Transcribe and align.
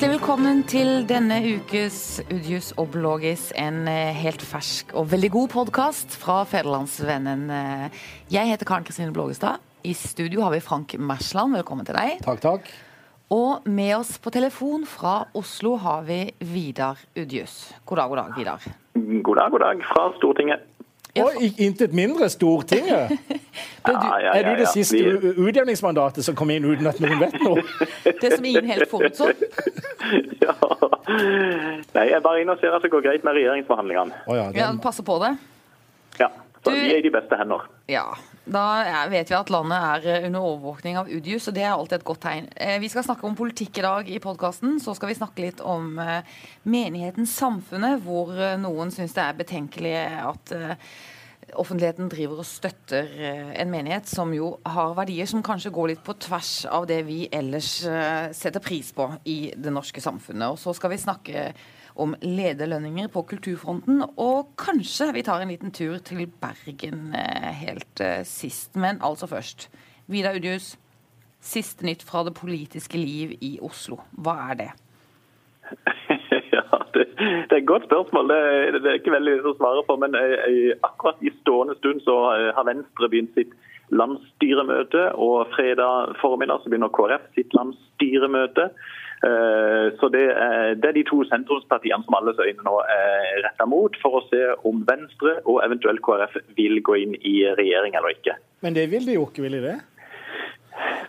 Hjertelig 0.00 0.16
velkommen 0.16 0.60
til 0.64 1.02
denne 1.04 1.36
ukes 1.44 1.96
Udius 2.32 2.70
Oblogis, 2.80 3.50
en 3.52 3.82
eh, 3.84 4.16
helt 4.16 4.40
fersk 4.40 4.94
og 4.96 5.10
veldig 5.10 5.28
god 5.34 5.50
podkast 5.52 6.16
fra 6.16 6.38
Federlandsvennen. 6.48 7.42
Eh, 7.52 7.98
Jeg 8.32 8.48
heter 8.48 8.64
Karen 8.64 8.86
Kristine 8.88 9.12
Blågestad. 9.12 9.60
I 9.84 9.92
studio 9.92 10.40
har 10.46 10.54
vi 10.54 10.62
Frank 10.64 10.94
Mersland. 10.96 11.52
Velkommen 11.52 11.84
til 11.84 12.00
deg. 12.00 12.16
Takk, 12.24 12.40
takk. 12.40 12.72
Og 13.28 13.68
med 13.68 13.92
oss 13.98 14.14
på 14.16 14.32
telefon 14.32 14.88
fra 14.88 15.26
Oslo 15.36 15.74
har 15.76 16.08
vi 16.08 16.22
Vidar 16.48 16.96
Udjus. 17.12 17.74
God 17.84 18.00
dag, 18.00 18.08
god 18.08 18.22
dag, 18.22 18.34
Vidar. 18.40 18.68
God 18.96 19.36
dag, 19.36 19.52
god 19.52 19.66
dag 19.66 19.84
fra 19.92 20.08
Stortinget. 20.16 20.64
Ja, 21.16 21.24
Og 21.24 21.32
intet 21.58 21.92
mindre 21.92 22.28
Stortinget. 22.30 23.10
Er 23.88 23.96
du, 23.96 24.06
er 24.38 24.42
du 24.44 24.58
det 24.60 24.68
siste 24.68 24.98
utjevningsmandatet 25.40 26.22
som 26.24 26.34
kom 26.36 26.50
inn 26.52 26.66
uten 26.68 26.86
at 26.86 26.98
noen 27.00 27.18
vet 27.22 27.38
noe? 27.40 27.62
Det 28.22 28.28
som 28.36 28.44
ingen 28.44 28.66
helt 28.68 28.90
forutså. 28.90 29.30
Ja. 30.44 30.52
Nei, 31.94 32.04
jeg 32.10 32.20
bare 32.22 32.40
inne 32.42 32.54
og 32.54 32.60
ser 32.62 32.74
at 32.76 32.82
det 32.84 32.90
går 32.92 33.02
greit 33.04 33.24
med 33.26 33.34
regjeringsforhandlingene. 33.38 34.20
Oh, 34.26 34.36
ja, 34.36 34.44
Ja, 34.54 34.68
passer 34.82 35.02
på 35.06 35.16
det. 35.22 35.32
Ja, 36.20 36.28
så 36.62 36.70
Du- 36.70 36.76
vi 36.76 36.92
er 36.92 36.98
i 37.00 37.02
de 37.08 37.10
beste 37.14 37.36
hender. 37.40 37.64
Ja, 37.88 38.04
da 38.50 39.06
vet 39.10 39.30
vi 39.30 39.36
at 39.36 39.50
landet 39.52 39.78
er 39.78 40.08
eh, 40.10 40.26
under 40.26 40.42
overvåkning 40.42 40.98
av 40.98 41.10
Udius, 41.10 41.46
og 41.48 41.54
det 41.54 41.62
er 41.62 41.74
alltid 41.74 42.00
et 42.00 42.08
godt 42.08 42.22
tegn. 42.24 42.48
Eh, 42.56 42.78
Vi 42.82 42.90
skal 42.90 43.06
snakke 43.06 43.26
om 43.28 43.38
politikk 43.38 43.78
i 43.78 43.86
dag 43.86 44.10
i 44.10 44.18
podkasten. 44.22 44.80
Så 44.82 44.96
skal 44.98 45.12
vi 45.12 45.18
snakke 45.18 45.44
litt 45.44 45.62
om 45.62 45.94
eh, 46.02 46.26
menigheten 46.66 47.28
Samfunnet, 47.30 48.02
hvor 48.02 48.34
noen 48.58 48.90
syns 48.94 49.14
det 49.14 49.22
er 49.22 49.38
betenkelig 49.38 49.94
at 50.26 50.52
offentligheten 51.58 52.10
driver 52.10 52.42
og 52.42 52.46
støtter 52.46 53.08
en 53.58 53.70
menighet 53.72 54.06
som 54.06 54.30
jo 54.34 54.52
har 54.70 54.94
verdier 54.98 55.26
som 55.26 55.42
kanskje 55.42 55.72
går 55.74 55.90
litt 55.90 56.02
på 56.06 56.14
tvers 56.22 56.52
av 56.70 56.86
det 56.90 57.00
vi 57.08 57.24
ellers 57.34 57.72
setter 58.36 58.62
pris 58.62 58.92
på 58.94 59.08
i 59.26 59.38
det 59.56 59.72
norske 59.74 60.02
samfunnet. 60.04 60.52
Og 60.52 60.60
så 60.62 60.74
skal 60.78 60.94
vi 60.94 61.00
snakke 61.02 61.46
om 62.00 62.14
lederlønninger 62.24 63.10
på 63.12 63.22
kulturfronten, 63.32 64.02
og 64.16 64.52
kanskje 64.60 65.10
vi 65.16 65.24
tar 65.26 65.42
en 65.44 65.52
liten 65.52 65.72
tur 65.74 65.98
til 66.04 66.26
Bergen 66.42 67.14
eh, 67.16 67.50
helt 67.62 68.02
eh, 68.04 68.22
sist. 68.28 68.76
Men 68.76 69.00
altså 69.04 69.28
først. 69.30 69.68
Vidar 70.10 70.36
Udius, 70.36 70.74
siste 71.40 71.86
nytt 71.86 72.02
fra 72.06 72.24
det 72.26 72.34
politiske 72.34 72.98
liv 72.98 73.36
i 73.40 73.58
Oslo. 73.62 74.00
Hva 74.12 74.38
er 74.50 74.62
det? 74.64 74.70
Ja, 76.50 76.62
det, 76.94 77.04
det 77.18 77.54
er 77.54 77.60
et 77.60 77.66
godt 77.68 77.84
spørsmål. 77.86 78.30
Det, 78.30 78.80
det 78.82 78.88
er 78.90 78.96
ikke 78.98 79.12
veldig 79.14 79.34
å 79.46 79.52
svare 79.58 79.82
på. 79.86 79.94
Men 80.02 80.16
eh, 80.18 80.72
akkurat 80.86 81.20
i 81.22 81.30
stående 81.40 81.76
stund 81.78 82.02
så 82.02 82.16
har 82.56 82.66
Venstre 82.66 83.08
begynt 83.12 83.36
sitt 83.38 83.52
landsstyremøte. 83.94 85.04
Og 85.14 85.50
fredag 85.54 86.16
formiddag 86.22 86.62
så 86.62 86.72
begynner 86.72 86.92
KrF 86.94 87.28
sitt 87.36 87.54
landsstyremøte. 87.56 88.70
Eh, 89.26 89.86
Så 90.00 90.08
det 90.08 90.22
er, 90.32 90.74
det 90.80 90.88
er 90.88 90.96
de 90.96 91.04
to 91.08 91.20
sentrumspartiene 91.28 92.04
som 92.06 92.16
alles 92.16 92.38
øyne 92.40 92.64
nå 92.64 92.76
er 92.88 93.42
retta 93.44 93.66
mot, 93.68 93.96
for 94.02 94.20
å 94.20 94.24
se 94.30 94.40
om 94.64 94.80
Venstre 94.88 95.38
og 95.44 95.60
eventuelt 95.64 96.00
KrF 96.06 96.38
vil 96.56 96.80
gå 96.82 96.96
inn 97.02 97.14
i 97.20 97.44
regjering 97.58 97.96
eller 97.98 98.16
ikke. 98.16 98.38
men 98.62 98.74
det 98.74 98.90
vil 98.90 99.06
de 99.06 99.18
jo 99.18 99.26
ikke, 99.28 99.42
vil 99.42 99.58
de 99.58 99.64
det? 99.68 99.78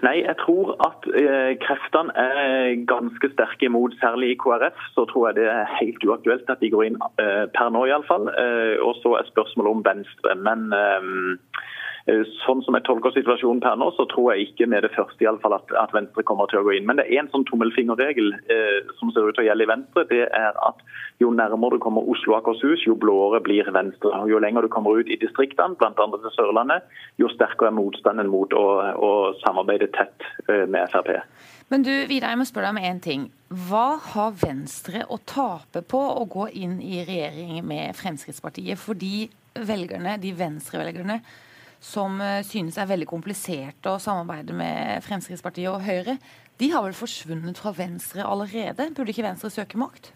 Nei, 0.01 0.15
jeg 0.25 0.35
tror 0.41 0.73
at 0.83 1.05
eh, 1.13 1.53
kreftene 1.61 2.11
er 2.17 2.73
ganske 2.89 3.29
sterke 3.31 3.67
imot, 3.69 3.93
særlig 4.01 4.33
i 4.33 4.37
KrF. 4.43 4.79
Så 4.95 5.05
tror 5.11 5.29
jeg 5.29 5.37
det 5.39 5.47
er 5.53 5.75
helt 5.77 6.03
uaktuelt 6.03 6.49
at 6.49 6.59
de 6.59 6.71
går 6.73 6.87
inn 6.89 6.97
eh, 7.21 7.45
per 7.53 7.69
nå, 7.71 7.85
iallfall. 7.87 8.27
Eh, 8.33 8.81
og 8.81 8.97
så 9.03 9.13
er 9.19 9.29
spørsmålet 9.29 9.77
om 9.77 9.83
Venstre. 9.85 10.35
Men 10.47 10.73
sånn 12.41 12.63
som 12.65 12.75
jeg 12.75 12.85
tolker 12.87 13.13
situasjonen 13.13 13.61
per 13.61 13.77
nå, 13.77 13.91
så 13.93 14.07
tror 14.09 14.31
jeg 14.33 14.49
ikke 14.49 14.67
med 14.71 14.85
det 14.85 14.93
første 14.95 15.21
i 15.21 15.27
alle 15.29 15.41
fall 15.43 15.53
at, 15.57 15.69
at 15.77 15.93
Venstre 15.93 16.23
kommer 16.25 16.49
til 16.49 16.61
å 16.61 16.65
gå 16.65 16.73
inn. 16.77 16.87
Men 16.89 16.97
det 16.97 17.05
er 17.07 17.21
en 17.21 17.29
sånn 17.33 17.45
tommelfingerregel 17.49 18.33
eh, 18.49 18.79
som 18.97 19.11
ser 19.13 19.27
ut 19.27 19.37
til 19.37 19.45
å 19.45 19.47
gjelde 19.49 19.67
i 19.67 19.69
Venstre. 19.69 20.05
Det 20.09 20.23
er 20.25 20.57
at 20.65 20.81
jo 21.21 21.29
nærmere 21.35 21.77
du 21.77 21.83
kommer 21.83 22.07
Oslo 22.09 22.33
og 22.33 22.39
Akershus, 22.39 22.87
jo 22.87 22.97
blåere 22.97 23.43
blir 23.45 23.69
Venstre. 23.75 24.13
Og 24.23 24.33
jo 24.33 24.41
lenger 24.41 24.65
du 24.65 24.71
kommer 24.73 24.97
ut 24.97 25.11
i 25.13 25.19
distriktene, 25.21 25.77
bl.a. 25.77 25.93
til 25.93 26.35
Sørlandet, 26.35 26.89
jo 27.21 27.29
sterkere 27.35 27.69
er 27.69 27.77
motstanden 27.77 28.31
mot 28.31 28.53
å, 28.57 28.65
å 28.97 29.11
samarbeide 29.43 29.91
tett 29.93 30.25
eh, 30.47 30.65
med 30.65 30.89
Frp. 30.91 31.13
Men 31.71 31.85
du, 31.87 31.93
Vidar, 32.09 32.33
jeg 32.33 32.41
må 32.41 32.47
spørre 32.49 32.71
deg 32.71 32.75
om 32.75 32.89
én 32.89 32.97
ting. 33.03 33.29
Hva 33.69 33.93
har 34.11 34.33
Venstre 34.41 35.05
å 35.07 35.21
tape 35.23 35.85
på 35.87 36.01
å 36.01 36.25
gå 36.27 36.49
inn 36.59 36.81
i 36.83 37.05
regjering 37.07 37.61
med 37.63 37.95
Fremskrittspartiet? 37.95 38.81
Fordi 38.81 39.29
velgerne, 39.55 40.17
de 40.19 40.33
venstrevelgerne 40.35 41.21
som 41.81 42.21
eh, 42.21 42.43
synes 42.45 42.77
er 42.77 42.89
veldig 42.89 43.09
komplisert 43.09 43.89
å 43.89 43.97
samarbeide 44.01 44.53
med 44.55 45.01
Fremskrittspartiet 45.05 45.71
og 45.73 45.81
Høyre, 45.85 46.17
de 46.61 46.69
har 46.69 46.85
vel 46.85 46.93
forsvunnet 46.93 47.57
fra 47.57 47.73
Venstre 47.73 48.21
allerede? 48.21 48.91
Burde 48.93 49.13
ikke 49.13 49.25
Venstre 49.25 49.49
søke 49.49 49.79
makt? 49.81 50.11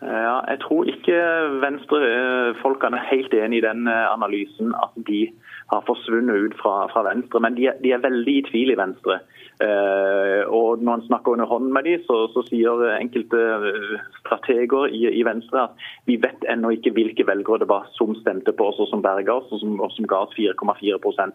Ja, 0.00 0.38
jeg 0.50 0.60
tror 0.60 0.88
ikke 0.88 1.16
Venstre-folkene 1.62 2.98
er 3.00 3.10
helt 3.10 3.34
enig 3.36 3.60
i 3.60 3.64
den 3.64 3.88
eh, 3.88 4.06
analysen 4.12 4.74
at 4.76 4.96
de 5.08 5.26
har 5.72 5.84
forsvunnet 5.88 6.48
ut 6.48 6.56
fra, 6.60 6.86
fra 6.92 7.04
Venstre. 7.08 7.40
Men 7.44 7.56
de 7.56 7.68
er, 7.70 7.78
de 7.84 7.92
er 7.92 8.04
veldig 8.04 8.34
i 8.40 8.44
tvil 8.48 8.72
i 8.72 8.78
Venstre. 8.80 9.20
Eh, 9.56 10.42
og 10.52 10.82
når 10.84 10.98
en 10.98 11.04
snakker 11.06 11.32
under 11.32 11.48
hånden 11.48 11.72
med 11.72 11.86
dem, 11.88 12.02
så, 12.04 12.26
så 12.34 12.42
sier 12.44 12.82
enkelte 12.98 13.38
eh, 13.70 13.94
strateger 14.18 14.90
i, 14.92 15.06
i 15.16 15.22
Venstre 15.24 15.62
at 15.62 15.86
vi 16.04 16.18
vet 16.20 16.44
ennå 16.52 16.74
ikke 16.74 16.92
hvilke 16.92 17.24
velgere 17.24 17.62
det 17.62 17.70
var 17.70 17.88
som 17.96 18.12
stemte 18.20 18.52
på 18.52 18.68
oss 18.68 18.82
og 18.84 18.90
som 18.90 19.04
berga 19.04 19.38
oss, 19.38 19.48
og 19.56 19.62
som, 19.62 19.78
og 19.80 19.94
som 19.96 20.08
ga 20.10 20.26
oss 20.26 20.36
4,4 20.36 21.30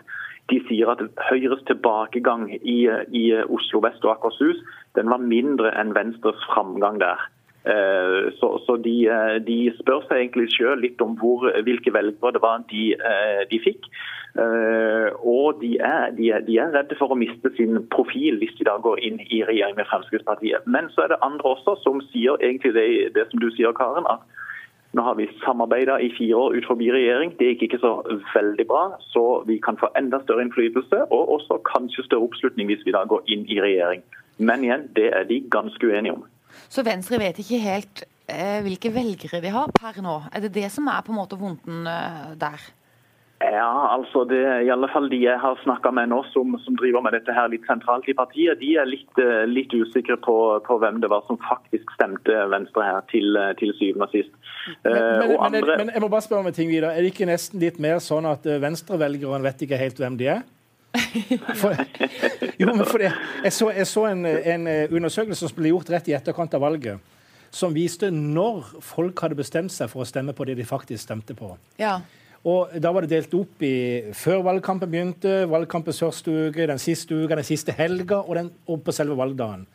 De 0.53 0.61
sier 0.69 0.93
at 0.93 1.01
Høyres 1.31 1.65
tilbakegang 1.65 2.51
i, 2.61 2.85
i 3.09 3.25
Oslo 3.49 3.81
vest 3.81 4.05
og 4.05 4.13
Akershus 4.13 4.61
den 4.93 5.09
var 5.09 5.23
mindre 5.23 5.73
enn 5.79 5.95
Venstres 5.97 6.45
framgang 6.53 7.01
der. 7.01 7.17
Eh, 7.65 8.31
Så, 8.39 8.77
de, 8.83 9.05
eh, 9.05 9.37
de 9.45 9.71
spør 9.77 10.01
seg 10.07 10.17
egentlig 10.17 10.49
sjøl 10.55 10.81
litt 10.81 11.01
om 11.01 11.13
hvor, 11.19 11.45
hvilke 11.65 11.93
velgere 11.93 12.33
det 12.33 12.41
var 12.41 12.63
de, 12.71 12.93
eh, 12.93 13.43
de 13.51 13.59
fikk. 13.59 13.85
Og 14.31 15.59
de 15.59 15.75
er, 15.77 16.11
de, 16.15 16.29
er, 16.31 16.39
de 16.47 16.55
er 16.57 16.71
redde 16.71 16.95
for 16.95 17.11
å 17.11 17.19
miste 17.19 17.51
sin 17.57 17.81
profil 17.91 18.39
hvis 18.39 18.53
de 18.55 18.63
da 18.63 18.77
går 18.79 19.01
inn 19.03 19.19
i 19.27 19.41
regjering 19.43 19.75
med 19.75 19.89
Fremskrittspartiet. 19.89 20.63
Men 20.65 20.87
så 20.93 21.03
er 21.03 21.11
det 21.11 21.19
andre 21.21 21.51
også 21.51 21.75
som 21.83 21.99
sier 22.13 22.39
egentlig 22.39 22.71
det, 22.77 22.85
det 23.17 23.27
som 23.29 23.43
du 23.43 23.49
sier, 23.51 23.75
Karen. 23.75 24.07
at 24.07 24.23
nå 24.95 25.03
har 25.03 25.15
vi 25.19 25.27
samarbeida 25.43 25.99
i 25.99 26.09
fire 26.15 26.35
år 26.35 26.55
ut 26.55 26.65
forbi 26.67 26.89
regjering. 26.95 27.35
Det 27.39 27.51
gikk 27.51 27.67
ikke 27.67 27.83
så 27.83 27.91
veldig 28.31 28.67
bra. 28.71 28.83
Så 29.11 29.43
vi 29.47 29.59
kan 29.59 29.77
få 29.79 29.91
enda 29.99 30.23
større 30.23 30.47
innflytelse, 30.47 31.11
og 31.11 31.31
også 31.35 31.59
kanskje 31.67 32.07
større 32.07 32.31
oppslutning 32.31 32.71
hvis 32.71 32.87
vi 32.87 32.95
da 32.95 33.03
går 33.03 33.27
inn 33.27 33.45
i 33.51 33.59
regjering. 33.59 34.03
Men 34.39 34.63
igjen, 34.63 34.87
det 34.95 35.11
er 35.11 35.27
de 35.27 35.43
ganske 35.51 35.87
uenige 35.87 36.15
om. 36.15 36.23
Så 36.69 36.83
Venstre 36.87 37.19
vet 37.21 37.39
ikke 37.43 37.59
helt 37.63 38.03
eh, 38.27 38.59
hvilke 38.65 38.91
velgere 38.95 39.41
de 39.43 39.49
har 39.53 39.71
per 39.77 40.01
nå. 40.03 40.19
Er 40.33 40.45
det 40.47 40.53
det 40.53 40.69
som 40.71 40.87
er 40.91 41.01
på 41.05 41.11
en 41.13 41.19
måte 41.21 41.39
vondten 41.39 41.87
eh, 41.87 42.35
der? 42.41 42.69
Ja, 43.41 43.71
altså 43.95 44.21
det 44.29 44.37
i 44.67 44.69
alle 44.69 44.85
fall 44.93 45.07
de 45.09 45.17
jeg 45.23 45.39
har 45.41 45.55
snakka 45.63 45.89
med 45.97 46.11
nå 46.11 46.19
som, 46.29 46.51
som 46.61 46.75
driver 46.77 47.01
med 47.01 47.15
dette 47.17 47.33
her 47.33 47.47
litt 47.49 47.63
sentralt 47.65 48.05
i 48.05 48.13
partiet, 48.13 48.59
de 48.61 48.75
er 48.77 48.85
litt, 48.85 49.09
eh, 49.17 49.47
litt 49.49 49.73
usikre 49.73 50.13
på, 50.21 50.35
på 50.67 50.77
hvem 50.77 50.99
det 51.01 51.09
var 51.09 51.23
som 51.25 51.39
faktisk 51.47 51.89
stemte 51.97 52.35
Venstre 52.53 52.85
her 52.85 53.01
til, 53.09 53.33
eh, 53.41 53.55
til 53.57 53.73
syvende 53.79 54.05
og 54.05 54.13
sist. 54.13 54.29
Men, 54.85 54.93
Eh, 54.93 55.17
men, 55.23 55.31
og 55.39 55.45
andre- 55.47 55.77
men 55.81 55.89
jeg 55.89 56.01
må 56.03 56.07
bare 56.13 56.21
spørre 56.21 56.43
om 56.45 56.51
en 56.51 56.53
ting 56.53 56.69
videre. 56.69 56.93
Er 56.93 57.01
det 57.01 57.15
ikke 57.15 57.25
nesten 57.31 57.59
litt 57.65 57.79
mer 57.81 57.97
sånn 57.97 58.29
at 58.29 58.45
eh, 58.45 58.61
venstrevelgerne 58.61 59.41
vet 59.49 59.65
ikke 59.65 59.79
helt 59.81 59.97
hvem 59.97 60.17
de 60.21 60.27
er? 60.37 60.43
For, 61.61 61.75
jo, 62.59 62.67
men 62.73 62.83
for 62.85 62.99
det, 62.99 63.11
jeg 63.45 63.53
så, 63.55 63.69
jeg 63.75 63.87
så 63.87 64.05
en, 64.09 64.25
en 64.25 64.67
eh, 64.67 64.91
undersøkelse 64.91 65.47
som 65.47 65.57
ble 65.57 65.71
gjort 65.71 65.91
rett 65.93 66.09
i 66.11 66.15
etterkant 66.17 66.55
av 66.57 66.63
valget, 66.65 66.99
som 67.51 67.75
viste 67.75 68.09
når 68.11 68.73
folk 68.83 69.23
hadde 69.23 69.37
bestemt 69.39 69.73
seg 69.73 69.91
for 69.91 70.03
å 70.03 70.07
stemme 70.07 70.35
på 70.35 70.47
det 70.47 70.57
de 70.59 70.67
faktisk 70.67 71.03
stemte 71.03 71.35
på. 71.37 71.53
Ja. 71.79 71.99
Og 72.47 72.73
Da 72.81 72.91
var 72.91 73.05
det 73.05 73.13
delt 73.13 73.33
opp 73.37 73.63
i 73.63 74.11
før 74.17 74.41
valgkampen 74.47 74.89
begynte, 74.91 75.33
valgkampens 75.51 76.01
første 76.01 76.31
uke, 76.47 76.67
den 76.67 76.81
siste 76.81 77.15
uka, 77.15 77.37
den 77.37 77.47
siste 77.47 77.75
helga 77.77 78.23
og, 78.23 78.33
den, 78.39 78.51
og 78.67 78.81
på 78.83 78.95
selve 78.95 79.17
valgdagen. 79.19 79.67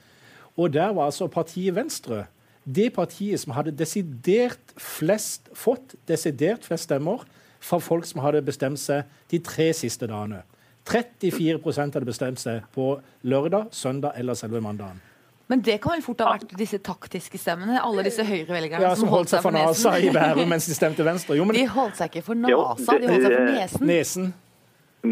Og 0.56 0.72
der 0.74 0.92
var 0.96 1.12
altså 1.12 1.28
partiet 1.32 1.76
Venstre 1.76 2.24
det 2.66 2.90
partiet 2.96 3.38
som 3.38 3.54
hadde 3.54 3.74
desidert 3.78 4.74
flest, 4.74 5.46
fått 5.54 5.94
desidert 6.10 6.64
flest 6.66 6.88
stemmer 6.88 7.22
fra 7.62 7.78
folk 7.78 8.06
som 8.08 8.24
hadde 8.24 8.42
bestemt 8.46 8.80
seg 8.82 9.06
de 9.30 9.38
tre 9.38 9.68
siste 9.76 10.08
dagene. 10.10 10.42
34 10.86 11.92
hadde 11.94 12.06
bestemt 12.06 12.40
seg 12.40 12.62
på 12.74 12.96
lørdag, 13.26 13.68
søndag 13.74 14.16
eller 14.16 14.38
selve 14.38 14.60
mandagen. 14.62 15.00
Men 15.48 15.60
det 15.62 15.76
kan 15.82 15.94
vel 15.94 16.02
fort 16.02 16.22
ha 16.24 16.32
vært 16.34 16.56
disse 16.58 16.78
taktiske 16.82 17.38
stemmene? 17.38 17.78
Alle 17.78 18.02
disse 18.06 18.24
høyrevelgerne 18.26 18.82
Ja, 18.82 18.94
Som 18.98 19.12
holdt 19.12 19.30
seg 19.30 19.44
for 19.44 19.54
nesa 19.54 19.92
i 20.02 20.10
Bærum 20.10 20.48
mens 20.50 20.66
de 20.66 20.74
stemte 20.74 21.06
Venstre. 21.06 21.36
Jo, 21.38 21.44
men 21.46 21.54
De 21.54 21.66
holdt 21.70 22.00
seg 22.00 22.10
ikke 22.10 22.24
for 22.26 22.34
nasa, 22.40 22.96
de 22.98 23.06
holdt 23.12 23.22
seg 23.22 23.36
for 23.36 23.52
nesen. 23.52 23.86
nesen 23.86 24.32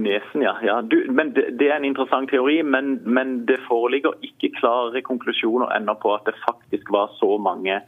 Nesen, 0.02 0.42
ja. 0.42 0.54
ja. 0.62 0.80
Du, 0.82 0.96
men 1.10 1.32
det, 1.36 1.44
det, 1.60 1.68
er 1.70 1.76
en 1.76 1.86
interessant 1.88 2.30
teori, 2.30 2.62
men, 2.62 2.98
men, 3.04 3.34
det 3.48 3.60
foreligger 3.68 4.16
ikke 4.26 4.52
klare 4.58 5.02
konklusjoner 5.06 5.72
ennå 5.76 5.94
på 6.02 6.14
at 6.14 6.26
det 6.28 6.34
faktisk 6.42 6.90
var 6.94 7.12
så 7.20 7.36
mange 7.38 7.78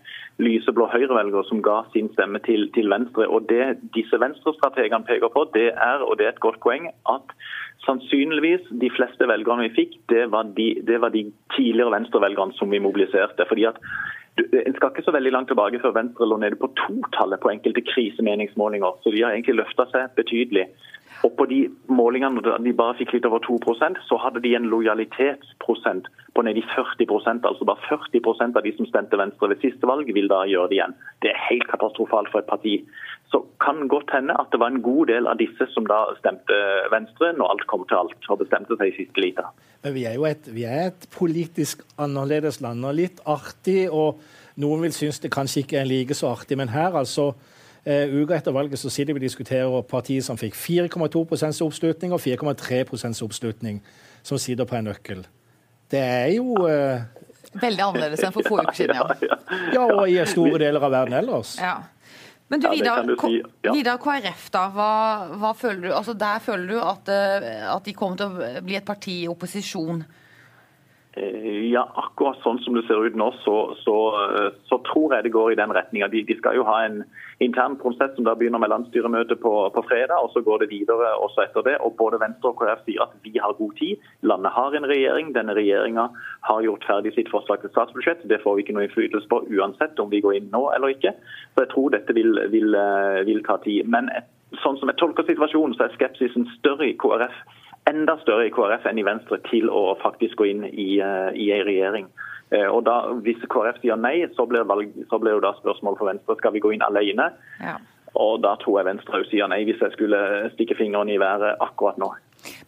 lyseblå 0.42 0.88
høyrevelgere 0.92 1.44
som 1.48 1.62
ga 1.64 1.80
sin 1.92 2.10
stemme 2.14 2.40
til, 2.46 2.68
til 2.76 2.90
Venstre. 2.92 3.28
Og 3.28 3.48
Det 3.50 3.78
disse 3.96 4.20
venstrestrategene 4.20 5.08
peker 5.08 5.32
på, 5.32 5.46
det 5.54 5.70
er, 5.74 6.04
og 6.04 6.18
det 6.18 6.28
er 6.28 6.34
et 6.34 6.44
godt 6.44 6.60
poeng, 6.64 6.90
at 7.08 7.36
sannsynligvis 7.86 8.68
de 8.82 8.90
fleste 8.96 9.28
velgerne 9.28 9.68
vi 9.68 9.76
fikk, 9.80 9.96
det 10.12 10.26
var 10.32 10.50
de, 10.58 10.68
det 10.86 11.00
var 11.00 11.14
de 11.14 11.26
tidligere 11.56 11.94
venstrevelgerne 11.98 12.56
som 12.58 12.70
vi 12.70 12.82
mobiliserte. 12.82 13.48
fordi 13.48 13.64
at 13.72 13.80
en 14.36 14.74
skal 14.76 14.90
ikke 14.92 15.04
så 15.04 15.14
veldig 15.14 15.32
langt 15.32 15.48
tilbake 15.48 15.80
før 15.80 15.94
Venstre 15.96 16.28
lå 16.28 16.36
nede 16.36 16.58
på 16.60 16.68
totallet 16.76 17.40
på 17.40 17.50
enkelte 17.54 17.80
krisemeningsmålinger. 17.88 18.98
Så 19.02 19.12
de 19.14 19.22
har 19.24 19.32
egentlig 19.32 19.62
løfta 19.62 19.86
seg 19.92 20.12
betydelig. 20.18 20.66
Og 21.24 21.32
på 21.38 21.46
de 21.48 21.62
målingene 21.88 22.42
da 22.44 22.58
de 22.62 22.74
bare 22.76 22.96
fikk 22.98 23.14
litt 23.16 23.26
over 23.28 23.40
2% 23.44 24.00
så 24.08 24.18
hadde 24.20 24.42
de 24.44 24.52
en 24.58 24.68
lojalitetsprosent 24.72 26.10
på 26.36 26.44
nedi 26.44 26.62
40% 26.74 27.46
Altså 27.48 27.64
bare 27.68 27.80
40% 27.88 28.58
av 28.58 28.64
de 28.66 28.72
som 28.76 28.88
stemte 28.88 29.18
Venstre 29.18 29.48
ved 29.52 29.62
siste 29.64 29.88
valg, 29.88 30.10
vil 30.12 30.28
da 30.28 30.42
gjøre 30.48 30.70
det 30.70 30.78
igjen. 30.78 30.96
Det 31.24 31.32
er 31.32 31.44
helt 31.48 31.66
katastrofalt 31.70 32.28
for 32.32 32.42
et 32.42 32.50
parti. 32.50 32.74
Så 33.32 33.42
kan 33.62 33.88
godt 33.88 34.12
hende 34.14 34.36
at 34.36 34.52
det 34.52 34.60
var 34.60 34.74
en 34.74 34.84
god 34.84 35.08
del 35.12 35.30
av 35.30 35.40
disse 35.40 35.68
som 35.72 35.88
da 35.88 36.02
stemte 36.20 36.60
Venstre, 36.92 37.32
når 37.38 37.54
alt 37.54 37.66
kom 37.70 37.86
til 37.88 38.02
alt, 38.02 38.28
og 38.28 38.42
bestemte 38.44 38.76
seg 38.76 38.92
i 38.92 38.96
siste 39.00 39.24
lite. 39.24 39.46
Men 39.84 39.96
vi 39.96 40.06
er 40.08 40.16
jo 40.18 40.28
et, 40.28 40.48
er 40.52 40.90
et 40.90 41.08
politisk 41.16 41.84
annerledes 42.02 42.60
land, 42.64 42.84
og 42.84 42.96
litt 43.00 43.22
artig. 43.24 43.86
og 43.90 44.20
Noen 44.62 44.86
vil 44.86 44.94
synes 44.96 45.20
det 45.20 45.34
kanskje 45.34 45.64
ikke 45.64 45.80
er 45.82 45.88
like 45.88 46.16
så 46.16 46.32
artig, 46.36 46.58
men 46.60 46.72
her 46.72 46.96
altså 46.96 47.32
Uh, 47.86 48.22
uka 48.22 48.34
etter 48.34 48.54
valget 48.54 48.80
så 48.82 48.90
sitter 48.90 49.14
vi 49.14 49.22
og 49.22 49.28
diskuterer 49.28 49.82
partiet 49.86 50.26
som 50.26 50.38
fikk 50.40 50.56
4,2% 50.58 51.62
oppslutning 51.62 52.14
og 52.16 52.22
4,3% 52.24 53.22
oppslutning, 53.22 53.78
som 54.26 54.40
sitter 54.42 54.66
på 54.66 54.78
en 54.78 54.88
nøkkel. 54.90 55.22
Det 55.90 56.02
er 56.02 56.32
jo 56.34 56.66
uh, 56.66 57.04
Veldig 57.56 57.84
annerledes 57.84 58.24
enn 58.26 58.34
for 58.34 58.44
få 58.44 58.58
uker 58.60 58.74
siden, 58.76 58.98
ja. 58.98 59.38
ja, 59.72 59.84
og 59.86 60.02
i 60.10 60.18
store 60.28 60.58
deler 60.60 60.82
av 60.82 60.92
verden 60.92 61.14
ellers. 61.16 61.54
Ja. 61.62 61.78
Men 62.48 62.62
du, 62.62 62.68
Vidar, 62.70 63.02
du 63.06 63.16
si. 63.18 63.40
ja. 63.62 63.72
Vidar 63.74 63.98
KrF, 64.02 64.50
da. 64.54 64.66
Hva, 64.74 64.90
hva, 65.40 65.50
føler 65.58 65.88
du? 65.88 65.90
Altså, 65.96 66.14
der 66.18 66.42
føler 66.44 66.68
du 66.70 66.76
at, 66.78 67.10
eh, 67.10 67.64
at 67.72 67.88
de 67.88 67.94
kommer 67.96 68.20
til 68.20 68.30
å 68.30 68.62
bli 68.62 68.76
et 68.78 68.86
parti 68.86 69.22
i 69.24 69.30
opposisjon? 69.30 70.04
Eh, 71.16 71.70
ja, 71.72 71.80
akkurat 71.96 72.42
sånn 72.44 72.58
som 72.60 72.74
det 72.76 72.82
ser 72.84 73.00
ut 73.00 73.14
nå, 73.16 73.30
så, 73.40 73.54
så, 73.80 73.94
eh, 74.36 74.48
så 74.68 74.76
tror 74.84 75.14
jeg 75.14 75.24
det 75.24 75.32
går 75.32 75.54
i 75.54 75.56
den 75.56 75.72
retninga. 75.72 76.10
De, 76.12 76.20
de, 76.28 76.36
skal 76.36 76.58
jo 76.58 76.66
ha 76.68 76.74
en 76.84 76.98
intern 77.40 77.78
prosess 77.80 78.12
som 78.18 78.26
da 78.28 78.34
begynner 78.36 78.60
med 78.60 78.68
landsstyremøtet 78.68 79.40
på, 79.40 79.54
på, 79.72 79.84
fredag, 79.88 80.20
og 80.20 80.34
så 80.34 80.44
går 80.44 80.60
det 80.64 80.70
videre 80.74 81.14
også 81.24 81.46
etter 81.46 81.64
det. 81.64 81.78
og 81.80 81.96
Både 81.96 82.20
Venstre 82.20 82.52
og 82.52 82.60
KrF 82.60 82.84
sier 82.84 83.06
at 83.06 83.16
vi 83.24 83.32
har 83.40 83.56
god 83.56 83.72
tid. 83.80 84.04
Landet 84.28 84.52
har 84.58 84.76
en 84.76 84.90
regjering. 84.92 85.32
Denne 85.38 85.56
regjeringa 85.56 86.10
har 86.50 86.68
gjort 86.68 86.84
ferdig 86.84 87.16
sitt 87.16 87.32
forslag 87.32 87.64
til 87.64 87.72
statsbudsjett. 87.72 88.28
Det 88.28 88.42
får 88.44 88.58
vi 88.58 88.66
ikke 88.66 88.76
noe 88.76 88.84
innflytelse 88.90 89.32
på 89.32 89.40
uansett 89.56 89.96
om 90.02 90.12
vi 90.12 90.20
går 90.20 90.36
inn 90.42 90.52
nå 90.52 90.66
eller 90.76 90.92
ikke. 90.98 91.16
Så 91.56 91.64
jeg 91.64 91.72
tror 91.72 91.96
dette 91.96 92.12
vil, 92.16 92.44
vil, 92.52 92.76
eh, 92.76 93.22
vil 93.24 93.40
ta 93.48 93.56
tid. 93.64 93.88
Men 93.88 94.12
sånn 94.60 94.76
som 94.76 94.92
jeg 94.92 95.00
tolker 95.00 95.24
situasjonen, 95.24 95.80
så 95.80 95.88
er 95.88 95.96
skepsisen 95.96 96.44
større 96.58 96.92
i 96.92 96.98
KrF 97.00 97.40
enda 97.90 98.16
større 98.22 98.48
i 98.48 98.54
KrF 98.54 98.86
enn 98.90 99.00
i 99.00 99.06
Venstre 99.06 99.38
til 99.50 99.70
å 99.72 99.96
faktisk 100.02 100.40
gå 100.40 100.50
inn 100.52 100.64
i, 100.68 100.96
uh, 101.00 101.30
i 101.34 101.50
en 101.54 101.66
regjering. 101.68 102.08
Uh, 102.52 102.68
og 102.70 102.84
da, 102.86 102.96
Hvis 103.26 103.42
KrF 103.52 103.82
sier 103.82 103.98
nei, 104.00 104.18
så 104.36 104.46
blir, 104.48 104.66
valg, 104.68 104.94
så 105.10 105.20
blir 105.22 105.38
jo 105.38 105.44
da 105.44 105.54
spørsmålet 105.58 106.00
for 106.00 106.10
Venstre 106.12 106.38
skal 106.40 106.56
vi 106.56 106.64
gå 106.64 106.74
inn 106.76 106.86
alene. 106.86 107.30
Ja. 107.62 107.78
Og 108.16 108.40
Da 108.40 108.54
tror 108.60 108.80
jeg 108.80 108.88
Venstre 108.88 109.24
sier 109.28 109.48
nei, 109.50 109.64
hvis 109.68 109.82
jeg 109.82 109.92
skulle 109.92 110.18
stikke 110.54 110.76
fingeren 110.78 111.10
i 111.12 111.18
været 111.20 111.60
akkurat 111.60 111.98
nå. 112.00 112.14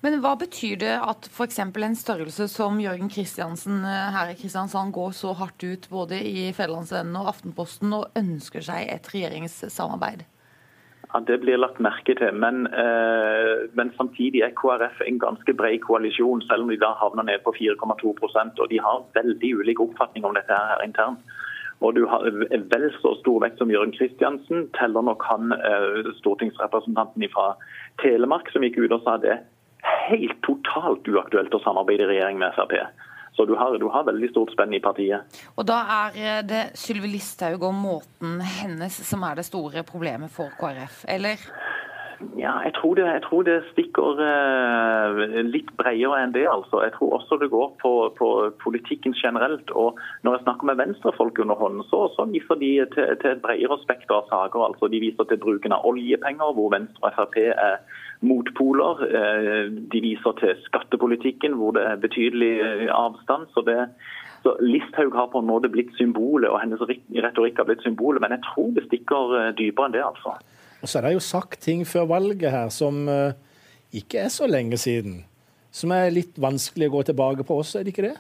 Men 0.02 0.18
hva 0.22 0.34
betyr 0.38 0.78
det 0.80 0.94
at 0.96 1.28
f.eks. 1.30 1.60
en 1.60 1.98
størrelse 1.98 2.48
som 2.50 2.80
Jørgen 2.82 3.10
Kristiansen 3.12 3.82
eh, 3.86 4.08
her 4.14 4.32
i 4.32 4.38
Kristiansand 4.38 4.94
går 4.96 5.14
så 5.16 5.34
hardt 5.38 5.62
ut 5.64 5.88
både 5.92 6.18
i 6.18 6.48
Fedrelandsvennen 6.56 7.16
og 7.20 7.30
Aftenposten 7.34 7.94
og 7.96 8.18
ønsker 8.18 8.64
seg 8.64 8.88
et 8.92 9.08
regjeringssamarbeid? 9.12 10.24
Ja, 11.12 11.20
Det 11.20 11.38
blir 11.40 11.56
lagt 11.56 11.80
merke 11.80 12.14
til. 12.14 12.34
Men, 12.34 12.66
eh, 12.66 13.68
men, 13.72 13.92
samtidig 13.96 14.42
er 14.42 14.56
KrF 14.60 15.00
en 15.06 15.18
ganske 15.18 15.54
bred 15.56 15.80
koalisjon, 15.80 16.42
selv 16.42 16.62
om 16.62 16.68
de 16.68 16.76
da 16.76 16.92
havner 17.00 17.24
ned 17.24 17.38
på 17.44 17.54
4,2% 17.56 18.60
og 18.60 18.68
De 18.70 18.78
har 18.78 19.04
veldig 19.14 19.54
ulik 19.60 19.80
oppfatning 19.80 20.24
om 20.24 20.34
dette 20.34 20.52
her 20.52 20.84
internt. 20.84 21.18
Og 21.80 21.94
du 21.94 22.06
har 22.06 22.20
vel 22.72 22.90
så 23.00 23.14
stor 23.20 23.40
vekt 23.40 23.58
som 23.58 23.70
Jørgen 23.70 23.94
Kristiansen, 23.94 24.68
teller 24.74 25.02
nok 25.02 25.22
han 25.24 25.52
eh, 25.52 26.12
stortingsrepresentanten 26.20 27.28
fra 27.32 27.54
Telemark, 28.02 28.50
som 28.50 28.62
gikk 28.62 28.78
ut 28.78 28.92
og 28.92 29.04
sa 29.04 29.16
det 29.16 29.38
helt 30.10 30.40
totalt 30.42 31.06
uaktuelt 31.06 31.54
å 31.54 31.62
samarbeide 31.62 32.02
i 32.02 32.10
regjering 32.12 32.38
med 32.38 32.52
Frp. 32.56 32.74
Så 33.38 33.44
du 33.46 33.54
har, 33.54 33.76
du 33.78 33.86
har, 33.86 34.02
veldig 34.02 34.32
stort 34.32 34.50
spenn 34.50 34.72
i 34.74 34.82
partiet. 34.82 35.38
Og 35.54 35.66
da 35.68 35.78
er 35.94 36.16
eh, 36.18 36.38
det 36.42 36.62
Sylvi 36.78 37.12
Listhaug 37.12 37.62
og 37.68 37.76
måten 37.76 38.40
hennes 38.42 38.96
som 39.06 39.22
er 39.22 39.38
det 39.38 39.46
store 39.46 39.84
problemet 39.86 40.32
for 40.34 40.50
KrF, 40.58 41.04
eller? 41.14 41.44
Ja, 42.38 42.56
jeg 42.66 42.72
tror 42.74 42.96
det, 42.98 43.04
jeg 43.06 43.22
tror 43.22 43.44
det 43.46 43.56
stikker 43.70 44.18
eh, 44.26 45.20
litt 45.46 45.68
bredere 45.78 46.18
enn 46.18 46.34
det. 46.34 46.48
altså. 46.50 46.80
Jeg 46.82 46.96
tror 46.96 47.14
også 47.14 47.38
det 47.38 47.50
går 47.52 47.68
på, 47.82 47.92
på 48.18 48.28
politikken 48.64 49.14
generelt. 49.14 49.70
og 49.70 50.00
Når 50.26 50.34
jeg 50.34 50.44
snakker 50.46 50.66
med 50.66 50.80
venstrefolk 50.82 51.38
under 51.38 51.54
hånden, 51.54 51.86
så, 51.90 52.08
så 52.16 52.26
viser 52.32 52.58
de 52.58 52.72
til, 52.94 53.14
til 53.22 53.30
et 53.36 53.44
bredere 53.44 53.78
spekter 53.84 54.18
av 54.18 54.26
saker. 54.34 54.66
altså 54.66 54.90
De 54.90 55.02
viser 55.06 55.30
til 55.30 55.38
bruken 55.46 55.76
av 55.78 55.86
oljepenger, 55.86 56.54
hvor 56.58 56.74
Venstre 56.74 57.06
og 57.06 57.14
Frp 57.20 57.38
er 57.54 57.78
motpoler. 58.20 59.02
Eh, 59.18 59.64
de 59.92 60.00
viser 60.02 60.34
til 60.40 60.54
skattepolitikken, 60.64 61.54
hvor 61.58 61.74
det 61.76 61.84
er 61.86 62.02
betydelig 62.02 62.54
eh, 62.60 62.88
avstand. 62.94 63.46
så 63.54 63.64
det 63.66 63.88
så 64.42 64.52
Listhaug 64.62 65.16
har 65.18 65.26
på 65.32 65.40
en 65.42 65.48
måte 65.50 65.66
blitt 65.68 65.90
symbolet, 65.98 66.46
og 66.46 66.60
hennes 66.62 66.78
retorikk 66.78 67.56
har 67.58 67.66
blitt 67.66 67.82
symbolet. 67.82 68.22
Men 68.22 68.36
jeg 68.36 68.44
tror 68.46 68.70
det 68.76 68.84
stikker 68.86 69.34
eh, 69.38 69.48
dypere 69.58 69.90
enn 69.90 69.96
det, 69.96 70.04
altså. 70.06 70.36
Og 70.78 70.86
så 70.86 70.98
er 70.98 71.08
det 71.08 71.16
jo 71.16 71.24
sagt 71.26 71.58
ting 71.64 71.82
før 71.86 72.06
valget 72.06 72.54
her 72.54 72.68
som 72.70 73.02
ikke 73.90 74.20
er 74.22 74.30
så 74.30 74.46
lenge 74.46 74.78
siden. 74.78 75.24
Som 75.74 75.90
er 75.90 76.14
litt 76.14 76.38
vanskelig 76.38 76.86
å 76.86 76.94
gå 76.94 77.02
tilbake 77.08 77.42
på 77.42 77.58
også, 77.58 77.80
er 77.80 77.88
det 77.88 77.96
ikke 77.96 78.06
det? 78.06 78.14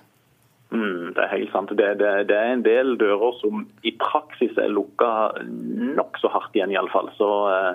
Mm, 0.74 1.14
det 1.14 1.22
er 1.22 1.30
helt 1.36 1.52
sant. 1.54 1.70
Det, 1.78 1.86
det, 2.02 2.10
det, 2.28 2.34
er 2.34 2.56
en 2.56 2.66
del 2.66 2.96
dører 2.98 3.38
som 3.38 3.62
i 3.86 3.94
praksis 4.02 4.58
er 4.58 4.74
lukka 4.74 5.38
nokså 5.46 6.32
hardt 6.34 6.58
igjen, 6.58 6.74
iallfall. 6.74 7.12
Så 7.14 7.30
Eh, 7.48 7.74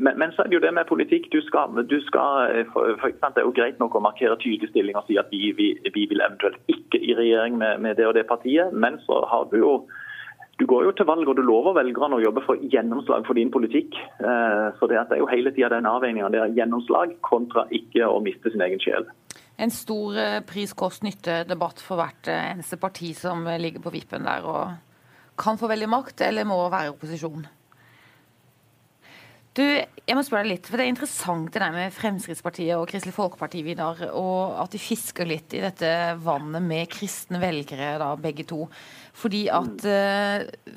men, 0.00 0.18
men, 0.18 0.32
så 0.32 0.42
er 0.42 0.50
det 0.50 0.56
jo 0.58 0.62
det 0.64 0.72
med 0.74 0.88
politikk. 0.88 1.28
Du 1.32 1.40
skal, 1.46 1.74
du 1.90 1.98
skal 2.02 2.50
eh, 2.54 2.66
for, 2.72 2.96
for 3.00 3.08
Det 3.12 3.42
er 3.42 3.46
jo 3.46 3.54
greit 3.54 3.78
nok 3.78 3.94
å 3.94 4.02
markere 4.02 4.38
tydelig 4.42 4.70
stilling 4.72 4.98
og 4.98 5.06
si 5.06 5.18
at 5.20 5.30
vi, 5.30 5.52
vi, 5.56 5.72
vi 5.94 6.06
vil 6.10 6.22
eventuelt 6.24 6.58
ikke 6.72 6.98
i 6.98 7.14
regjering 7.18 7.58
med, 7.60 7.78
med, 7.84 7.98
det 8.00 8.08
og 8.08 8.16
det 8.18 8.26
partiet. 8.26 8.72
Men 8.72 8.98
så 9.06 9.22
har 9.30 9.50
du 9.52 9.60
jo 9.62 9.74
du 10.60 10.66
går 10.68 10.84
jo 10.84 10.90
til 10.92 11.06
valg 11.08 11.28
og 11.30 11.38
du 11.38 11.40
lover 11.40 11.72
velgerne 11.78 12.18
å 12.18 12.20
jobbe 12.20 12.42
for 12.44 12.60
gjennomslag 12.72 13.24
for 13.24 13.38
din 13.38 13.52
politikk. 13.52 13.94
Eh, 13.96 14.66
så 14.76 14.90
det 14.90 14.98
er 14.98 15.22
jo 15.22 15.30
hele 15.30 15.54
tida 15.56 15.70
den 15.72 15.88
avveininga. 15.88 16.32
Er 16.34 16.56
gjennomslag 16.56 17.14
kontra 17.24 17.64
ikke 17.70 18.08
å 18.10 18.18
miste 18.24 18.52
sin 18.52 18.64
egen 18.66 18.82
sjel. 18.82 19.08
En 19.60 19.72
stor 19.72 20.16
pris-kost-nytte-debatt 20.48 21.80
for 21.84 22.00
hvert 22.00 22.28
eneste 22.32 22.80
parti 22.80 23.12
som 23.16 23.44
ligger 23.60 23.84
på 23.84 23.92
vippen 23.92 24.24
der 24.24 24.44
og 24.48 25.40
kan 25.40 25.56
få 25.60 25.68
veldig 25.70 25.88
makt, 25.88 26.20
eller 26.26 26.48
må 26.48 26.58
være 26.72 26.92
opposisjon. 26.92 27.46
Du, 29.50 29.64
jeg 29.66 30.14
må 30.14 30.22
spørre 30.22 30.44
deg 30.46 30.52
litt, 30.52 30.68
for 30.70 30.78
Det 30.78 30.84
er 30.84 30.92
interessant 30.92 31.48
det 31.50 31.58
der 31.58 31.72
med 31.74 31.94
Fremskrittspartiet 31.94 32.76
og 32.76 32.84
Kristelig 32.86 33.16
Folkeparti, 33.16 33.64
Vidar, 33.66 33.98
og 34.14 34.60
at 34.62 34.70
de 34.70 34.78
fisker 34.78 35.26
litt 35.26 35.56
i 35.58 35.62
dette 35.64 35.88
vannet 36.22 36.62
med 36.62 36.86
kristne 36.92 37.40
velgere, 37.42 37.96
da, 37.98 38.12
begge 38.14 38.46
to. 38.46 38.68
Fordi 39.18 39.40
at 39.50 39.86
uh, 39.90 40.76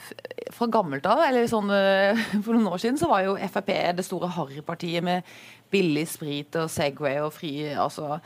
fra 0.56 0.68
gammelt 0.74 1.06
av, 1.06 1.22
eller 1.28 1.46
sånn 1.52 1.70
uh, 1.70 2.24
for 2.40 2.56
noen 2.56 2.72
år 2.72 2.82
siden, 2.82 2.98
så 2.98 3.12
var 3.12 3.28
jo 3.28 3.36
Frp 3.38 3.70
det 4.00 4.08
store 4.08 4.32
harrypartiet 4.40 5.06
med 5.06 5.30
billig 5.74 6.08
sprit 6.10 6.58
og 6.58 6.72
Segway 6.74 7.20
og 7.22 7.30
fri 7.36 7.54
altså 7.74 8.18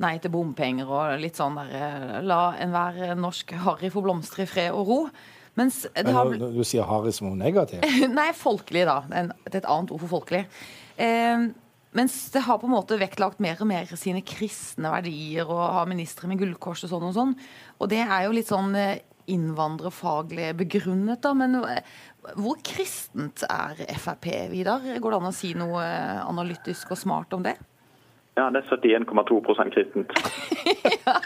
nei 0.00 0.14
til 0.20 0.32
bompenger 0.32 0.88
og 0.88 1.20
litt 1.20 1.36
sånn 1.36 1.60
der 1.60 1.76
uh, 1.76 2.16
La 2.24 2.40
enhver 2.56 3.18
norsk 3.20 3.52
harry 3.66 3.92
få 3.92 4.00
blomstre 4.08 4.48
i 4.48 4.48
fred 4.48 4.72
og 4.72 4.88
ro. 4.88 4.98
Mens 5.58 5.82
det 5.94 6.14
har... 6.14 6.30
Du 6.30 6.62
sier 6.66 6.86
harry 6.86 7.12
som 7.14 7.30
noe 7.30 7.38
negativt? 7.38 7.86
Nei, 8.18 8.30
folkelig, 8.36 8.86
da. 8.88 9.00
Det 9.10 9.24
er 9.50 9.58
et 9.62 9.66
annet 9.66 9.90
ord 9.94 10.02
for 10.04 10.18
folkelig. 10.20 10.44
Eh, 11.00 11.50
mens 11.96 12.16
det 12.30 12.44
har 12.46 12.60
på 12.62 12.68
en 12.68 12.76
måte 12.76 12.98
vektlagt 13.00 13.40
mer 13.42 13.58
og 13.58 13.66
mer 13.66 13.88
sine 13.98 14.22
kristne 14.22 14.92
verdier 14.92 15.48
og 15.50 15.62
har 15.74 15.88
ministre 15.90 16.30
med 16.30 16.38
gullkors 16.38 16.84
og 16.86 16.92
sånn 16.92 17.08
og 17.08 17.16
sånn. 17.16 17.32
Og 17.82 17.90
det 17.90 18.04
er 18.04 18.28
jo 18.28 18.36
litt 18.36 18.50
sånn 18.50 18.76
eh, 18.78 19.00
innvandrerfaglig 19.30 20.52
begrunnet, 20.58 21.20
da. 21.24 21.34
Men 21.34 21.58
eh, 21.64 21.82
hvor 22.38 22.60
kristent 22.66 23.42
er 23.48 23.82
Frp, 23.98 24.30
Vidar? 24.52 24.86
Går 24.86 25.16
det 25.16 25.20
an 25.20 25.32
å 25.32 25.34
si 25.34 25.52
noe 25.58 25.82
eh, 25.82 26.22
analytisk 26.22 26.94
og 26.94 27.02
smart 27.02 27.34
om 27.34 27.44
det? 27.46 27.56
Ja, 28.38 28.46
det 28.54 28.62
er 28.62 28.70
71,2 28.70 29.40
kristent. 29.74 30.12
ja, 31.04 31.16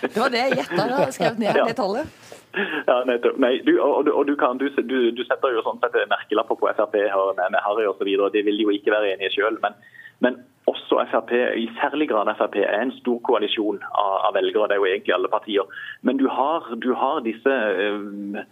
det 0.00 0.16
var 0.16 0.32
det 0.32 0.40
jeg 0.40 0.56
gjetta 0.62 0.86
da 0.88 1.02
jeg 1.04 1.16
skrev 1.18 1.42
ned 1.42 1.60
ja. 1.60 1.66
det 1.68 1.76
tallet. 1.78 2.31
Ja, 2.88 3.00
nettopp. 3.08 3.38
Nei, 3.40 3.56
du, 3.66 3.74
og, 3.80 4.08
og 4.12 4.26
du, 4.28 4.34
kan, 4.36 4.60
du, 4.60 4.68
du, 4.68 5.24
setter 5.24 5.54
jo 5.54 5.64
sånn 5.64 5.80
sett 5.82 5.96
merkelapper 6.10 6.58
på 6.60 6.70
Frp 6.76 6.96
med, 7.00 7.44
med 7.54 7.60
Harry 7.64 7.88
osv. 7.88 8.08
Det 8.34 8.44
vil 8.46 8.60
de 8.60 8.66
jo 8.66 8.74
ikke 8.74 8.94
være 8.94 9.14
enige 9.14 9.34
sjøl. 9.36 9.58
Men, 9.64 9.78
Men 10.22 10.38
også 10.70 11.00
Frp, 11.10 11.32
i 11.58 11.66
særlig 11.80 12.08
grad 12.12 12.30
Frp, 12.38 12.60
er 12.62 12.78
en 12.78 12.94
stor 13.00 13.18
koalisjon 13.26 13.80
av, 13.90 14.14
av 14.28 14.36
velgere. 14.38 14.68
Det 14.70 14.76
er 14.76 14.82
jo 14.82 14.90
egentlig 14.90 15.16
alle 15.16 15.32
partier. 15.32 15.82
Men 16.02 16.20
du 16.20 16.28
har, 16.30 16.68
har 17.02 17.24
disse 17.26 17.56
uh, 17.72 18.42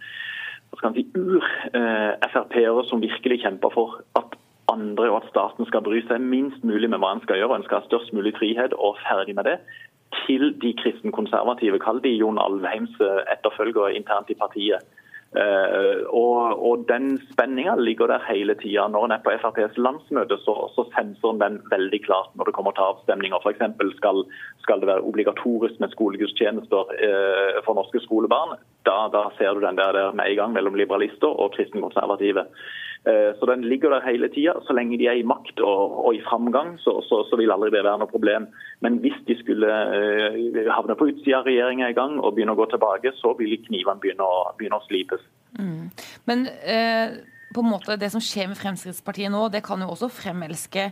si, 0.81 1.07
ur-Frp-ere 1.15 2.85
som 2.89 3.03
virkelig 3.03 3.41
kjemper 3.45 3.73
for 3.75 4.01
at 4.19 4.37
andre 4.71 5.09
og 5.11 5.21
at 5.21 5.31
staten 5.31 5.67
skal 5.67 5.83
bry 5.83 5.99
seg 6.07 6.23
minst 6.23 6.63
mulig 6.67 6.89
med 6.91 7.01
hva 7.03 7.15
en 7.15 7.23
skal 7.23 7.39
gjøre. 7.39 7.59
En 7.59 7.65
skal 7.67 7.81
ha 7.81 7.87
størst 7.87 8.13
mulig 8.15 8.35
frihet 8.37 8.75
og 8.77 8.99
ferdig 9.03 9.35
med 9.35 9.47
det. 9.47 9.57
Til 10.25 10.55
de 10.61 10.73
kristenkonservative, 10.81 11.79
kall 11.79 12.01
de 12.03 12.11
Jon 12.19 12.39
Alvheims 12.41 12.97
etterfølgere 13.31 13.95
internt 13.95 14.29
i 14.29 14.39
partiet. 14.39 14.83
Uh, 15.31 16.03
og, 16.11 16.39
og, 16.67 16.85
Den 16.91 17.15
spenninga 17.31 17.75
ligger 17.79 18.07
der 18.11 18.25
hele 18.27 18.53
tida. 18.59 18.87
Når 18.91 19.05
en 19.05 19.13
er 19.15 19.21
på 19.23 19.31
FrPs 19.41 19.77
landsmøte, 19.77 20.35
så, 20.45 20.55
så 20.75 20.83
senser 20.95 21.31
en 21.31 21.39
den 21.39 21.55
veldig 21.71 22.01
klart 22.03 22.35
når 22.35 22.49
det 22.49 22.55
kommer 22.57 22.75
til 22.75 22.87
avstemninger. 22.89 23.39
F.eks. 23.39 23.63
Skal, 23.99 24.25
skal 24.59 24.83
det 24.83 24.91
være 24.91 25.07
obligatorisk 25.07 25.79
med 25.79 25.93
skolegudstjenester 25.95 26.91
uh, 27.07 27.63
for 27.63 27.79
norske 27.79 28.03
skolebarn. 28.03 28.57
Da, 28.83 28.97
da, 29.15 29.23
ser 29.37 29.55
du 29.55 29.63
den 29.63 29.79
der, 29.79 29.95
der 29.95 30.11
med 30.11 30.27
en 30.27 30.39
gang 30.41 30.53
mellom 30.53 30.75
liberalister 30.75 31.31
og 31.31 31.55
kristenkonservative. 31.55 32.45
Eh, 33.09 33.31
så 33.39 33.45
den 33.49 33.63
ligger 33.65 33.89
der 33.89 34.05
hele 34.05 34.27
tida. 34.29 34.53
Så 34.67 34.73
lenge 34.73 34.97
de 34.97 35.07
er 35.09 35.17
i 35.17 35.25
makt 35.25 35.59
og, 35.59 36.05
og 36.05 36.15
i 36.15 36.21
framgang, 36.21 36.75
så, 36.79 36.99
så, 37.07 37.23
så, 37.29 37.39
vil 37.39 37.51
aldri 37.51 37.71
det 37.73 37.81
være 37.81 37.97
noe 37.97 38.11
problem. 38.11 38.45
Men 38.85 38.99
hvis 39.01 39.17
de 39.25 39.37
skulle 39.39 39.65
uh, 39.67 40.59
havne 40.69 40.97
på 40.97 41.09
utsida 41.09 41.39
av 41.39 41.49
regjeringa 41.49 41.89
i 41.89 41.97
gang 41.97 42.19
og 42.19 42.35
begynne 42.35 42.53
å 42.53 42.59
gå 42.59 42.69
tilbake, 42.69 43.13
så 43.17 43.33
vil 43.39 43.57
knivene 43.65 44.01
begynne 44.03 44.27
å, 44.27 44.43
begynne 44.59 44.77
å 44.77 44.85
slipes. 44.85 45.25
Mm. 45.57 45.89
Men 46.29 46.45
uh, 46.45 47.17
på 47.55 47.65
en 47.65 47.71
måte 47.73 47.97
det 47.97 48.11
som 48.13 48.21
skjer 48.21 48.51
med 48.51 48.61
Fremskrittspartiet 48.61 49.33
nå, 49.33 49.47
det 49.49 49.63
kan 49.65 49.81
jo 49.81 49.89
også 49.95 50.11
fremelske 50.21 50.91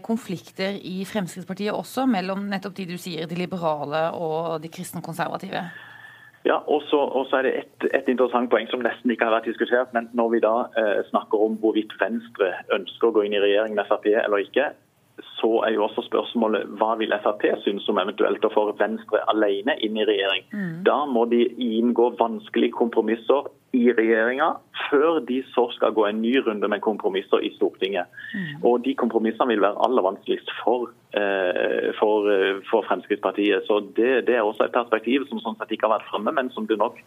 konflikter 0.00 0.78
i 0.88 1.02
Fremskrittspartiet 1.04 1.76
også, 1.76 2.06
mellom 2.08 2.46
nettopp 2.48 2.78
de 2.78 2.86
du 2.88 2.94
sier, 2.96 3.26
de 3.28 3.36
liberale 3.36 4.06
og 4.16 4.54
de 4.64 4.70
kristne 4.72 5.02
konservative? 5.04 5.60
Ja, 6.48 6.56
og 6.66 6.82
så 6.88 7.36
er 7.36 7.42
det 7.44 7.52
et, 7.58 7.88
et, 7.92 8.06
interessant 8.08 8.48
poeng 8.52 8.68
som 8.70 8.80
nesten 8.80 9.12
ikke 9.12 9.26
har 9.28 9.34
vært 9.34 9.48
diskutert. 9.50 9.92
men 9.92 10.08
Når 10.16 10.28
vi 10.34 10.40
da 10.44 10.54
eh, 10.80 11.00
snakker 11.10 11.42
om 11.46 11.58
hvorvidt 11.60 11.92
Venstre 12.00 12.54
ønsker 12.72 13.10
å 13.10 13.16
gå 13.16 13.26
inn 13.26 13.36
i 13.36 13.42
regjering 13.42 13.76
med 13.76 13.88
Frp 13.90 14.08
eller 14.14 14.46
ikke, 14.46 14.70
så 15.36 15.50
er 15.66 15.74
jo 15.74 15.84
også 15.84 16.06
spørsmålet 16.06 16.68
hva 16.80 16.94
vil 17.00 17.12
Frp 17.20 17.44
synes 17.64 17.88
om 17.92 18.00
eventuelt 18.00 18.44
å 18.44 18.52
få 18.54 18.70
Venstre 18.78 19.20
alene 19.32 19.76
inn 19.84 19.98
i 20.00 20.06
regjering. 20.08 20.46
Mm. 20.52 20.76
Da 20.88 21.02
må 21.06 21.26
de 21.28 21.44
inngå 21.60 22.14
vanskelige 22.20 22.78
kompromisser 22.78 23.50
i 23.72 23.84
regjeringa, 23.94 24.48
før 24.90 25.20
de 25.28 25.38
så 25.54 25.68
skal 25.76 25.94
gå 25.94 26.06
en 26.08 26.20
ny 26.22 26.32
runde 26.42 26.68
med 26.68 26.82
kompromisser 26.82 27.44
i 27.46 27.52
Stortinget. 27.54 28.10
Mm. 28.34 28.64
Og 28.66 28.84
De 28.84 28.94
kompromissene 28.98 29.46
vil 29.52 29.62
være 29.62 29.78
aller 29.86 30.02
vanskeligst 30.02 30.50
for, 30.64 30.90
eh, 31.14 31.90
for, 32.00 32.26
eh, 32.34 32.58
for 32.70 32.82
Fremskrittspartiet. 32.88 33.62
Så 33.68 33.80
det, 33.96 34.26
det, 34.26 34.34
er 34.36 34.42
også 34.42 34.66
et 34.66 34.74
perspektiv 34.74 35.28
som 35.28 35.38
sånn 35.38 35.58
sett 35.58 35.70
ikke 35.70 35.86
har 35.86 35.98
vært 35.98 36.10
fremme, 36.10 36.34
men 36.34 36.50
som 36.50 36.66
det 36.66 36.78
nok 36.78 36.98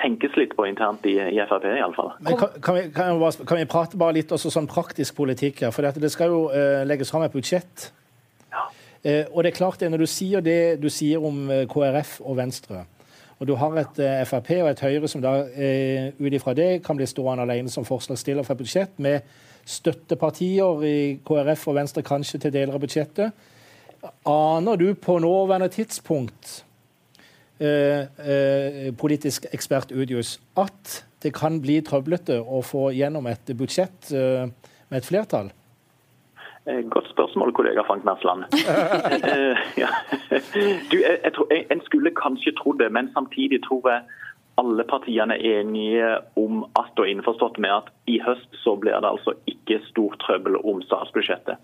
tenkes 0.00 0.36
litt 0.36 0.56
på 0.56 0.66
internt 0.68 1.04
i, 1.10 1.18
i 1.18 1.44
Frp, 1.50 1.68
iallfall. 1.76 2.12
Kan, 2.24 2.60
kan, 2.62 2.74
vi, 2.74 2.82
kan, 2.94 3.22
kan 3.46 3.58
vi 3.60 3.68
prate 3.68 3.98
bare 4.00 4.16
litt 4.16 4.32
også 4.32 4.52
sånn 4.54 4.68
praktisk 4.70 5.16
politikk 5.18 5.64
her? 5.66 5.74
For 5.74 5.84
dette, 5.84 6.00
det 6.00 6.12
skal 6.14 6.32
jo 6.32 6.44
uh, 6.52 6.84
legges 6.86 7.10
fram 7.10 7.26
et 7.26 7.34
budsjett. 7.34 7.90
Ja. 8.52 8.68
Uh, 9.02 9.24
og 9.34 9.42
det 9.42 9.52
er 9.52 9.58
klart 9.58 9.80
det, 9.82 9.90
Når 9.90 10.04
du 10.04 10.10
sier 10.10 10.40
det 10.42 10.78
du 10.82 10.88
sier 10.90 11.22
om 11.24 11.50
uh, 11.50 11.64
KrF 11.70 12.20
og 12.22 12.38
Venstre, 12.38 12.84
og 13.38 13.46
du 13.46 13.54
har 13.58 13.76
et 13.78 14.00
uh, 14.02 14.22
Frp 14.26 14.50
og 14.58 14.70
et 14.72 14.80
Høyre 14.82 15.10
som 15.10 15.22
da 15.22 15.34
uh, 15.46 16.06
ut 16.18 16.34
ifra 16.34 16.56
det 16.58 16.70
kan 16.86 16.98
bli 16.98 17.06
stående 17.06 17.46
alene 17.46 17.70
som 17.72 17.86
forslagsstiller 17.86 18.46
for 18.46 18.56
et 18.56 18.62
budsjett, 18.64 18.96
med 18.98 19.26
støttepartier 19.68 20.86
i 20.88 20.98
KrF 21.26 21.68
og 21.70 21.76
Venstre 21.76 22.02
kanskje 22.02 22.40
til 22.44 22.54
deler 22.54 22.74
av 22.74 22.82
budsjettet. 22.82 23.46
Aner 24.26 24.78
du 24.80 24.92
på 24.94 25.18
nåværende 25.20 25.68
tidspunkt 25.74 26.62
Eh, 27.58 28.06
eh, 28.22 28.94
politisk 28.94 29.48
ekspert 29.50 29.90
Udius, 29.90 30.36
at 30.54 31.00
det 31.24 31.32
kan 31.34 31.56
bli 31.58 31.80
trøblete 31.82 32.36
å 32.38 32.60
få 32.62 32.92
gjennom 32.94 33.26
et 33.26 33.50
budsjett 33.58 34.12
eh, 34.14 34.46
med 34.86 35.00
et 35.00 35.08
flertall? 35.08 35.50
Godt 36.68 37.08
spørsmål, 37.08 37.52
kollega 37.56 37.82
Frank 37.86 38.04
Mersland. 38.04 38.44
ja. 39.82 39.88
du, 40.90 40.96
jeg, 41.00 41.18
jeg 41.24 41.32
tror, 41.34 41.46
en 41.72 41.84
skulle 41.84 42.12
kanskje 42.22 42.52
trodd 42.60 42.82
det, 42.82 42.90
men 42.92 43.08
samtidig 43.16 43.62
tror 43.64 43.88
jeg 43.90 44.02
alle 44.58 44.84
partiene 44.84 45.36
er 45.38 45.60
enige 45.60 46.08
om 46.36 46.64
at 46.80 46.98
og 46.98 47.08
innforstått 47.08 47.60
med 47.62 47.70
at 47.70 47.92
i 48.10 48.18
høst 48.24 48.56
så 48.64 48.74
blir 48.80 48.98
det 48.98 49.10
altså 49.12 49.36
ikke 49.46 49.78
stort 49.86 50.18
trøbbel 50.24 50.58
om 50.58 50.82
statsbudsjettet. 50.82 51.62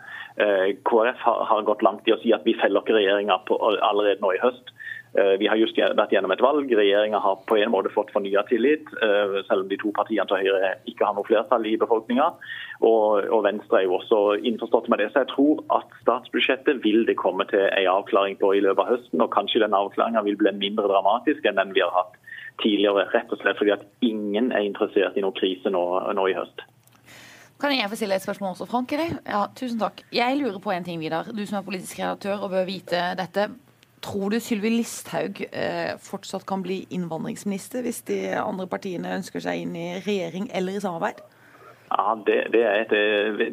KrF 0.88 1.24
har, 1.26 1.42
har 1.50 1.66
gått 1.66 1.82
langt 1.82 2.08
i 2.08 2.14
å 2.14 2.20
si 2.22 2.32
at 2.36 2.46
vi 2.46 2.56
feller 2.60 2.84
ikke 2.84 2.96
regjeringa 2.98 3.40
allerede 3.50 4.22
nå 4.22 4.32
i 4.36 4.42
høst. 4.44 4.73
Eh, 5.14 5.36
vi 5.38 5.46
har 5.46 5.58
just 5.60 5.76
vært 5.78 6.10
gjennom 6.10 6.32
et 6.34 6.42
valg. 6.42 6.70
Regjeringa 6.74 7.20
har 7.22 7.42
på 7.46 7.58
en 7.62 7.70
måte 7.70 7.92
fått 7.94 8.10
fornya 8.10 8.42
tillit, 8.48 8.88
eh, 8.98 9.36
selv 9.46 9.62
om 9.62 9.68
de 9.68 9.78
to 9.78 9.92
partiene 9.94 10.26
til 10.26 10.42
Høyre 10.42 10.74
ikke 10.90 11.06
har 11.06 11.14
noe 11.14 11.28
flertall 11.28 11.66
i 11.66 11.76
befolkninga. 11.78 12.34
Og, 12.82 13.44
Venstre 13.44 13.78
er 13.78 13.84
jo 13.86 13.98
også 14.00 14.42
innforstått 14.42 14.88
med 14.88 14.98
det. 14.98 15.12
Så 15.12 15.22
jeg 15.22 15.30
tror 15.30 15.62
at 15.70 15.86
statsbudsjettet 16.02 16.82
vil 16.82 17.06
det 17.06 17.16
komme 17.16 17.46
til 17.46 17.60
en 17.60 17.90
avklaring 17.94 18.38
på 18.40 18.56
i 18.56 18.60
løpet 18.60 18.82
av 18.82 18.90
høsten. 18.96 19.22
Og 19.22 19.30
kanskje 19.30 19.62
den 19.62 19.76
avklaringa 19.76 20.24
vil 20.24 20.36
bli 20.36 20.50
mindre 20.50 20.90
dramatisk 20.90 21.44
enn 21.46 21.56
den 21.56 21.74
vi 21.74 21.80
har 21.80 21.94
hatt 21.94 22.18
tidligere. 22.58 23.06
Rett 23.14 23.30
og 23.30 23.38
slett 23.38 23.58
fordi 23.58 23.72
at 23.72 23.86
ingen 24.02 24.50
er 24.50 24.66
interessert 24.66 25.16
i 25.16 25.20
noen 25.20 25.36
krise 25.38 25.70
nå, 25.70 25.84
nå 26.12 26.26
i 26.26 26.34
høst. 26.34 26.66
Kan 27.60 27.70
jeg 27.70 27.88
få 27.88 27.96
stille 27.96 28.16
et 28.18 28.22
spørsmål 28.22 28.56
også, 28.56 28.66
Frank? 28.66 28.90
Ja, 28.90 29.46
tusen 29.54 29.78
takk. 29.78 30.02
Jeg 30.12 30.40
lurer 30.40 30.58
på 30.58 30.72
en 30.74 30.84
ting, 30.84 30.98
Vidar. 30.98 31.30
Du 31.30 31.46
som 31.46 31.60
er 31.60 31.62
politisk 31.62 32.00
redaktør 32.00 32.42
og 32.42 32.50
bør 32.50 32.66
vite 32.66 33.14
dette. 33.14 33.46
Tror 34.04 34.34
du 34.34 34.40
Sylvi 34.42 34.68
Listhaug 34.68 35.40
eh, 35.48 35.94
fortsatt 36.02 36.44
kan 36.48 36.64
bli 36.64 36.82
innvandringsminister 36.92 37.84
hvis 37.86 38.02
de 38.10 38.18
andre 38.36 38.66
partiene 38.68 39.14
ønsker 39.16 39.40
seg 39.40 39.64
inn 39.64 39.78
i 39.78 39.86
regjering 40.04 40.50
eller 40.52 40.76
i 40.76 40.82
samarbeid? 40.84 41.22
Ja, 41.96 42.14
det, 42.26 42.36
det, 42.52 42.62
er 42.66 42.80
et, 42.82 42.90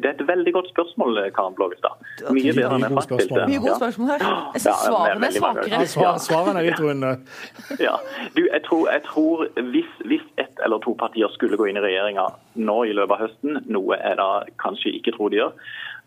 det, 0.02 0.04
er 0.04 0.14
et, 0.14 0.28
veldig 0.28 0.52
godt 0.52 0.68
spørsmål, 0.72 1.18
Karen 1.36 1.54
Blågestad. 1.54 2.00
Mye 2.34 2.54
bedre 2.56 2.74
enn 2.74 2.86
jeg 2.86 2.94
framstilte. 2.96 3.44
Mye 3.46 3.60
gode 3.62 3.76
spørsmål 3.76 4.08
her. 4.10 4.24
Jeg 4.56 4.62
synes 4.64 4.80
svarene 4.88 5.28
er 5.28 5.36
svakere. 5.36 5.80
Ja, 6.02 6.12
svarene 6.26 6.62
er 6.62 6.68
litt 6.70 6.82
runde. 6.82 7.12
Ja. 7.86 7.94
Du, 8.36 8.42
jeg 8.48 8.62
tror, 8.66 8.88
jeg 8.90 9.02
tror 9.06 9.46
hvis, 9.74 9.92
hvis, 10.10 10.24
ett 10.42 10.64
eller 10.64 10.82
to 10.82 10.96
partier 10.98 11.30
skulle 11.36 11.56
gå 11.60 11.68
inn 11.70 11.78
i 11.78 11.84
regjeringa 11.84 12.26
nå 12.66 12.78
i 12.88 12.96
løpet 12.96 13.14
av 13.16 13.22
høsten, 13.26 13.62
noe 13.76 14.00
jeg 14.00 14.18
da 14.18 14.28
kanskje 14.64 14.96
ikke 14.98 15.14
tror 15.16 15.32
de 15.32 15.42
gjør, 15.42 15.54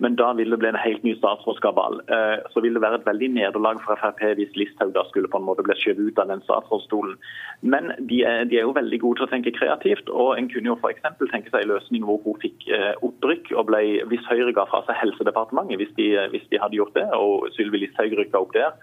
men 0.04 0.16
da 0.20 0.34
vil 0.36 0.52
det 0.52 0.60
bli 0.60 0.68
en 0.68 0.80
helt 0.80 1.04
ny 1.08 1.14
statsrådskabal. 1.16 2.02
Eh, 2.12 2.38
så 2.52 2.62
vil 2.64 2.76
det 2.76 2.82
være 2.84 3.00
et 3.00 3.08
veldig 3.08 3.30
nederlag 3.38 3.80
for 3.86 3.96
Frp 4.02 4.24
hvis 4.40 4.58
Listhaug 4.60 4.92
da 4.96 5.06
skulle 5.08 5.32
på 5.32 5.40
en 5.40 5.48
måte 5.48 5.64
bli 5.64 5.76
skjøvet 5.80 6.12
ut 6.12 6.20
av 6.20 6.32
den 6.34 6.44
statsrådsstolen. 6.44 7.16
Men 7.64 7.94
de 8.10 8.20
er, 8.28 8.44
de 8.52 8.60
er, 8.60 8.68
jo 8.68 8.76
veldig 8.76 9.00
gode 9.04 9.22
til 9.22 9.28
å 9.28 9.32
tenke 9.32 9.56
kreativt. 9.56 10.12
og 10.12 10.36
En 10.40 10.50
kunne 10.52 10.74
jo 10.74 10.76
f.eks. 10.82 11.06
tenke 11.32 11.54
seg 11.54 11.64
en 11.64 11.72
løsning 11.72 12.04
hvor 12.08 12.20
hun 12.26 12.36
fikk 12.44 12.68
eh, 12.68 12.92
opprykk. 13.08 13.54
og 13.56 13.72
ble, 13.72 13.82
Hvis 14.12 14.28
Høyre 14.28 14.52
ga 14.58 14.68
fra 14.68 14.84
seg 14.90 15.00
Helsedepartementet, 15.00 15.80
hvis 15.80 15.96
de, 15.96 16.12
hvis 16.36 16.52
de 16.52 16.60
hadde 16.60 16.80
gjort 16.82 16.96
det, 17.00 17.08
og 17.16 17.48
Sylvi 17.56 17.86
Listhaug 17.86 18.20
rykka 18.20 18.44
opp 18.44 18.52
der, 18.58 18.76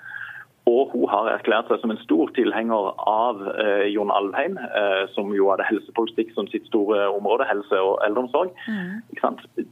og 0.70 0.92
hun 0.92 1.08
har 1.10 1.26
erklært 1.32 1.66
seg 1.70 1.80
som 1.82 1.90
en 1.90 2.00
stor 2.04 2.30
tilhenger 2.36 2.92
av 3.10 3.40
eh, 3.50 3.88
Jon 3.90 4.12
Alvheim, 4.14 4.54
eh, 4.62 5.02
som 5.10 5.32
jo 5.34 5.48
hadde 5.50 5.66
helsepolitikk 5.66 6.30
som 6.36 6.46
sitt 6.52 6.68
store 6.70 7.08
område, 7.10 7.48
helse 7.48 7.80
og 7.82 7.96
eldreomsorg. 8.06 8.52
Mm. 8.70 9.00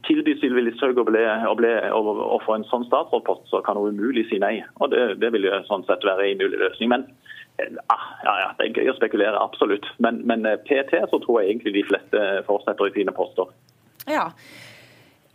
Tilby 0.07 0.35
Sylvi 0.41 0.65
Listhaug 0.65 0.99
å, 0.99 2.39
få 2.43 2.57
en 2.57 2.67
sånn 2.67 2.83
statsrådpost, 2.89 3.47
så 3.53 3.61
kan 3.63 3.79
hun 3.79 3.95
umulig 3.95 4.27
si 4.27 4.41
nei. 4.43 4.57
Og 4.83 4.91
Det, 4.91 5.05
det 5.23 5.31
vil 5.31 5.47
jo 5.47 5.61
sånn 5.69 5.87
sett 5.87 6.03
være 6.03 6.27
en 6.27 6.43
mulig 6.43 6.59
løsning. 6.59 6.91
Men 6.91 7.07
eh, 7.55 7.71
ah, 7.87 8.09
ja, 8.27 8.35
ja, 8.43 8.49
Det 8.59 8.67
er 8.67 8.81
gøy 8.81 8.91
å 8.91 8.97
spekulere, 8.99 9.39
absolutt. 9.39 9.87
Men, 10.03 10.19
men 10.27 10.43
eh, 10.49 10.59
PT 10.67 11.05
så 11.07 11.21
tror 11.23 11.39
jeg 11.39 11.53
egentlig 11.53 11.77
de 11.79 11.87
fleste 11.87 12.27
fortsetter 12.49 12.91
i 12.91 12.95
sine 12.99 13.15
poster. 13.15 13.47
Ja, 14.11 14.27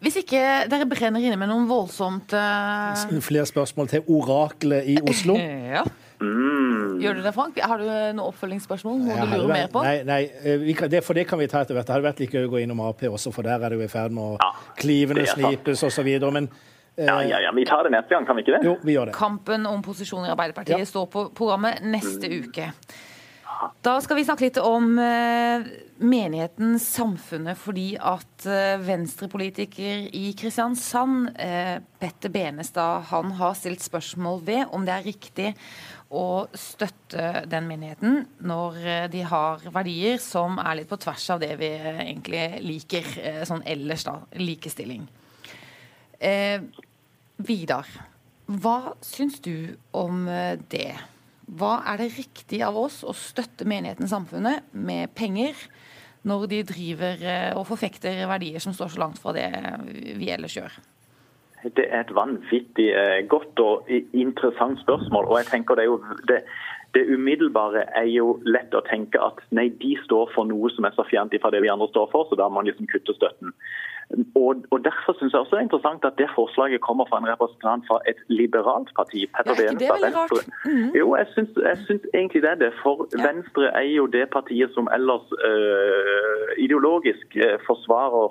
hvis 0.05 0.19
ikke 0.21 0.41
dere 0.71 0.87
brenner 0.88 1.23
inne 1.25 1.38
med 1.41 1.49
noen 1.49 1.65
voldsomt 1.71 2.35
uh... 2.37 3.21
Flere 3.25 3.47
spørsmål 3.49 3.88
til 3.95 4.11
oraklet 4.12 4.91
i 4.93 4.99
Oslo? 5.00 5.38
ja. 5.76 5.87
Mm. 6.21 7.00
Gjør 7.00 7.19
du 7.19 7.25
det, 7.25 7.33
Frank? 7.37 7.59
Har 7.61 7.81
du 7.81 7.88
noen 7.88 8.23
oppfølgingsspørsmål? 8.25 9.00
Noe 9.05 9.25
du 9.25 9.35
lurer 9.35 9.53
mer 9.53 9.73
på? 9.73 9.83
Nei, 9.85 9.99
nei 10.09 10.21
eh, 10.45 10.69
kan, 10.76 10.93
det, 10.93 11.03
for 11.05 11.17
det 11.17 11.26
kan 11.29 11.41
vi 11.41 11.49
ta 11.53 11.65
etter 11.65 11.76
hvert. 11.76 11.88
Det 11.88 11.97
hadde 11.97 12.09
vært 12.09 12.23
like 12.23 12.37
gøy 12.38 12.49
å 12.49 12.53
gå 12.55 12.62
innom 12.65 12.81
Ap 12.87 13.05
også, 13.09 13.33
for 13.35 13.47
der 13.47 13.61
er 13.61 13.73
det 13.73 13.81
jo 13.81 13.85
i 13.85 13.91
ferd 13.93 14.17
med 14.17 14.37
å 14.37 14.38
ja, 14.41 14.53
klivene 14.81 15.26
snipes 15.29 15.85
osv. 15.87 16.09
Men 16.33 16.49
ja, 16.97 17.19
ja, 17.29 17.43
ja, 17.45 17.53
Vi 17.53 17.67
tar 17.69 17.85
det 17.85 17.93
neste 17.93 18.15
gang, 18.15 18.25
kan 18.29 18.38
vi 18.38 18.47
ikke 18.47 18.57
det? 18.57 18.62
Jo, 18.65 18.79
vi 18.85 18.97
gjør 18.97 19.11
det. 19.11 19.17
Kampen 19.17 19.69
om 19.69 19.85
posisjoner 19.85 20.31
i 20.31 20.33
Arbeiderpartiet 20.33 20.81
ja. 20.81 20.88
står 20.88 21.11
på 21.12 21.26
programmet 21.37 21.85
neste 21.85 22.31
mm. 22.33 22.38
uke. 22.47 22.71
Da 23.84 23.94
skal 24.04 24.18
vi 24.18 24.25
snakke 24.26 24.46
litt 24.46 24.58
om 24.60 24.96
uh, 25.00 25.66
menigheten 26.02 26.76
Samfunnet, 26.82 27.58
fordi 27.58 27.94
at 27.96 28.46
uh, 28.48 28.76
venstrepolitiker 28.82 30.08
i 30.16 30.30
Kristiansand, 30.36 31.30
uh, 31.38 31.76
Petter 32.00 32.32
Benestad, 32.34 33.06
han 33.12 33.32
har 33.38 33.54
stilt 33.58 33.84
spørsmål 33.84 34.42
ved 34.46 34.75
om 34.76 34.84
det 34.86 34.96
er 34.96 35.06
riktig 35.06 35.52
å 36.12 36.46
støtte 36.54 37.46
den 37.50 37.66
menigheten 37.66 38.20
når 38.46 39.08
de 39.10 39.25
har 39.26 39.64
verdier 39.75 40.20
som 40.22 40.60
er 40.62 40.78
litt 40.78 40.90
på 40.92 41.00
tvers 41.02 41.25
av 41.34 41.40
det 41.42 41.56
vi 41.58 41.72
egentlig 41.82 42.44
liker 42.62 43.08
sånn 43.48 43.64
ellers, 43.66 44.04
da. 44.06 44.20
Likestilling. 44.38 45.08
Vidar, 47.36 47.90
hva 48.46 48.94
syns 49.02 49.40
du 49.42 49.75
om 49.90 50.28
eh, 50.30 50.54
det? 50.70 50.94
Hva 51.47 51.79
er 51.93 52.00
det 52.03 52.15
riktig 52.17 52.59
av 52.67 52.76
oss 52.79 53.03
å 53.07 53.15
støtte 53.15 53.67
menigheten 53.69 54.11
Samfunnet 54.11 54.67
med 54.75 55.12
penger 55.15 55.55
når 56.26 56.49
de 56.50 56.62
driver 56.67 57.23
eh, 57.23 57.53
og 57.55 57.69
forfekter 57.69 58.25
verdier 58.26 58.62
som 58.62 58.75
står 58.75 58.95
så 58.95 59.03
langt 59.05 59.21
fra 59.23 59.35
det 59.37 59.47
vi 60.19 60.33
ellers 60.35 60.57
gjør? 60.59 60.79
Det 61.62 61.87
er 61.87 62.03
et 62.03 62.15
vanvittig 62.15 62.88
eh, 62.95 63.21
godt 63.31 63.62
og 63.62 63.91
interessant 63.91 64.83
spørsmål. 64.83 65.31
og 65.31 65.38
jeg 65.38 65.50
tenker 65.53 65.79
det 65.79 65.87
er 65.87 65.93
jo 65.93 66.00
det, 66.31 66.41
det 66.95 67.07
umiddelbare 67.15 67.87
er 67.99 68.09
jo 68.11 68.37
lett 68.47 68.75
å 68.75 68.85
tenke 68.87 69.23
at 69.23 69.38
nei, 69.55 69.69
de 69.83 69.95
står 70.05 70.35
for 70.35 70.49
noe 70.50 70.71
som 70.75 70.87
er 70.87 70.95
så 70.99 71.07
fjernt 71.07 71.35
fra 71.43 71.53
det 71.55 71.62
vi 71.62 71.71
andre 71.73 71.88
står 71.93 72.11
for, 72.12 72.26
så 72.29 72.38
da 72.38 72.50
må 72.50 72.61
man 72.61 72.71
liksom 72.71 72.91
kutte 72.91 73.15
støtten. 73.15 73.55
Og, 74.34 74.54
og 74.72 74.78
Derfor 74.88 75.12
synes 75.18 75.32
jeg 75.32 75.40
også 75.40 75.52
det 75.54 75.60
er 75.60 75.68
interessant 75.68 76.04
at 76.04 76.18
det 76.18 76.28
forslaget 76.38 76.80
kommer 76.88 77.04
fra 77.10 77.18
en 77.18 77.28
representant 77.32 77.82
fra 77.88 77.98
et 78.10 78.20
liberalt 78.40 78.90
parti. 78.98 79.20
Petter 79.34 79.54
ja, 79.58 79.70
det 79.80 79.88
veldig 79.94 80.12
rart? 80.20 80.46
Mm. 80.70 80.90
Jo, 81.00 81.06
jeg 81.20 81.26
syns, 81.34 81.50
jeg 81.70 81.78
syns, 81.86 82.04
egentlig 82.14 82.42
det 82.42 82.50
er 82.50 82.60
det. 82.64 82.72
For 82.82 82.96
ja. 83.06 83.26
Venstre 83.28 83.64
er 83.82 83.88
jo 84.00 84.06
det 84.16 84.25
partiet 84.36 84.70
som 84.76 84.88
ellers 84.96 85.26
øh, 85.48 86.48
ideologisk 86.64 87.26
øh, 87.44 87.58
forsvarer 87.66 88.28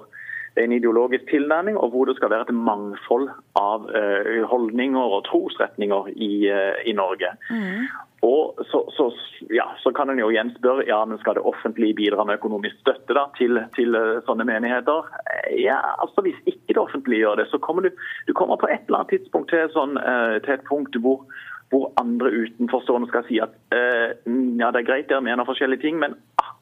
en 0.55 0.71
ideologisk 0.71 1.29
tilnærming, 1.29 1.77
og 1.77 1.89
hvor 1.89 2.05
det 2.05 2.15
skal 2.17 2.31
være 2.31 2.47
et 2.47 2.55
mangfold 2.55 3.29
av 3.59 3.87
uh, 3.91 4.43
holdninger 4.49 5.15
og 5.17 5.23
trosretninger 5.27 6.11
i, 6.15 6.31
uh, 6.51 6.75
i 6.87 6.93
Norge. 6.95 7.31
Mm. 7.49 7.87
Og 8.25 8.59
så, 8.71 8.81
så, 8.95 9.09
ja, 9.53 9.67
så, 9.83 9.91
kan 9.93 10.09
en 10.09 10.19
jo 10.19 10.31
igjen 10.33 10.53
spørre 10.55 10.87
ja, 10.87 11.01
men 11.05 11.19
skal 11.21 11.37
det 11.37 11.45
offentlige 11.45 11.97
bidra 11.99 12.23
med 12.25 12.39
økonomisk 12.39 12.79
støtte 12.81 13.17
da, 13.17 13.27
til, 13.37 13.59
til 13.77 13.97
uh, 13.99 14.21
sånne 14.27 14.47
menigheter. 14.47 15.11
Ja, 15.59 15.81
altså 16.01 16.25
Hvis 16.25 16.39
ikke 16.45 16.73
det 16.73 16.83
offentlige 16.85 17.25
gjør 17.25 17.41
det, 17.41 17.49
så 17.51 17.59
kommer 17.61 17.85
du, 17.85 17.91
du 18.27 18.33
kommer 18.33 18.55
på 18.61 18.71
et 18.71 18.87
eller 18.87 19.03
annet 19.03 19.17
tidspunkt 19.17 19.51
til, 19.53 19.67
sånn, 19.75 19.99
til 20.45 20.57
et 20.57 20.65
punkt 20.69 20.95
hvor 21.03 21.27
hvor 21.73 21.89
andre 21.97 22.29
utenforstående 22.29 23.07
skal 23.09 23.23
si 23.27 23.39
at 23.41 23.53
uh, 23.73 24.13
ja, 24.59 24.69
det 24.71 24.81
er 24.81 24.87
greit 24.87 25.09
dere 25.09 25.25
mener 25.25 25.47
forskjellige 25.47 25.81
ting, 25.81 25.97
men 25.99 26.13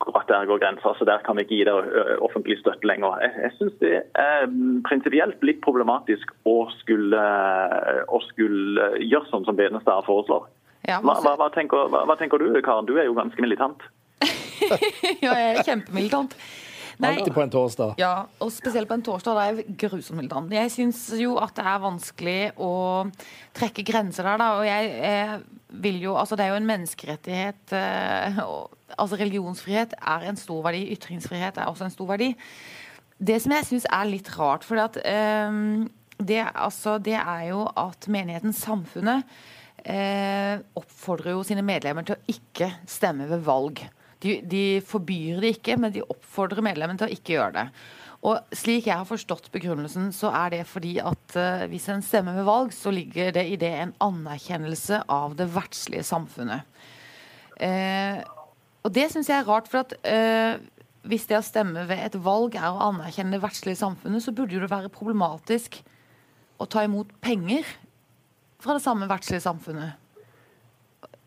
akkurat 0.04 0.28
der 0.28 0.46
går 0.50 0.60
grensa, 0.62 0.94
så 0.98 1.06
der 1.08 1.22
kan 1.26 1.38
vi 1.38 1.46
ikke 1.46 1.56
gi 1.56 1.68
dere 1.68 2.18
offentlig 2.26 2.60
støtte 2.60 2.88
lenger. 2.88 3.22
Jeg, 3.24 3.32
jeg 3.46 3.56
syns 3.58 3.78
det 3.82 3.94
er 4.20 4.48
prinsipielt 4.88 5.46
litt 5.48 5.62
problematisk 5.64 6.34
å 6.50 6.58
skulle, 6.82 7.24
å 8.08 8.20
skulle 8.28 8.90
gjøre 9.02 9.32
sånn 9.32 9.48
som 9.48 9.58
Benestad 9.60 10.06
foreslår. 10.08 10.50
Ja, 10.84 11.00
hva, 11.00 11.16
hva, 11.24 11.38
hva, 11.40 11.48
tenker, 11.56 11.88
hva, 11.94 12.16
tenker, 12.20 12.44
du, 12.44 12.60
Karen? 12.64 12.88
Du 12.90 12.98
er 12.98 13.08
jo 13.08 13.16
ganske 13.16 13.40
militant. 13.44 13.86
ja, 15.24 15.32
jeg 15.32 15.56
er 15.56 15.64
kjempemilitant. 15.64 16.36
Alltid 17.00 17.34
på 17.34 17.42
en 17.44 17.54
torsdag. 17.54 17.96
Ja, 18.02 18.14
og 18.44 18.52
spesielt 18.54 18.90
på 18.90 18.98
en 18.98 19.06
torsdag. 19.06 19.38
Da 19.38 19.46
er 19.46 19.62
jeg 19.62 19.76
grusomt 19.86 20.20
militant. 20.20 20.54
Jeg 20.54 20.72
syns 20.74 21.02
jo 21.20 21.38
at 21.42 21.56
det 21.58 21.66
er 21.70 21.82
vanskelig 21.84 22.38
å 22.62 22.74
trekke 23.58 23.86
grenser 23.88 24.28
der, 24.28 24.42
da. 24.42 24.50
Og 24.60 24.68
jeg, 24.68 24.92
jeg 25.02 25.82
vil 25.84 26.04
jo 26.04 26.18
Altså, 26.20 26.38
det 26.38 26.46
er 26.46 26.54
jo 26.54 26.60
en 26.62 26.70
menneskerettighet 26.70 27.74
eh, 27.78 28.44
Altså, 28.94 29.18
religionsfrihet 29.18 29.98
er 29.98 30.30
en 30.30 30.40
stor 30.40 30.62
verdi. 30.68 30.86
Ytringsfrihet 30.94 31.58
er 31.58 31.72
også 31.72 31.88
en 31.88 31.96
stor 31.96 32.12
verdi. 32.14 32.34
Det 33.24 33.40
som 33.42 33.56
jeg 33.56 33.70
syns 33.70 33.90
er 33.90 34.10
litt 34.10 34.30
rart, 34.38 34.66
for 34.68 34.78
eh, 34.78 35.58
det, 36.20 36.40
altså, 36.54 37.00
det 37.02 37.18
er 37.18 37.50
jo 37.50 37.66
at 37.80 38.08
menigheten 38.12 38.54
Samfunnet 38.54 39.26
eh, 39.86 40.62
oppfordrer 40.78 41.34
jo 41.34 41.44
sine 41.48 41.64
medlemmer 41.66 42.06
til 42.08 42.18
å 42.18 42.36
ikke 42.36 42.70
stemme 42.90 43.28
ved 43.32 43.44
valg. 43.48 43.82
De, 44.24 44.38
de, 44.48 44.64
forbyr 44.88 45.42
det 45.44 45.58
ikke, 45.58 45.78
men 45.80 45.94
de 45.94 46.06
oppfordrer 46.06 46.64
medlemmene 46.66 47.02
til 47.02 47.10
å 47.10 47.16
ikke 47.16 47.36
gjøre 47.36 47.54
det. 47.58 47.68
Og 48.24 48.56
Slik 48.56 48.88
jeg 48.88 48.96
har 48.96 49.08
forstått 49.08 49.50
begrunnelsen, 49.52 50.12
så 50.16 50.32
er 50.32 50.54
det 50.54 50.62
fordi 50.70 50.96
at 51.04 51.36
uh, 51.36 51.66
hvis 51.72 51.90
en 51.92 52.04
stemmer 52.06 52.38
ved 52.38 52.48
valg, 52.48 52.72
så 52.76 52.94
ligger 52.96 53.34
det 53.36 53.44
i 53.52 53.58
det 53.60 53.72
en 53.82 53.96
anerkjennelse 54.04 55.02
av 55.12 55.36
det 55.40 55.50
verdslige 55.52 56.06
samfunnet. 56.08 56.64
Uh, 57.60 58.24
og 58.84 58.96
det 58.96 59.10
syns 59.12 59.30
jeg 59.32 59.42
er 59.42 59.50
rart, 59.50 59.68
for 59.72 59.84
at 59.84 59.98
uh, 60.08 60.56
hvis 61.04 61.28
det 61.28 61.36
å 61.36 61.44
stemme 61.44 61.84
ved 61.90 62.00
et 62.00 62.16
valg 62.24 62.56
er 62.56 62.70
å 62.72 62.86
anerkjenne 62.88 63.36
det 63.36 63.44
verdslige 63.44 63.82
samfunnet, 63.82 64.24
så 64.24 64.32
burde 64.36 64.62
det 64.62 64.72
være 64.72 64.92
problematisk 64.94 65.82
å 66.64 66.68
ta 66.70 66.86
imot 66.88 67.12
penger 67.24 67.68
fra 68.64 68.78
det 68.78 68.86
samme 68.86 69.10
verdslige 69.12 69.44
samfunnet. 69.44 70.00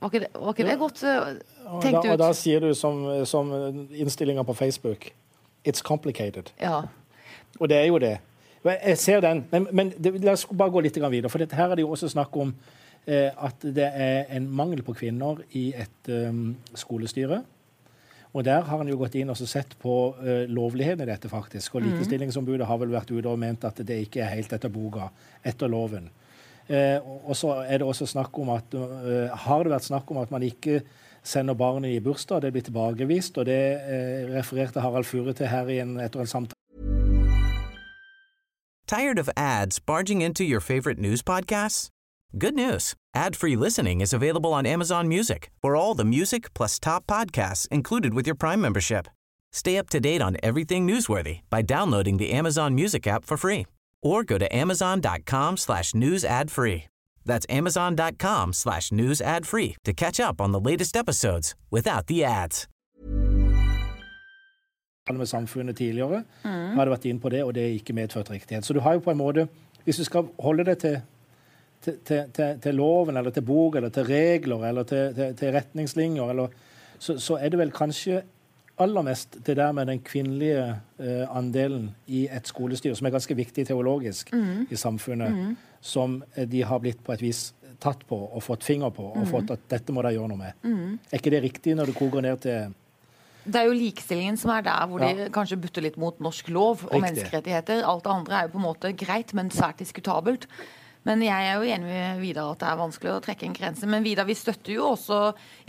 Var 0.06 0.12
ikke 0.14 0.22
det, 0.22 0.32
var 0.38 0.54
ikke 0.54 0.66
det 0.68 0.78
godt 0.78 1.00
uh, 1.02 1.80
tenkt 1.82 2.04
ut? 2.04 2.10
Og 2.14 2.18
da 2.22 2.30
sier 2.38 2.62
du 2.62 2.70
som, 2.78 3.00
som 3.26 3.50
innstillinga 3.90 4.46
på 4.46 4.54
Facebook 4.54 5.10
It's 5.66 5.82
complicated. 5.82 6.52
Ja. 6.62 6.82
Og 7.58 7.68
det 7.68 7.76
er 7.76 7.88
jo 7.90 7.98
det. 7.98 8.18
Jeg 8.66 8.98
ser 8.98 9.20
den, 9.20 9.44
men, 9.50 9.66
men 9.72 9.92
det, 9.98 10.12
la 10.22 10.34
oss 10.34 10.46
bare 10.46 10.70
gå 10.74 10.82
litt 10.82 10.96
videre. 10.98 11.30
For 11.30 11.42
her 11.42 11.70
er 11.70 11.78
det 11.78 11.84
jo 11.84 11.90
også 11.94 12.10
snakk 12.10 12.34
om 12.38 12.52
eh, 13.06 13.30
at 13.30 13.62
det 13.62 13.86
er 13.86 14.30
en 14.36 14.48
mangel 14.50 14.82
på 14.86 14.94
kvinner 14.94 15.42
i 15.58 15.68
et 15.74 16.10
um, 16.10 16.56
skolestyre. 16.74 17.42
Og 18.32 18.44
Der 18.44 18.66
har 18.66 18.78
han 18.78 18.88
jo 18.88 18.98
gått 19.00 19.14
inn 19.16 19.30
og 19.32 19.38
sett 19.38 19.74
på 19.80 20.14
uh, 20.18 20.44
lovligheten 20.50 21.06
i 21.06 21.10
dette. 21.10 21.28
faktisk. 21.28 21.74
Og 21.74 21.82
mm. 21.82 21.90
Likestillingsombudet 21.90 22.66
har 22.66 22.78
vel 22.78 22.94
vært 22.94 23.10
ute 23.10 23.28
og 23.28 23.38
ment 23.38 23.64
at 23.64 23.82
det 23.86 24.00
ikke 24.06 24.22
er 24.22 24.34
helt 24.34 24.52
etter 24.52 24.70
boka, 24.70 25.10
etter 25.44 25.70
loven. 25.70 26.10
Eh, 26.68 26.98
og 27.28 27.36
så 27.38 27.52
er 27.62 27.78
det 27.78 27.86
også 27.86 28.08
snakk 28.10 28.38
om 28.42 28.48
at 28.50 28.74
eh, 28.74 29.30
Har 29.46 29.62
det 29.62 29.70
vært 29.70 29.86
snakk 29.86 30.10
om 30.10 30.18
at 30.18 30.32
man 30.34 30.42
ikke 30.42 30.80
sender 31.22 31.54
barnet 31.54 31.94
i 31.94 32.00
bursdag? 32.02 32.42
Det 32.42 32.52
blir 32.52 32.62
tilbakevist, 32.66 33.38
og 33.38 33.46
det 33.46 33.60
eh, 33.86 34.26
refererte 34.34 34.82
Harald 34.82 35.06
Fure 35.06 35.32
til 35.32 35.46
her 35.46 35.70
i 35.70 35.78
en, 35.80 36.00
etter 36.00 36.20
en 36.20 36.26
samtale. 36.26 36.54
Tired 38.86 39.18
of 39.18 39.28
ads 39.36 39.80
barging 39.80 40.22
into 40.22 40.44
your 40.44 40.60
favorite 40.60 40.98
news 40.98 41.22
podcasts? 41.22 41.88
Good 42.38 42.54
news. 42.54 42.94
Ad-free 43.14 43.56
listening 43.56 44.00
is 44.00 44.12
available 44.12 44.52
on 44.52 44.66
Amazon 44.66 45.08
Music 45.08 45.50
for 45.62 45.74
all 45.74 45.94
the 45.94 46.04
music 46.04 46.52
plus 46.54 46.78
top 46.78 47.06
podcasts 47.06 47.66
included 47.68 48.14
with 48.14 48.26
your 48.26 48.36
Prime 48.36 48.60
membership. 48.60 49.08
Stay 49.52 49.78
up 49.78 49.88
to 49.88 50.00
date 50.00 50.20
on 50.20 50.36
everything 50.42 50.86
newsworthy 50.86 51.40
by 51.50 51.62
downloading 51.62 52.18
the 52.18 52.32
Amazon 52.32 52.74
Music 52.74 53.06
app 53.06 53.24
for 53.24 53.36
free 53.36 53.66
or 54.06 54.24
go 54.24 54.38
to 54.38 54.56
amazon.com 54.56 55.56
slash 55.56 55.94
news 55.94 56.24
ad 56.24 56.50
free. 56.50 56.84
That's 57.26 57.46
amazon.com 57.50 58.52
slash 58.52 58.92
news 58.92 59.20
ad 59.20 59.46
free 59.46 59.76
to 59.84 59.92
catch 59.92 60.20
up 60.20 60.40
on 60.40 60.52
the 60.52 60.60
latest 60.60 60.96
episodes 60.96 61.54
without 61.70 62.06
the 62.06 62.24
ads. 62.24 62.68
med 65.12 65.26
samfunnet 65.26 65.76
tidligere, 65.76 66.24
mm. 66.42 66.74
hadde 66.74 66.90
vært 66.90 67.04
inn 67.06 67.20
på 67.22 67.30
det, 67.30 67.44
og 67.46 67.52
det 67.54 67.62
er 67.62 67.74
ikke 67.76 67.94
medført 67.94 68.30
riktighet. 68.30 68.66
Så 68.66 68.74
du 68.74 68.80
har 68.82 68.96
jo 68.96 69.04
på 69.04 69.12
en 69.12 69.20
måte, 69.20 69.44
hvis 69.84 70.00
du 70.00 70.04
skal 70.04 70.26
holde 70.42 70.64
det 70.66 70.78
til, 70.82 70.96
til, 71.84 72.24
til, 72.34 72.58
til 72.62 72.74
loven, 72.74 73.16
eller 73.16 73.30
til 73.30 73.44
bok, 73.46 73.76
eller 73.78 73.92
til 73.94 74.08
regler, 74.08 74.64
eller 74.66 74.82
til, 74.82 75.52
retningslinjer, 75.54 76.30
eller, 76.30 76.48
så, 76.98 77.18
så 77.22 77.38
er 77.38 77.54
det 77.54 77.58
vel 77.58 77.70
kanskje 77.70 78.24
aller 78.78 79.04
mest 79.06 79.38
det 79.46 79.56
der 79.56 79.72
med 79.72 79.88
den 79.88 80.00
kvinnelige 80.04 80.64
uh, 81.00 81.36
andelen 81.36 81.90
i 82.06 82.26
et 82.32 82.48
skolestyre, 82.48 82.96
som 82.96 83.06
er 83.08 83.14
ganske 83.14 83.36
viktig 83.36 83.66
teologisk 83.66 84.32
mm. 84.32 84.66
i 84.70 84.76
samfunnet, 84.76 85.32
mm. 85.32 85.54
som 85.80 86.22
eh, 86.34 86.48
de 86.48 86.64
har 86.64 86.82
blitt 86.84 87.04
på 87.04 87.14
et 87.14 87.22
vis 87.24 87.54
tatt 87.80 88.06
på 88.08 88.16
og 88.16 88.42
fått 88.44 88.64
finger 88.64 88.90
på, 88.90 89.04
og 89.12 89.24
mm. 89.24 89.30
fått 89.30 89.52
at 89.52 89.64
dette 89.70 89.92
må 89.92 90.04
de 90.04 90.14
gjøre 90.16 90.32
noe 90.32 90.40
med. 90.40 90.58
Mm. 90.64 90.98
Er 91.10 91.20
ikke 91.20 91.32
det 91.32 91.42
riktig 91.44 91.76
når 91.76 91.92
det 91.92 91.96
koker 91.98 92.24
ned 92.24 92.44
til 92.44 92.74
det 93.46 93.60
er 93.60 93.68
jo 93.68 93.76
likestillingen 93.78 94.34
som 94.40 94.50
er 94.50 94.64
der 94.66 94.88
hvor 94.90 95.02
ja. 95.04 95.12
de 95.14 95.28
kanskje 95.30 95.58
butter 95.62 95.84
litt 95.84 95.98
mot 96.02 96.16
norsk 96.18 96.48
lov 96.50 96.80
og 96.80 96.88
Riktig. 96.88 97.02
menneskerettigheter. 97.04 97.84
Alt 97.86 98.02
det 98.02 98.10
andre 98.10 98.38
er 98.38 98.48
jo 98.48 98.52
på 98.56 98.58
en 98.58 98.64
måte 98.64 98.90
greit, 98.98 99.34
men 99.38 99.52
svært 99.54 99.78
diskutabelt. 99.78 100.48
Men 101.06 101.22
jeg 101.22 101.46
er 101.46 101.60
jo 101.60 101.68
enig 101.70 101.86
med 101.86 102.20
Vidar 102.20 102.50
at 102.50 102.62
det 102.62 102.68
er 102.68 102.78
vanskelig 102.80 103.12
å 103.14 103.22
trekke 103.22 103.46
en 103.46 103.54
grense. 103.54 103.86
Men 103.86 104.02
Vidar, 104.06 104.26
vi 104.26 104.34
støtter 104.34 104.74
jo 104.74 104.88
også 104.90 105.20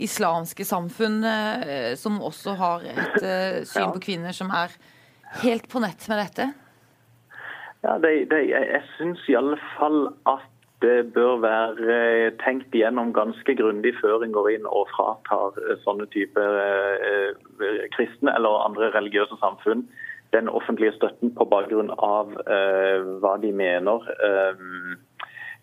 islamske 0.02 0.66
samfunn 0.66 1.20
eh, 1.22 1.92
som 2.00 2.18
også 2.18 2.56
har 2.58 2.86
et 2.90 3.18
uh, 3.22 3.60
syn 3.68 3.92
på 3.94 4.02
kvinner 4.08 4.34
som 4.34 4.50
er 4.50 4.74
helt 5.44 5.68
på 5.70 5.82
nett 5.84 6.08
med 6.10 6.22
dette. 6.24 6.48
Ja, 7.86 7.94
det, 8.02 8.12
det, 8.32 8.42
Jeg 8.50 8.82
syns 8.96 9.22
i 9.30 9.38
alle 9.38 9.60
fall 9.76 10.08
at 10.26 10.48
det 10.82 11.12
bør 11.14 11.40
være 11.42 12.32
tenkt 12.42 12.74
igjennom 12.74 13.10
ganske 13.14 13.54
grundig 13.58 13.92
før 13.98 14.22
en 14.22 14.34
går 14.34 14.52
inn 14.56 14.66
og 14.66 14.90
fratar 14.90 15.58
sånne 15.84 16.06
typer 16.14 16.58
eh, 16.62 17.88
kristne 17.94 18.34
eller 18.34 18.62
andre 18.66 18.90
religiøse 18.94 19.38
samfunn 19.42 19.86
den 20.34 20.48
offentlige 20.48 20.92
støtten 20.92 21.32
på 21.34 21.46
bakgrunn 21.48 21.90
av 22.04 22.34
eh, 22.44 23.06
hva 23.22 23.36
de 23.42 23.52
mener. 23.54 24.10
Eh, 24.28 24.64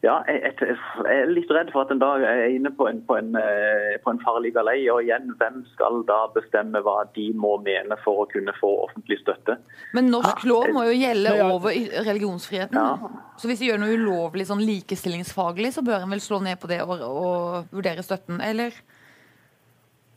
ja, 0.04 0.20
jeg, 0.28 0.52
jeg, 0.60 0.76
er 1.10 1.30
litt 1.32 1.52
redd 1.54 1.72
for 1.74 1.86
at 1.86 1.92
en 1.94 2.02
dag 2.02 2.24
er 2.28 2.52
inne 2.54 2.70
på 2.76 2.88
en, 2.90 3.00
på 3.08 3.16
en, 3.18 3.32
eh, 3.40 3.96
på 4.04 4.12
en 4.12 4.20
farlig 4.22 4.52
galei. 4.58 4.78
Og 4.92 5.02
igjen, 5.06 5.32
hvem 5.40 5.62
skal 5.72 6.04
da 6.10 6.20
bestemme 6.36 6.82
hva 6.86 7.00
de 7.16 7.30
må 7.38 7.56
mene 7.66 7.98
for 8.04 8.26
å 8.26 8.28
kunne 8.30 8.54
få 8.60 8.72
offentlig 8.84 9.18
støtte? 9.24 9.58
Men 9.98 10.12
norsk 10.14 10.46
lov 10.50 10.68
må 10.76 10.86
jo 10.90 10.98
gjelde 11.00 11.34
over 11.48 11.74
religionsfriheten. 12.10 12.78
Ja. 12.78 13.24
Så 13.40 13.50
hvis 13.50 13.64
de 13.64 13.72
gjør 13.72 13.82
noe 13.82 13.96
ulovlig 13.96 14.50
sånn 14.52 14.64
likestillingsfaglig, 14.66 15.74
så 15.76 15.86
bør 15.86 16.06
en 16.06 16.14
vel 16.14 16.24
slå 16.24 16.42
ned 16.44 16.62
på 16.62 16.70
det 16.72 16.84
og, 16.86 17.02
og 17.02 17.74
vurdere 17.74 18.06
støtten, 18.06 18.44
eller? 18.46 18.78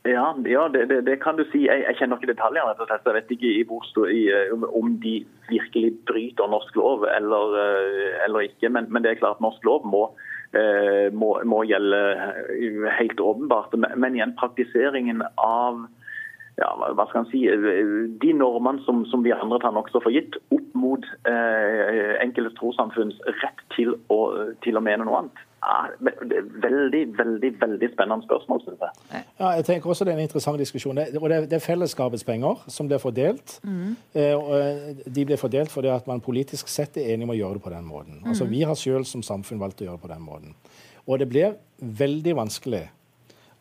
Ja, 0.06 0.34
ja 0.44 0.68
det, 0.72 0.86
det, 0.90 1.00
det, 1.06 1.18
kan 1.22 1.36
du 1.36 1.44
si. 1.50 1.64
Jeg, 1.66 1.84
jeg 1.86 1.98
kjenner 1.98 2.16
ikke 2.20 2.32
detaljene. 2.32 2.86
Jeg 2.88 3.14
vet 3.16 3.34
ikke 3.34 3.50
i 3.50 3.64
hvor, 3.66 3.84
i, 4.06 4.22
om 4.78 4.96
de 5.02 5.20
virkelig 5.50 5.92
bryter 6.08 6.50
norsk 6.50 6.76
lov 6.78 7.06
eller, 7.16 7.58
eller 8.26 8.48
ikke. 8.48 8.70
Men, 8.70 8.88
men, 8.92 9.04
det 9.04 9.12
er 9.12 9.22
klart 9.22 9.42
norsk 9.44 9.64
lov 9.66 9.86
må, 9.86 10.06
må, 11.12 11.30
må 11.44 11.62
gjelde 11.68 12.02
helt 13.00 13.20
åpenbart. 13.20 13.74
Men 13.96 14.16
igjen, 14.16 14.36
praktiseringen 14.38 15.26
av 15.36 15.86
ja, 16.58 16.70
hva 16.74 17.06
skal 17.10 17.26
si, 17.30 17.44
de 18.22 18.32
normene 18.34 18.82
som, 18.86 19.04
som 19.10 19.22
vi 19.22 19.34
andre 19.34 19.60
tar 19.62 19.74
nokså 19.76 20.02
for 20.02 20.14
gitt, 20.14 20.38
opp 20.54 20.72
mot 20.78 21.04
eh, 21.30 22.16
enkelte 22.22 22.54
trossamfunns 22.58 23.18
rett 23.42 23.62
til 23.76 23.94
å, 24.10 24.20
til 24.64 24.78
å 24.78 24.82
mene 24.82 25.06
noe 25.06 25.22
annet. 25.22 25.44
Ja, 25.58 25.78
det 26.00 26.36
er 26.38 26.44
veldig, 26.62 27.00
veldig 27.18 27.50
veldig 27.60 27.88
spennende 27.94 28.24
spørsmål, 28.24 28.60
synes 28.62 28.82
jeg. 28.84 29.22
Ja, 29.40 29.48
jeg 29.58 29.64
tenker 29.64 29.90
også 29.90 30.04
Det 30.04 30.12
er 30.12 30.16
en 30.16 30.22
interessant 30.22 30.58
diskusjon. 30.58 30.96
Det, 30.96 31.18
og 31.18 31.30
det, 31.30 31.40
det 31.50 31.56
er 31.58 31.64
fellesskapets 31.64 32.24
penger 32.24 32.62
som 32.68 32.86
blir 32.86 32.98
fordelt. 33.02 33.58
Mm. 33.64 33.96
Eh, 34.14 34.92
de 35.14 35.24
blir 35.24 35.36
fordelt 35.36 35.70
fordi 35.70 35.88
at 35.88 36.06
man 36.06 36.20
politisk 36.20 36.68
sett 36.68 36.96
er 36.96 37.14
enig 37.14 37.26
om 37.26 37.34
å 37.34 37.38
gjøre 37.38 37.58
det 37.58 37.64
på 37.64 37.74
den 37.74 37.88
måten. 37.88 38.20
Mm. 38.22 38.28
Altså 38.30 38.44
Vi 38.44 38.62
har 38.62 38.78
selv 38.78 39.08
som 39.10 39.22
samfunn 39.22 39.60
valgt 39.60 39.82
å 39.82 39.88
gjøre 39.88 39.98
det 39.98 40.06
på 40.06 40.12
den 40.12 40.22
måten. 40.22 40.54
Og 41.06 41.18
det 41.18 41.28
blir 41.28 41.56
veldig 41.78 42.36
vanskelig 42.36 42.84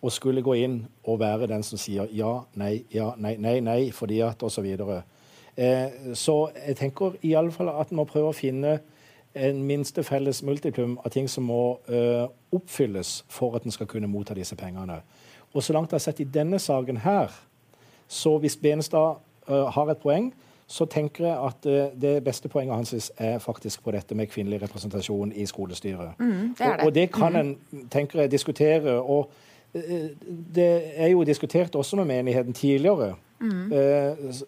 å 0.02 0.12
skulle 0.14 0.44
gå 0.46 0.54
inn 0.62 0.82
og 1.08 1.20
være 1.20 1.50
den 1.50 1.64
som 1.66 1.80
sier 1.82 2.10
ja, 2.14 2.44
nei, 2.60 2.84
ja, 2.94 3.14
nei, 3.18 3.34
nei, 3.42 3.58
nei, 3.66 3.80
fordi 3.96 4.22
at 4.22 4.44
osv. 4.44 4.60
Så, 4.60 4.62
videre. 4.62 5.02
eh, 5.56 6.14
så 6.14 6.52
jeg 6.54 6.78
tenker 6.78 7.18
i 7.26 7.34
alle 7.34 7.52
fall 7.52 7.72
at 7.74 7.92
man 7.92 8.04
må 8.04 8.12
prøve 8.12 8.30
å 8.30 8.38
finne 8.38 8.78
en 9.40 9.64
minste 9.64 10.04
felles 10.04 10.44
multiplum 10.44 10.98
av 11.04 11.12
ting 11.14 11.30
som 11.30 11.48
må 11.50 11.62
uh, 11.90 12.28
oppfylles 12.56 13.22
for 13.30 13.56
at 13.56 13.66
en 13.66 13.74
skal 13.74 13.90
kunne 13.90 14.10
motta 14.12 14.36
disse 14.38 14.56
pengene. 14.56 15.02
Og 15.54 15.64
så 15.64 15.74
langt 15.74 15.92
jeg 15.92 16.00
har 16.00 16.06
sett 16.06 16.20
i 16.24 16.28
denne 16.34 16.60
saken 16.60 17.02
her, 17.06 17.34
så 18.08 18.38
hvis 18.38 18.58
Benestad 18.58 19.18
uh, 19.50 19.66
har 19.74 19.92
et 19.92 20.04
poeng, 20.04 20.32
så 20.68 20.86
tenker 20.86 21.26
jeg 21.26 21.38
at 21.50 21.68
uh, 21.68 22.02
det 22.02 22.24
beste 22.24 22.50
poenget 22.52 22.76
hans 22.76 23.12
er 23.18 23.40
faktisk 23.40 23.84
på 23.84 23.92
dette 23.96 24.16
med 24.16 24.28
kvinnelig 24.28 24.62
representasjon 24.62 25.32
i 25.32 25.46
skolestyret. 25.46 26.20
Mm, 26.20 26.56
det 26.58 26.68
og, 26.68 26.86
og, 26.86 26.96
det 26.96 27.12
kan 27.12 27.34
mm. 27.34 27.40
en 27.40 27.88
tenker 27.92 28.22
jeg, 28.22 28.32
diskutere. 28.32 29.02
og 29.02 29.32
det 30.56 30.82
er 30.96 31.08
jo 31.08 31.24
diskutert 31.24 31.76
også 31.76 31.96
med 31.96 32.06
menigheten 32.06 32.54
tidligere. 32.54 33.16
Mm. 33.40 33.74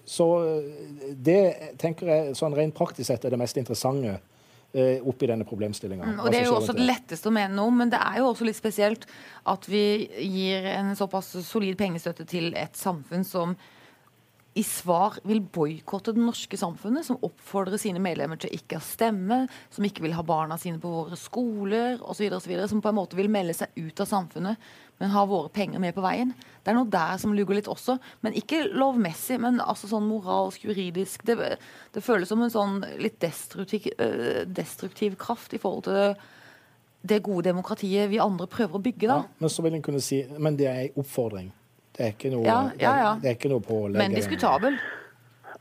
Så 0.06 0.26
det 1.26 1.54
tenker 1.78 2.08
jeg 2.08 2.38
sånn 2.40 2.56
rent 2.58 2.74
praktisk 2.74 3.12
sett 3.12 3.26
er 3.26 3.34
det 3.36 3.40
mest 3.40 3.58
interessante 3.60 4.16
eh, 4.74 5.00
i 5.00 5.30
denne 5.32 5.48
problemstillinga. 5.48 6.06
Mm, 6.06 6.20
og 6.20 6.32
Det 6.32 6.42
er 6.42 6.48
jo 6.50 6.56
også 6.60 6.76
det 6.78 6.88
letteste 6.88 7.30
å 7.30 7.36
mene 7.36 7.56
noe, 7.56 7.74
men 7.74 7.92
det 7.92 8.00
er 8.00 8.22
jo 8.22 8.30
også 8.32 8.48
litt 8.48 8.60
spesielt 8.60 9.08
at 9.50 9.68
vi 9.70 9.84
gir 10.26 10.70
en 10.76 10.96
såpass 10.96 11.36
solid 11.48 11.78
pengestøtte 11.80 12.28
til 12.30 12.54
et 12.58 12.78
samfunn 12.78 13.26
som 13.28 13.58
i 14.58 14.64
svar 14.66 15.20
vil 15.30 15.42
boikotte 15.46 16.12
det 16.16 16.24
norske 16.24 16.58
samfunnet, 16.58 17.06
som 17.06 17.20
oppfordrer 17.26 17.78
sine 17.80 18.02
medlemmer 18.02 18.40
til 18.42 18.54
ikke 18.56 18.80
å 18.80 18.84
stemme, 18.84 19.44
som 19.70 19.86
ikke 19.86 20.02
vil 20.04 20.16
ha 20.18 20.24
barna 20.26 20.58
sine 20.60 20.82
på 20.82 20.90
våre 20.90 21.18
skoler 21.20 22.02
osv., 22.02 22.26
som 22.68 22.82
på 22.82 22.90
en 22.90 22.98
måte 22.98 23.20
vil 23.20 23.30
melde 23.32 23.54
seg 23.56 23.76
ut 23.78 24.02
av 24.02 24.10
samfunnet, 24.10 24.72
men 25.00 25.14
ha 25.14 25.24
våre 25.30 25.52
penger 25.54 25.80
med 25.80 25.94
på 25.96 26.04
veien. 26.04 26.34
Det 26.64 26.74
er 26.74 26.80
noe 26.80 26.90
der 26.92 27.22
som 27.22 27.36
lugger 27.38 27.60
litt 27.60 27.70
også, 27.72 28.00
men 28.26 28.36
ikke 28.36 28.66
lovmessig, 28.74 29.38
men 29.40 29.62
altså 29.64 29.92
sånn 29.92 30.10
moralsk, 30.10 30.66
juridisk. 30.66 31.24
Det, 31.30 31.38
det 31.94 32.04
føles 32.04 32.34
som 32.34 32.42
en 32.44 32.52
sånn 32.54 32.82
litt 33.00 33.22
destruktiv, 33.24 33.88
uh, 34.02 34.42
destruktiv 34.50 35.16
kraft 35.22 35.54
i 35.56 35.62
forhold 35.62 35.88
til 35.88 36.18
det 37.00 37.22
gode 37.24 37.48
demokratiet 37.48 38.10
vi 38.12 38.20
andre 38.20 38.50
prøver 38.50 38.76
å 38.76 38.84
bygge. 38.84 39.08
da. 39.08 39.22
Ja, 39.24 39.40
men 39.40 39.54
så 39.54 39.64
vil 39.64 39.78
en 39.78 39.86
kunne 39.86 40.04
si, 40.04 40.26
men 40.36 40.58
det 40.60 40.68
er 40.68 40.82
en 40.88 41.00
oppfordring. 41.06 41.54
Det 42.00 42.06
er 42.06 42.14
ikke 42.16 42.30
noe, 42.32 42.46
ja, 42.48 42.60
ja, 42.80 42.92
ja. 42.96 43.12
Det, 43.18 43.26
det 43.26 43.30
er 43.30 43.34
ikke 43.36 43.50
noe 43.52 43.64
pålegg. 43.66 44.00
Men 44.00 44.14
diskutabel. 44.16 44.78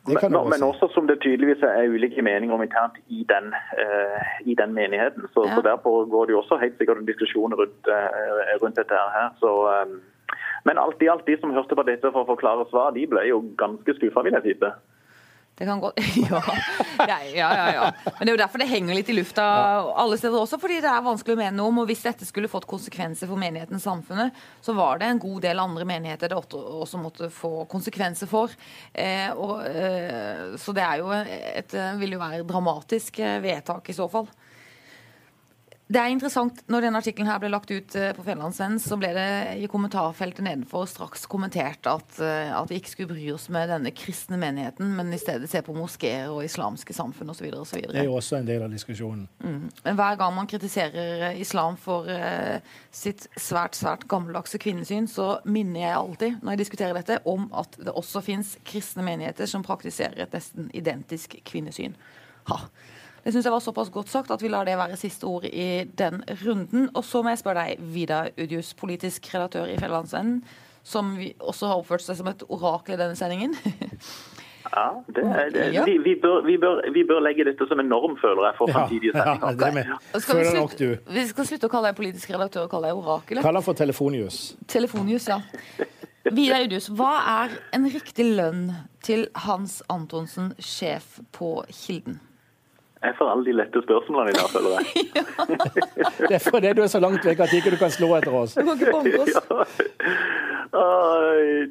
Men, 0.07 0.37
men, 0.53 0.63
også 0.63 0.87
som 0.95 1.09
det 1.11 1.19
tydeligvis 1.21 1.65
er 1.67 1.91
ulike 1.91 2.23
meninger 2.23 2.55
om 2.55 2.63
internt 2.63 2.95
i 3.13 3.25
den, 3.29 3.51
uh, 3.53 4.29
i 4.47 4.55
den 4.55 4.71
menigheten. 4.77 5.27
Så, 5.35 5.49
ja. 5.49 5.57
så 5.57 5.65
Derfor 5.67 6.07
går 6.13 6.29
det 6.29 6.37
jo 6.37 6.39
også 6.39 6.61
helt 6.63 6.79
sikkert 6.79 7.03
en 7.03 7.11
diskusjon 7.11 7.57
rundt, 7.59 7.91
uh, 7.91 8.55
rundt 8.63 8.79
dette 8.79 9.03
her. 9.17 9.35
Så, 9.43 9.51
um, 9.83 9.99
men 10.65 10.79
alt 10.79 11.03
i 11.03 11.11
alt, 11.11 11.27
de 11.27 11.37
som 11.41 11.53
hørte 11.53 11.75
på 11.75 11.87
dette 11.91 12.13
for 12.15 12.23
å 12.23 12.31
forklare 12.31 12.69
svar, 12.71 12.95
de 12.95 13.05
ble 13.11 13.27
jo 13.29 13.43
ganske 13.59 13.99
skuffa, 13.99 14.23
vil 14.23 14.39
jeg 14.39 14.47
tippe. 14.47 14.73
Det 15.59 15.67
kan 15.67 15.81
gå 15.81 15.93
ja. 16.31 16.43
Ja, 17.09 17.19
ja, 17.35 17.73
ja. 17.73 17.87
Men 18.05 18.21
det 18.21 18.31
er 18.31 18.35
jo 18.37 18.41
derfor 18.45 18.63
det 18.63 18.69
henger 18.71 18.95
litt 18.95 19.09
i 19.11 19.17
lufta 19.17 19.45
alle 19.99 20.19
steder 20.21 20.39
også, 20.39 20.59
fordi 20.63 20.79
det 20.85 20.91
er 20.91 21.03
vanskelig 21.03 21.35
å 21.35 21.41
mene 21.41 21.57
noe 21.59 21.73
om. 21.73 21.81
Og 21.83 21.89
hvis 21.91 22.05
dette 22.07 22.27
skulle 22.29 22.51
fått 22.51 22.69
konsekvenser 22.71 23.31
for 23.31 23.41
menigheten 23.41 23.83
samfunnet, 23.83 24.39
så 24.63 24.75
var 24.79 25.01
det 25.03 25.11
en 25.11 25.23
god 25.23 25.43
del 25.49 25.63
andre 25.63 25.87
menigheter 25.89 26.31
det 26.31 26.39
også 26.39 27.01
måtte 27.03 27.31
få 27.35 27.65
konsekvenser 27.71 28.31
for. 28.31 28.55
Eh, 28.93 29.31
og, 29.35 29.65
eh, 29.67 30.55
så 30.63 30.75
det 30.77 30.85
er 30.87 31.03
jo 31.03 31.11
et, 31.15 31.75
vil 31.99 32.15
jo 32.15 32.23
være 32.23 32.47
dramatisk 32.47 33.19
eh, 33.25 33.41
vedtak 33.43 33.91
i 33.91 33.99
så 33.99 34.07
fall. 34.13 34.31
Det 35.89 35.97
er 35.97 36.13
interessant, 36.13 36.59
når 36.69 36.85
denne 36.85 37.01
artikkelen 37.01 37.31
her 37.31 37.39
ble 37.41 37.49
lagt 37.49 37.71
ut 37.73 37.95
eh, 37.97 38.11
på 38.13 38.25
Fjellandsvennen, 38.27 38.81
så 38.83 38.99
ble 39.01 39.09
det 39.17 39.29
i 39.63 39.69
kommentarfeltet 39.73 40.45
nedenfor 40.45 40.85
straks 40.91 41.23
kommentert 41.33 41.89
at, 41.89 42.19
eh, 42.21 42.51
at, 42.53 42.69
vi 42.69 42.77
ikke 42.77 42.93
skulle 42.93 43.15
bry 43.15 43.31
oss 43.33 43.47
med 43.55 43.73
denne 43.73 43.93
kristne 43.97 44.37
menigheten, 44.41 44.91
men 44.99 45.09
i 45.17 45.21
stedet 45.21 45.49
se 45.49 45.63
på 45.65 45.73
moskeer 45.73 46.29
og 46.29 46.43
islamske 46.45 46.93
samfunn 46.93 47.33
osv. 47.33 47.49
Det 47.87 48.03
er 48.03 48.05
jo 48.05 48.19
også 48.19 48.37
en 48.37 48.51
del 48.51 48.67
av 48.67 48.75
diskusjonen. 48.75 49.25
Mm. 49.41 49.65
Hver 49.87 50.21
gang 50.21 50.37
man 50.37 50.51
kritiserer 50.51 51.41
islam 51.41 51.81
for 51.81 52.11
uh, 52.13 52.61
sitt 52.93 53.25
svært 53.41 53.79
svært 53.79 54.05
gammeldagse 54.13 54.61
kvinnesyn, 54.61 55.09
så 55.09 55.39
minner 55.49 55.87
jeg 55.87 55.97
alltid 56.03 56.39
når 56.43 56.53
jeg 56.53 56.65
diskuterer 56.67 57.01
dette, 57.01 57.21
om 57.25 57.49
at 57.57 57.81
det 57.81 57.97
også 57.97 58.21
fins 58.29 58.59
kristne 58.69 59.07
menigheter 59.09 59.49
som 59.49 59.65
praktiserer 59.65 60.21
et 60.27 60.37
nesten 60.37 60.69
identisk 60.77 61.41
kvinnesyn. 61.49 61.97
Ha. 62.53 62.67
Det 63.25 63.35
syns 63.35 63.49
jeg 63.49 63.53
var 63.53 63.65
såpass 63.65 63.91
godt 63.93 64.09
sagt 64.13 64.31
at 64.35 64.43
vi 64.43 64.51
lar 64.53 64.69
det 64.69 64.79
være 64.79 64.97
siste 65.01 65.27
ord 65.29 65.45
i 65.45 65.85
den 65.99 66.23
runden. 66.45 66.89
Og 66.95 67.05
så 67.05 67.23
må 67.23 67.35
jeg 67.35 67.43
spørre 67.43 67.67
deg, 67.67 67.85
Vidar 67.95 68.33
Udius, 68.39 68.75
politisk 68.79 69.29
redaktør 69.35 69.71
i 69.71 69.79
Fjellandsvennen, 69.81 70.43
som 70.87 71.17
også 71.41 71.69
har 71.69 71.81
oppført 71.81 72.07
seg 72.07 72.21
som 72.21 72.31
et 72.31 72.45
orakel 72.49 72.97
i 72.97 73.01
denne 73.01 73.19
sendingen. 73.19 73.57
Ja, 74.73 75.05
det 75.07 75.23
det, 75.55 75.87
vi, 75.87 75.99
vi, 75.99 76.15
bør, 76.23 76.43
vi, 76.47 76.59
bør, 76.59 76.93
vi, 76.93 77.05
bør, 77.09 77.21
legge 77.25 77.45
dette 77.45 77.67
som 77.71 77.81
en 77.81 77.89
norm, 77.89 78.19
føler 78.21 78.45
jeg, 78.49 78.55
for 78.59 78.73
framtidige 78.73 79.13
sendinger. 79.15 79.79
Ja, 79.81 79.97
ja, 80.13 80.21
skal 80.21 80.39
vi, 80.39 80.45
slutte, 80.51 80.89
vi 81.15 81.25
skal 81.31 81.49
slutte 81.49 81.71
å 81.71 81.73
kalle 81.73 81.93
deg 81.93 81.97
politisk 81.97 82.35
redaktør 82.35 82.67
og 82.67 82.73
kalle 82.75 82.91
deg 82.91 83.01
orakel. 83.01 83.41
Kall 83.45 83.57
deg 83.57 83.65
for 83.65 83.79
Telefonius. 83.79 84.41
Telefonius, 84.69 85.31
ja. 85.31 85.41
Vidar 86.29 86.67
Udius, 86.67 86.91
hva 86.93 87.15
er 87.39 87.59
en 87.73 87.89
riktig 87.89 88.29
lønn 88.37 88.67
til 89.05 89.29
Hans 89.47 89.81
Antonsen, 89.89 90.53
sjef 90.61 91.17
på 91.33 91.55
Kilden? 91.73 92.21
Jeg 93.03 93.15
får 93.19 93.29
alle 93.31 93.45
de 93.47 93.53
lette 93.55 93.81
spørsmålene 93.85 94.33
i 94.33 94.37
dag, 94.39 94.49
føler 94.51 94.71
jeg. 94.75 94.87
det 96.31 96.35
er 96.39 96.43
fordi 96.43 96.73
du 96.75 96.83
er 96.83 96.91
så 96.91 97.01
langt 97.03 97.27
vekk 97.27 97.45
at 97.45 97.55
ikke 97.55 97.71
du 97.75 97.79
kan 97.79 97.93
slå 97.95 98.09
etter 98.17 98.35
oss. 98.35 98.57
Du 98.59 98.67
kan 98.67 98.75
ikke 98.75 98.95
banke 98.97 99.21
oss. 99.23 99.37
ja. 99.39 100.87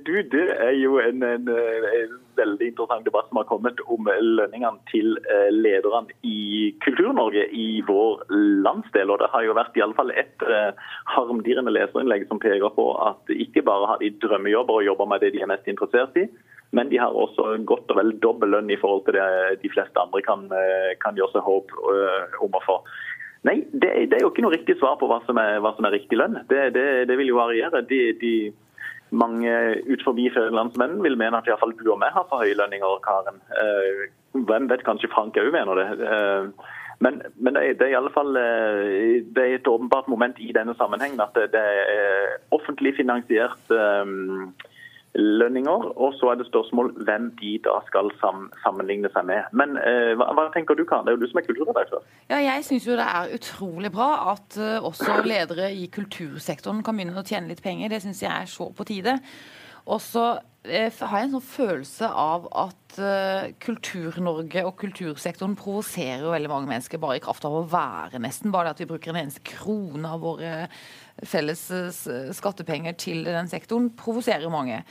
du, 0.08 0.14
det 0.32 0.46
er 0.56 0.72
jo 0.80 1.02
en, 1.04 1.24
en, 1.28 1.52
en, 1.52 2.16
veldig 2.38 2.70
interessant 2.70 3.04
debatt 3.06 3.28
som 3.28 3.42
har 3.42 3.48
kommet 3.50 3.80
om 3.92 4.08
lønningene 4.08 4.78
til 4.92 5.18
eh, 5.26 5.50
lederne 5.52 6.16
i 6.24 6.72
Kultur-Norge 6.86 7.48
i 7.52 7.82
vår 7.88 8.24
landsdel. 8.64 9.12
Og 9.12 9.20
det 9.20 9.32
har 9.34 9.48
jo 9.48 9.58
vært 9.58 9.76
i 9.76 9.84
alle 9.84 9.98
fall 9.98 10.14
et 10.14 10.46
uh, 10.48 10.70
harmdirrende 11.16 11.74
leserinnlegg 11.74 12.28
som 12.30 12.40
peker 12.40 12.72
på 12.78 12.92
at 13.04 13.34
ikke 13.34 13.66
bare 13.68 13.90
har 13.92 14.04
de 14.04 14.14
drømmejobber 14.22 14.80
og 14.80 14.86
jobber 14.86 15.10
med 15.12 15.26
det 15.26 15.34
de 15.36 15.42
er 15.44 15.52
mest 15.52 15.68
interessert 15.68 16.16
i, 16.22 16.28
men 16.72 16.90
de 16.90 17.00
har 17.00 17.16
også 17.16 17.58
godt 17.68 17.92
og 17.94 18.00
vel 18.00 18.14
dobbel 18.24 18.52
lønn 18.52 18.72
i 18.72 18.80
forhold 18.80 19.06
til 19.08 19.16
det 19.16 19.62
de 19.64 19.72
fleste 19.72 20.02
andre 20.02 20.22
kan, 20.26 20.44
eh, 20.52 20.96
kan 21.04 21.16
gjøre 21.16 21.38
seg 21.38 21.46
håp 21.46 21.74
eh, 21.94 22.38
om 22.44 22.58
å 22.58 22.64
få. 22.66 22.78
Nei, 23.48 23.62
det, 23.72 23.94
det, 24.12 24.18
er 24.18 24.26
jo 24.26 24.32
ikke 24.34 24.44
noe 24.44 24.56
riktig 24.56 24.76
svar 24.80 24.98
på 25.00 25.08
hva 25.08 25.22
som 25.24 25.40
er, 25.40 25.62
hva 25.64 25.72
som 25.78 25.88
er 25.88 25.96
riktig 25.96 26.20
lønn. 26.20 26.42
Det, 26.52 26.74
det, 26.76 26.88
det, 27.08 27.18
vil 27.20 27.32
jo 27.32 27.40
variere. 27.40 27.86
De, 27.88 28.02
de 28.20 28.34
mange 29.16 29.52
utenfor 29.88 30.10
forbi 30.12 30.28
vil 31.06 31.20
mene 31.20 31.40
at 31.40 31.48
iallfall 31.48 31.72
du 31.80 31.86
og 31.94 32.02
meg 32.02 32.12
har 32.12 32.28
for 32.28 32.44
høye 32.44 32.58
lønninger, 32.60 32.98
Karen. 33.06 33.40
Eh, 33.62 34.08
hvem 34.50 34.68
vet, 34.68 34.84
kanskje 34.84 35.12
Frank 35.14 35.40
òg 35.40 35.54
mener 35.56 35.80
det. 35.80 35.88
Men, 37.00 37.22
men 37.38 37.54
det, 37.54 37.78
er, 37.78 37.92
i 37.94 37.96
alle 37.96 38.10
fall 38.10 38.34
det 38.34 39.44
er 39.44 39.60
et 39.60 39.68
åpenbart 39.70 40.08
moment 40.10 40.40
i 40.42 40.50
denne 40.52 40.74
sammenhengen 40.80 41.22
at 41.22 41.38
det, 41.54 41.62
er 41.62 42.40
offentlig 42.58 42.96
finansiert 42.98 43.70
lønninger. 45.18 45.92
Og 45.98 46.14
så 46.20 46.32
er 46.32 46.40
det 46.40 46.48
spørsmål 46.48 46.94
hvem 47.08 47.30
de 47.42 47.58
da 47.66 47.78
skal 47.90 48.12
sam 48.22 48.48
sammenligne 48.64 49.12
seg 49.14 49.28
med. 49.30 49.52
Men 49.58 49.78
eh, 49.82 50.14
hva, 50.18 50.30
hva, 50.38 50.48
tenker 50.54 50.78
du, 50.78 50.86
Karen? 50.88 51.08
Det 51.08 51.14
er 51.14 51.18
jo 51.18 51.24
du 51.26 51.32
som 51.32 51.42
er 51.42 51.48
kulturredaktør. 51.50 52.04
Ja, 52.30 52.42
jeg 52.44 52.66
syns 52.68 52.88
jo 52.88 52.98
det 53.00 53.08
er 53.08 53.38
utrolig 53.38 53.92
bra 53.94 54.10
at 54.34 54.60
uh, 54.62 54.78
også 54.86 55.22
ledere 55.26 55.72
i 55.74 55.88
kultursektoren 55.94 56.84
kan 56.86 56.98
begynne 56.98 57.18
å 57.18 57.26
tjene 57.28 57.52
litt 57.52 57.64
penger. 57.66 57.92
Det 57.94 58.04
syns 58.06 58.24
jeg 58.26 58.34
er 58.34 58.52
så 58.52 58.70
på 58.76 58.88
tide. 58.88 59.18
Og 59.88 60.02
så 60.04 60.26
eh, 60.68 60.92
har 60.92 61.16
jeg 61.16 61.30
en 61.30 61.36
sånn 61.38 61.48
følelse 61.48 62.10
av 62.12 62.48
at 62.66 62.98
uh, 63.00 63.50
Kultur-Norge 63.64 64.66
og 64.68 64.76
kultursektoren 64.82 65.56
provoserer 65.60 66.26
jo 66.26 66.34
veldig 66.34 66.52
mange 66.52 66.72
mennesker 66.74 67.02
bare 67.02 67.22
i 67.22 67.24
kraft 67.24 67.48
av 67.48 67.56
å 67.56 67.66
være, 67.72 68.20
nesten. 68.24 68.52
Bare 68.52 68.68
det 68.68 68.76
at 68.76 68.84
vi 68.84 68.90
bruker 68.92 69.14
en 69.14 69.22
eneste 69.24 69.46
krone 69.48 70.12
av 70.12 70.26
våre 70.26 70.52
felles 71.26 71.62
skattepenger 72.38 72.98
til 73.00 73.24
den 73.26 73.50
sektoren, 73.50 73.90
provoserer 73.98 74.52
mange. 74.54 74.84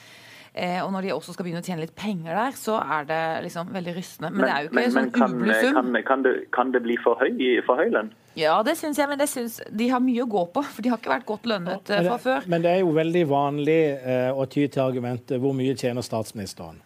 Eh, 0.57 0.79
og 0.81 0.89
når 0.93 1.05
de 1.05 1.11
også 1.13 1.35
skal 1.35 1.45
begynne 1.45 1.61
å 1.61 1.67
tjene 1.67 1.83
litt 1.83 1.93
penger 1.99 2.33
der, 2.33 2.55
så 2.57 2.79
er 2.81 3.05
det 3.05 3.23
liksom 3.45 3.69
veldig 3.75 3.93
rystende. 3.93 4.31
Men, 4.33 4.41
men 4.41 4.47
det 4.47 4.55
er 4.55 4.63
jo 4.63 4.71
ikke 4.71 4.79
men, 4.79 4.95
sånn 4.95 5.11
kan, 5.13 5.35
ublusum. 5.37 5.75
Kan, 5.77 5.99
kan, 6.09 6.23
det, 6.25 6.33
kan 6.57 6.73
det 6.73 6.81
bli 6.87 6.97
for 7.03 7.21
høy, 7.21 7.43
for 7.67 7.83
høy 7.83 7.91
lønn? 7.93 8.09
Ja, 8.41 8.55
det 8.65 8.79
syns 8.81 8.97
jeg, 8.97 9.11
men 9.11 9.21
det 9.21 9.29
synes, 9.29 9.59
de 9.69 9.91
har 9.93 10.01
mye 10.01 10.25
å 10.25 10.29
gå 10.33 10.47
på. 10.57 10.65
For 10.65 10.85
de 10.85 10.95
har 10.95 11.03
ikke 11.03 11.13
vært 11.13 11.29
godt 11.29 11.51
lønnet 11.53 11.93
ja, 11.93 12.01
fra 12.09 12.17
før. 12.25 12.49
Men 12.49 12.65
det 12.65 12.73
er 12.73 12.81
jo 12.87 12.97
veldig 12.97 13.25
vanlig 13.29 13.79
eh, 14.01 14.31
å 14.33 14.49
ty 14.49 14.65
til 14.65 14.87
argumentet 14.87 15.45
hvor 15.45 15.53
mye 15.57 15.77
tjener 15.77 16.05
statsministeren? 16.05 16.81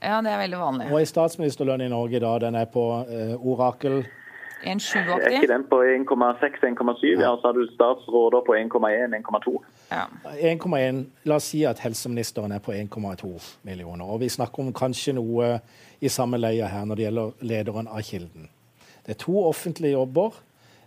Ja, 0.00 0.22
det 0.24 0.32
er 0.32 0.40
veldig 0.40 0.60
vanlig. 0.60 0.88
Og 0.88 1.04
i 1.04 1.08
statsministerlønn 1.08 1.84
i 1.84 1.92
Norge 1.92 2.24
da, 2.24 2.34
den 2.40 2.56
er 2.56 2.72
på 2.72 2.86
eh, 3.04 3.36
orakel 3.36 4.00
1,7-aktig? 4.64 5.28
Er 5.28 5.36
ikke 5.40 5.52
den 5.52 5.66
på 5.70 5.80
1,6-1,7? 5.82 7.04
Ja. 7.20 7.34
så 7.40 7.50
har 7.50 7.56
du 7.56 7.66
statsråder 7.74 8.44
på 8.46 8.56
1,1-1,2. 8.56 9.54
Ja. 9.90 10.06
1,1, 10.54 11.04
La 11.24 11.38
oss 11.40 11.50
si 11.52 11.64
at 11.68 11.82
helseministeren 11.84 12.52
er 12.52 12.64
på 12.64 12.72
1,2 12.72 13.30
millioner. 13.62 14.08
Og 14.08 14.20
vi 14.24 14.28
snakker 14.32 14.64
om 14.64 14.72
kanskje 14.72 15.16
noe 15.18 15.58
i 16.00 16.10
samme 16.12 16.40
leie 16.40 16.66
her 16.68 16.88
når 16.88 17.00
det 17.00 17.08
gjelder 17.08 17.46
lederen 17.52 17.88
av 17.88 18.02
Kilden. 18.04 18.50
Det 19.04 19.14
er 19.14 19.20
to 19.20 19.36
offentlige 19.44 19.96
jobber. 19.98 20.36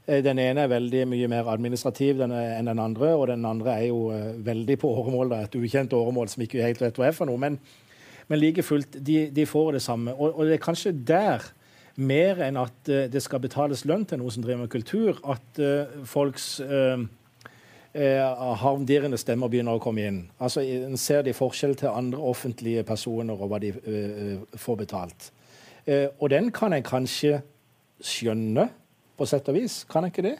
Eh, 0.07 0.23
den 0.23 0.39
ene 0.39 0.63
er 0.63 0.71
veldig 0.71 1.03
mye 1.11 1.27
mer 1.31 1.49
administrativ 1.51 2.21
enn 2.23 2.69
den 2.69 2.79
andre, 2.79 3.11
og 3.15 3.27
den 3.31 3.45
andre 3.45 3.75
er 3.75 3.89
jo 3.89 4.07
eh, 4.15 4.33
veldig 4.45 4.79
på 4.79 4.91
åremål. 5.01 5.35
Et 5.43 5.59
ukjent 5.59 5.93
åremål 5.93 6.31
som 6.31 6.45
ikke 6.45 6.63
helt 6.63 6.81
vet 6.81 6.97
hva 6.97 7.09
er 7.09 7.17
for 7.17 7.29
noe. 7.29 7.39
Men, 7.41 7.59
men 8.27 8.41
like 8.41 8.65
fullt, 8.65 8.97
de, 8.97 9.27
de, 9.33 9.45
får 9.45 9.77
det 9.77 9.83
samme. 9.85 10.15
Og, 10.15 10.33
og 10.33 10.47
det 10.47 10.57
er 10.57 10.63
kanskje 10.63 10.95
der 10.95 11.45
mer 11.97 12.41
enn 12.45 12.59
at 12.61 12.91
uh, 12.91 13.05
det 13.11 13.21
skal 13.25 13.41
betales 13.43 13.85
lønn 13.89 14.05
til 14.07 14.21
noen 14.21 14.33
som 14.33 14.45
driver 14.45 14.65
med 14.65 14.73
kultur, 14.73 15.21
at 15.25 15.61
uh, 15.61 16.03
folks 16.05 16.57
uh, 16.61 17.01
havndirrende 18.61 19.17
stemmer 19.17 19.49
begynner 19.49 19.77
å 19.77 19.81
komme 19.81 20.05
inn. 20.05 20.19
Altså, 20.37 20.61
En 20.61 20.97
ser 21.01 21.23
de 21.25 21.33
forskjell 21.33 21.73
til 21.79 21.89
andre 21.89 22.21
offentlige 22.21 22.83
personer 22.85 23.33
og 23.33 23.49
hva 23.49 23.57
de 23.63 23.71
får 24.53 24.77
betalt. 24.77 25.31
og 26.19 26.29
den 26.29 26.51
kan 26.51 26.73
en 26.73 26.83
kanskje 26.83 27.39
skjønne, 28.03 28.67
på 29.17 29.25
sett 29.25 29.49
og 29.49 29.55
vis. 29.55 29.83
Kan 29.89 30.03
en 30.03 30.11
ikke 30.11 30.21
det? 30.27 30.35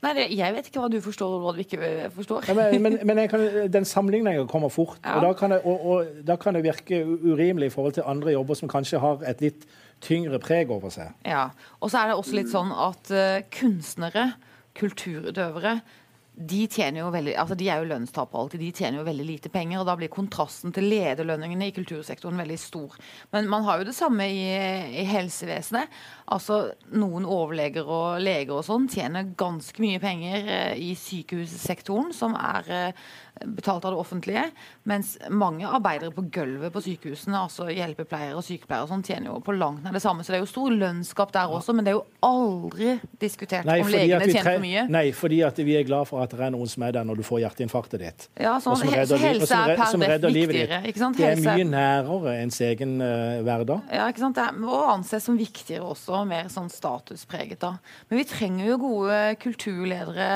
Nei, 0.00 0.12
Jeg 0.32 0.54
vet 0.54 0.68
ikke 0.70 0.80
hva 0.80 0.88
du 0.88 0.96
forstår 1.04 1.34
og 1.36 1.42
hva 1.44 1.52
du 1.52 1.60
ikke 1.60 2.08
forstår. 2.14 2.46
Ja, 2.48 2.54
men, 2.56 2.82
men, 2.82 2.98
men 3.04 3.20
kan, 3.28 3.42
den 3.68 3.84
sammenligningen 3.84 4.48
kommer 4.48 4.72
fort. 4.72 4.96
Ja. 5.04 5.18
Og, 5.18 5.26
da 5.26 5.32
kan 5.36 5.52
det, 5.52 5.60
og, 5.68 5.86
og, 5.86 6.06
da 6.26 6.36
kan 6.40 6.56
det 6.56 6.62
virke 6.64 7.02
urimelig 7.04 7.68
i 7.68 7.74
forhold 7.74 7.98
til 7.98 8.08
andre 8.08 8.32
jobber 8.32 8.56
som 8.56 8.70
kanskje 8.72 9.00
har 9.02 9.24
et 9.28 9.44
litt 9.44 9.66
tyngre 10.04 10.40
preg 10.42 10.70
over 10.72 10.92
seg. 10.94 11.14
Ja, 11.28 11.50
Og 11.80 11.92
så 11.92 12.00
er 12.00 12.10
det 12.10 12.18
også 12.20 12.38
litt 12.38 12.52
sånn 12.52 12.72
at 12.72 13.10
uh, 13.12 13.40
kunstnere, 13.54 14.32
kulturutøvere, 14.78 15.80
de 16.40 16.60
tjener 16.70 17.02
jo 17.02 17.10
veldig, 17.12 17.34
altså 17.36 17.56
de 17.58 17.66
er 17.68 17.82
jo 17.82 17.88
lønnstapere 17.90 18.40
alltid, 18.40 18.62
de 18.62 18.70
tjener 18.72 19.00
jo 19.00 19.04
veldig 19.04 19.26
lite 19.28 19.50
penger. 19.52 19.80
og 19.80 19.88
Da 19.88 19.96
blir 19.98 20.12
kontrasten 20.12 20.72
til 20.72 20.86
lederlønningene 20.88 21.68
i 21.68 21.74
kultursektoren 21.76 22.40
veldig 22.40 22.56
stor. 22.60 22.96
Men 23.34 23.50
man 23.50 23.66
har 23.66 23.80
jo 23.80 23.88
det 23.90 23.96
samme 23.96 24.24
i, 24.30 24.46
i 25.02 25.04
helsevesenet. 25.10 25.90
Altså 26.30 26.60
Noen 26.94 27.26
overleger 27.26 27.88
og 27.90 28.20
leger 28.22 28.54
og 28.54 28.66
sånn 28.66 28.86
tjener 28.90 29.32
ganske 29.38 29.82
mye 29.82 29.98
penger 30.02 30.46
eh, 30.46 30.76
i 30.78 30.92
sykehussektoren, 30.98 32.12
som 32.14 32.36
er 32.38 32.70
eh, 32.70 33.02
betalt 33.44 33.84
av 33.84 33.94
det 33.94 33.98
offentlige. 33.98 34.44
Mens 34.88 35.16
mange 35.30 35.68
arbeidere 35.68 36.12
på 36.14 36.24
gulvet 36.32 36.72
på 36.72 36.82
sykehusene, 36.84 37.38
altså 37.40 37.68
hjelpepleiere 37.72 38.36
og 38.38 38.44
sykepleiere, 38.44 38.86
og 38.86 38.92
sånn, 38.92 39.04
tjener 39.06 39.30
jo 39.30 39.38
på 39.44 39.54
langt 39.56 39.84
nær 39.84 39.96
det 39.96 40.02
samme. 40.04 40.24
Så 40.24 40.32
det 40.32 40.40
er 40.40 40.44
jo 40.44 40.50
stor 40.50 40.74
lønnsgap 40.74 41.32
der 41.34 41.54
også, 41.56 41.74
men 41.76 41.86
det 41.86 41.94
er 41.94 41.98
jo 41.98 42.04
aldri 42.26 42.96
diskutert 43.22 43.68
nei, 43.68 43.80
om 43.84 43.92
legene 43.92 44.28
tjener 44.28 44.50
for 44.50 44.64
mye. 44.64 44.84
Nei, 44.92 45.04
fordi 45.16 45.40
at 45.46 45.60
vi 45.64 45.76
er 45.78 45.86
glad 45.88 46.08
for 46.10 46.24
at 46.24 46.34
det 46.34 46.46
er 46.46 46.54
noen 46.54 46.70
som 46.70 46.86
er 46.86 46.96
der 46.98 47.08
når 47.08 47.20
du 47.20 47.26
får 47.26 47.42
hjerteinfarktet 47.46 48.04
ditt. 48.04 48.28
Ja, 48.40 48.56
sånn, 48.62 48.80
redder, 48.86 49.22
helse 49.24 49.60
er 49.60 49.74
per 49.80 50.22
def 50.26 50.36
viktigere. 50.36 50.82
Ikke 50.90 51.04
sant? 51.04 51.20
Det 51.20 51.30
er 51.32 51.42
mye 51.44 51.68
nærere 51.70 52.36
ens 52.44 52.60
egen 52.66 52.98
uh, 53.02 53.40
hverdag. 53.46 53.88
Ja, 53.94 54.08
ikke 54.12 54.26
sant? 54.26 54.38
Det 54.38 54.46
er, 54.46 54.60
og 54.70 54.94
anses 54.98 55.26
som 55.26 55.38
viktigere 55.40 55.86
også, 55.90 56.19
mer 56.28 56.50
sånn 56.52 56.70
statuspreget 56.72 57.62
da. 57.62 57.74
Men 58.08 58.20
vi 58.20 58.28
trenger 58.28 58.70
jo 58.70 58.80
gode 58.82 59.20
kulturledere 59.42 60.30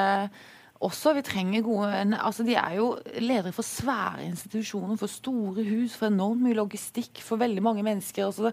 også. 0.87 1.15
Vi 1.17 1.25
trenger 1.27 1.65
gode 1.67 1.91
altså 2.19 2.47
De 2.47 2.57
er 2.61 2.77
jo 2.79 2.89
ledere 3.19 3.53
for 3.57 3.67
svære 3.67 4.25
institusjoner, 4.29 4.99
for 5.01 5.11
store 5.11 5.65
hus, 5.67 5.97
for 5.99 6.11
enormt 6.11 6.45
mye 6.45 6.59
logistikk, 6.59 7.23
for 7.25 7.41
veldig 7.41 7.63
mange 7.65 7.85
mennesker. 7.87 8.27
Altså. 8.27 8.53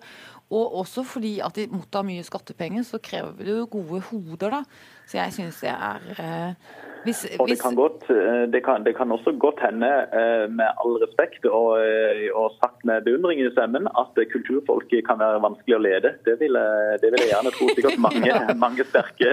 Og 0.52 0.78
også 0.84 1.04
fordi 1.08 1.40
at 1.44 1.56
de 1.56 1.68
mottar 1.72 2.08
mye 2.08 2.24
skattepenger, 2.28 2.84
så 2.88 3.02
krever 3.04 3.44
det 3.44 3.58
jo 3.58 3.68
gode 3.72 4.02
hoder, 4.10 4.50
da. 4.50 4.64
Så 5.08 5.20
jeg 5.20 5.36
syns 5.36 5.60
det 5.64 5.72
er 5.72 6.10
eh, 6.18 6.72
hvis, 7.06 7.22
og 7.40 7.48
det 7.50 7.58
kan, 7.62 7.76
godt, 7.76 8.04
eh, 8.14 8.44
det, 8.54 8.62
kan, 8.66 8.84
det 8.86 8.94
kan, 8.98 9.12
også 9.12 9.34
godt 9.46 9.60
hende, 9.66 9.90
eh, 10.20 10.46
med 10.60 10.70
all 10.82 11.00
respekt 11.02 11.46
og, 11.50 11.70
eh, 11.82 12.28
og 12.38 12.54
sagt 12.62 12.86
med 12.86 13.02
beundring 13.08 13.42
i 13.42 13.50
stemmen, 13.56 13.90
at 14.02 14.22
kulturfolk 14.34 14.94
kan 15.08 15.18
være 15.24 15.42
vanskelig 15.42 15.78
å 15.78 15.82
lede. 15.88 16.14
Det 16.28 16.38
vil, 16.42 16.60
det 17.02 17.10
vil 17.10 17.24
jeg 17.24 17.34
gjerne 17.34 17.54
tro. 17.58 17.72
Sikkert 17.74 18.04
mange, 18.08 18.38
mange 18.66 18.86
sterke 18.92 19.32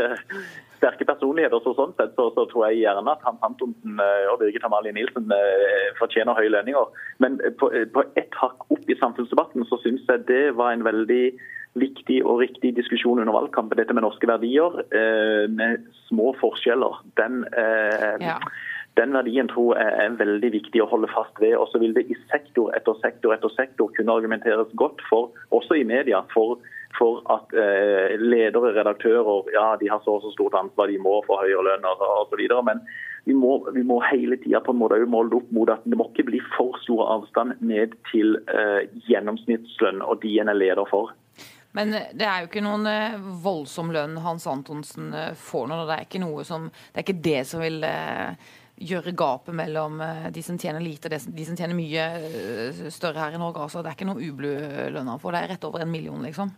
sterke 0.78 1.06
personligheter. 1.08 1.60
Så 1.64 1.74
sånn 1.76 1.94
sett 1.98 2.14
så, 2.18 2.28
så, 2.36 2.46
tror 2.50 2.68
jeg 2.68 2.82
gjerne 2.84 3.12
at 3.12 3.24
Hans 3.26 3.44
Antonsen 3.46 4.00
eh, 4.02 4.30
og 4.32 4.40
Birgit 4.42 4.64
Amalie 4.66 4.94
Nilsen 4.96 5.30
eh, 5.34 5.90
fortjener 6.00 6.38
høye 6.38 6.52
lønninger. 6.54 7.04
Men 7.22 7.38
eh, 7.44 7.54
på, 7.58 7.70
på 7.94 8.06
ett 8.20 8.40
hakk 8.40 8.66
opp 8.72 8.88
i 8.90 8.98
samfunnsdebatten 8.98 9.66
så 9.68 9.80
syns 9.84 10.06
jeg 10.08 10.26
det 10.30 10.44
var 10.58 10.74
en 10.74 10.86
veldig 10.86 11.24
viktig 11.78 12.22
og 12.24 12.40
riktig 12.42 12.72
diskusjon 12.78 13.20
under 13.22 13.34
valgkampen. 13.34 13.78
Dette 13.78 13.94
med 13.94 14.02
norske 14.02 14.26
verdier, 14.26 14.80
med 15.52 15.84
små 16.08 16.32
forskjeller. 16.40 16.96
Den, 17.20 17.44
ja. 18.24 18.38
den 18.98 19.14
verdien 19.14 19.50
tror 19.52 19.76
jeg 19.78 19.92
er 20.00 20.16
veldig 20.18 20.50
viktig 20.56 20.82
å 20.82 20.88
holde 20.90 21.10
fast 21.12 21.38
ved. 21.44 21.54
Og 21.60 21.68
så 21.70 21.78
vil 21.78 21.94
det 21.94 22.08
i 22.10 22.16
sektor 22.32 22.72
etter 22.74 22.98
sektor 23.04 23.36
etter 23.36 23.52
sektor 23.54 23.92
kunne 23.94 24.16
argumenteres 24.16 24.72
godt 24.80 25.04
for, 25.06 25.30
også 25.54 25.78
i 25.78 25.86
media, 25.86 26.24
for 26.32 26.56
for 26.96 27.20
at 27.30 27.52
eh, 27.52 28.16
ledere, 28.18 28.72
redaktører, 28.78 29.50
ja, 29.54 29.66
de 29.80 29.90
har 29.92 30.00
så 30.04 30.16
og 30.16 30.24
så 30.24 30.32
stort 30.34 30.56
ansvar, 30.58 30.88
de 30.88 30.98
må 31.02 31.18
få 31.26 31.36
høyere 31.42 31.66
lønn 31.66 31.86
osv. 31.88 32.42
Men 32.64 32.82
vi 33.28 33.36
må, 33.36 33.58
vi 33.74 33.84
må 33.86 34.00
hele 34.08 34.38
tida 34.40 34.62
måle 34.72 35.04
opp 35.36 35.52
mot 35.52 35.70
at 35.70 35.84
det 35.84 35.98
må 36.00 36.08
ikke 36.10 36.30
bli 36.30 36.42
for 36.56 36.78
stor 36.82 37.04
avstand 37.18 37.60
ned 37.60 37.94
til 38.10 38.38
eh, 38.48 38.88
gjennomsnittslønn 39.10 40.00
og 40.02 40.22
de 40.24 40.38
en 40.40 40.52
er 40.52 40.58
leder 40.58 40.88
for. 40.90 41.12
Men 41.76 41.94
eh, 41.94 42.12
det 42.16 42.26
er 42.26 42.42
jo 42.42 42.50
ikke 42.50 42.64
noen 42.64 42.86
eh, 42.90 43.18
voldsom 43.42 43.92
lønn 43.94 44.16
Hans 44.24 44.46
Antonsen 44.50 45.12
eh, 45.14 45.34
får 45.36 45.68
nå. 45.68 45.82
Det 45.88 45.98
er 45.98 46.06
ikke 46.08 46.22
noe 46.24 46.46
som, 46.46 46.70
det 46.70 47.02
er 47.02 47.06
ikke 47.06 47.26
det 47.28 47.42
som 47.48 47.62
vil 47.62 47.84
gjøre 48.78 49.10
gapet 49.18 49.56
mellom 49.58 49.98
de 50.30 50.42
som 50.46 50.54
tjener 50.58 50.78
lite 50.78 51.08
og 51.10 51.34
de 51.34 51.44
som 51.44 51.56
tjener 51.58 51.74
mye 51.74 52.90
større 52.94 53.18
her 53.18 53.34
i 53.34 53.40
Norge. 53.40 53.64
Altså, 53.64 53.82
det 53.82 53.90
er 53.90 53.96
ikke 53.98 54.06
noe 54.06 54.22
ublu 54.22 54.52
lønn 54.94 55.10
han 55.10 55.18
får. 55.18 55.34
Det 55.34 55.40
er 55.40 55.52
rett 55.54 55.66
over 55.66 55.82
en 55.82 55.90
million, 55.90 56.22
liksom. 56.22 56.52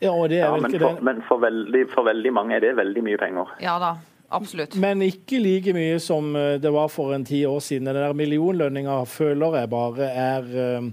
Ja, 0.00 0.12
ja 0.28 0.50
men, 0.60 0.78
for, 0.78 1.00
men 1.00 1.22
for, 1.24 1.40
veldig, 1.40 1.86
for, 1.94 2.04
veldig, 2.04 2.32
mange 2.32 2.56
er 2.58 2.64
det 2.64 2.74
veldig 2.76 3.02
mye 3.06 3.20
penger. 3.20 3.52
Ja 3.64 3.78
da, 3.80 3.94
absolutt. 4.36 4.76
Men 4.80 5.00
ikke 5.04 5.40
like 5.40 5.72
mye 5.76 5.96
som 6.04 6.34
eh, 6.36 6.56
det 6.60 6.72
var 6.74 6.90
for 6.92 7.14
en 7.16 7.24
ti 7.24 7.40
år 7.48 7.62
siden. 7.64 7.88
Den 7.88 8.00
der 8.02 8.16
millionlønninga 8.16 8.98
føler 9.08 9.60
jeg 9.62 9.72
bare 9.72 10.10
er 10.12 10.50
um, 10.78 10.90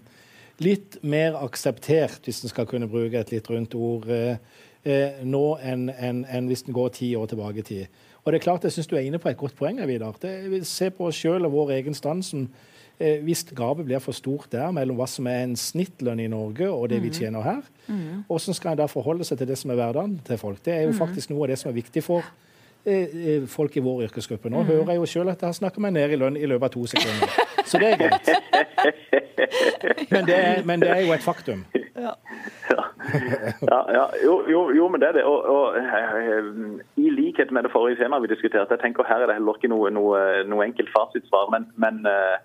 litt 0.63 1.01
mer 1.03 1.35
akseptert, 1.41 2.21
hvis 2.23 2.43
en 2.45 2.53
skal 2.53 2.69
kunne 2.69 2.87
bruke 2.87 3.19
et 3.19 3.35
litt 3.35 3.49
rundt 3.51 3.75
ord, 3.75 4.07
uh, 4.07 4.63
nå 5.23 5.45
enn 5.63 5.89
en, 5.91 6.25
en 6.27 6.47
hvis 6.51 6.65
en 6.67 6.75
går 6.75 6.95
ti 6.95 7.13
år 7.19 7.27
tilbake 7.31 7.63
i 7.63 7.67
tid. 7.73 8.01
Og 8.23 8.31
det 8.31 8.39
er 8.39 8.43
klart, 8.45 8.63
Jeg 8.63 8.71
syns 8.71 8.87
du 8.87 8.95
er 8.95 9.03
inne 9.03 9.19
på 9.19 9.27
et 9.27 9.37
godt 9.39 9.55
poeng. 9.59 9.81
Vidar. 9.87 10.15
Se 10.63 10.87
på 10.95 11.09
oss 11.09 11.19
sjøl 11.19 11.43
og 11.43 11.51
vår 11.51 11.75
egen 11.81 11.95
stand. 11.95 12.23
som 12.23 12.47
Eh, 12.47 12.71
hvis 12.97 13.43
gapet 13.57 13.87
blir 13.87 13.99
for 13.99 14.15
stort 14.15 14.51
der 14.53 14.71
mellom 14.71 14.99
hva 14.99 15.07
som 15.09 15.27
er 15.27 15.41
en 15.43 15.55
snittlønn 15.59 16.21
i 16.23 16.29
Norge 16.31 16.69
og 16.69 16.85
det 16.91 17.01
vi 17.01 17.09
mm. 17.09 17.15
tjener 17.17 17.43
her, 17.43 17.61
mm. 17.87 18.23
hvordan 18.29 18.57
skal 18.57 18.75
en 18.75 18.81
da 18.83 18.87
forholde 18.91 19.27
seg 19.27 19.41
til 19.41 19.49
det 19.49 19.57
som 19.59 19.73
er 19.73 19.79
hverdagen 19.81 20.19
til 20.23 20.39
folk? 20.39 20.61
Det 20.63 20.73
er 20.75 20.85
jo 20.85 20.93
mm. 20.93 20.99
faktisk 21.01 21.33
noe 21.33 21.47
av 21.47 21.53
det 21.53 21.59
som 21.59 21.71
er 21.71 21.77
viktig 21.81 22.03
for 22.05 22.21
eh, 22.85 23.09
eh, 23.09 23.47
folk 23.49 23.75
i 23.77 23.83
vår 23.83 24.05
yrkesgruppe. 24.07 24.51
Nå 24.53 24.61
mm. 24.61 24.69
hører 24.71 24.93
jeg 24.93 25.01
jo 25.01 25.09
sjøl 25.15 25.33
at 25.33 25.41
jeg 25.41 25.51
har 25.51 25.59
snakka 25.59 25.83
meg 25.83 25.97
ned 25.97 26.15
i 26.15 26.21
lønn 26.21 26.39
i 26.39 26.47
løpet 26.47 26.69
av 26.69 26.75
to 26.77 26.85
sekunder. 26.93 27.41
Så 27.65 27.81
det 27.81 27.93
er 27.93 28.01
greit. 28.05 28.33
Men 30.11 30.25
det 30.25 30.35
er, 30.37 30.63
men 30.65 30.81
det 30.81 30.89
er 30.89 31.01
jo 31.05 31.13
et 31.13 31.23
faktum. 31.23 31.63
Ja. 31.95 32.13
ja, 33.71 33.79
ja. 33.93 34.05
Jo, 34.23 34.35
jo, 34.49 34.61
jo, 34.75 34.87
men 34.91 35.01
det 35.01 35.09
er 35.09 35.17
det. 35.19 35.23
Og, 35.23 35.45
og, 35.55 35.77
I 36.97 37.09
likhet 37.09 37.51
med 37.51 37.63
det 37.63 37.71
forrige 37.73 37.99
temaet 38.01 38.25
vi 38.25 38.31
diskuterte, 38.33 38.73
jeg 38.75 38.83
tenker 38.83 39.07
her 39.07 39.23
er 39.23 39.31
det 39.31 39.37
heller 39.37 39.57
ikke 39.57 39.71
noe, 39.71 39.91
noe, 39.93 40.19
noe 40.49 40.65
enkelt 40.65 40.91
fasitsvar. 40.95 41.51
Men, 41.53 41.69
men 41.83 42.01
uh, 42.07 42.37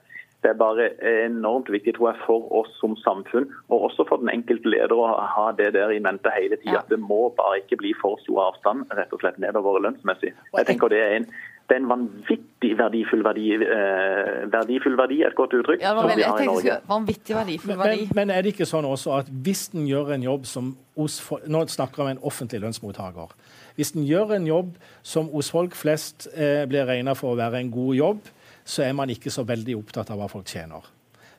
det 0.42 0.52
er 0.52 0.58
bare 0.58 0.88
enormt 1.26 1.70
viktig 1.72 1.96
tror 1.96 2.12
jeg, 2.12 2.20
for 2.26 2.46
oss 2.60 2.70
som 2.78 2.94
samfunn, 3.02 3.48
og 3.68 3.88
også 3.90 4.06
for 4.08 4.22
den 4.22 4.30
enkelte 4.30 4.70
leder, 4.70 4.94
å 4.94 5.18
ha 5.34 5.50
det 5.58 5.72
der 5.74 5.90
i 5.90 5.98
mente 6.02 6.30
hele 6.36 6.56
tida. 6.60 6.78
Ja. 6.78 6.86
Det 6.90 7.00
må 7.02 7.28
bare 7.38 7.58
ikke 7.62 7.80
bli 7.80 7.94
for 7.98 8.20
stor 8.22 8.44
avstand 8.52 8.86
rett 8.94 9.12
og 9.12 9.24
slett 9.24 9.40
nedover 9.42 9.80
lønnsmessig. 9.82 10.34
Jeg 10.54 10.70
tenker 10.70 10.94
Det 10.94 11.02
er 11.04 11.16
en 11.20 11.30
det 11.68 11.76
er 11.76 11.82
en 11.82 11.88
vanvittig 11.90 12.70
verdifull 12.78 13.20
verdi, 13.24 13.50
eh, 13.52 14.46
verdifull 14.48 14.94
verdi, 14.96 15.18
et 15.26 15.34
godt 15.36 15.52
uttrykk, 15.52 15.82
Ja, 15.82 15.92
var 15.94 16.08
som 16.08 16.16
vi 16.16 16.22
har 16.22 16.40
i 16.40 16.46
Norge. 16.46 16.76
vanvittig 16.88 17.36
verdifull 17.36 17.76
verdi. 17.76 18.08
men 18.14 18.30
er 18.30 18.42
det 18.42 18.54
ikke 18.54 18.64
sånn 18.64 18.88
også 18.88 19.18
at 19.18 19.26
hvis 19.28 19.68
den 19.68 19.86
gjør 19.86 20.14
en 20.14 20.22
jobb 20.22 20.46
som 20.46 20.76
hos 20.96 21.20
Nå 21.46 21.66
snakker 21.68 21.96
vi 21.96 22.02
om 22.02 22.08
en 22.08 22.22
offentlig 22.22 22.60
lønnsmottaker. 22.62 23.28
Hvis 23.76 23.92
den 23.92 24.06
gjør 24.06 24.34
en 24.36 24.46
jobb 24.46 24.70
som 25.02 25.28
hos 25.28 25.50
folk 25.50 25.74
flest 25.74 26.26
eh, 26.34 26.64
blir 26.66 26.86
regna 26.86 27.14
for 27.14 27.34
å 27.34 27.36
være 27.36 27.60
en 27.60 27.70
god 27.70 27.94
jobb, 27.94 28.18
så 28.68 28.84
er 28.84 28.94
man 28.96 29.10
ikke 29.12 29.32
så 29.32 29.46
veldig 29.48 29.78
opptatt 29.78 30.10
av 30.12 30.20
hva 30.20 30.28
folk 30.30 30.48
tjener. 30.50 30.84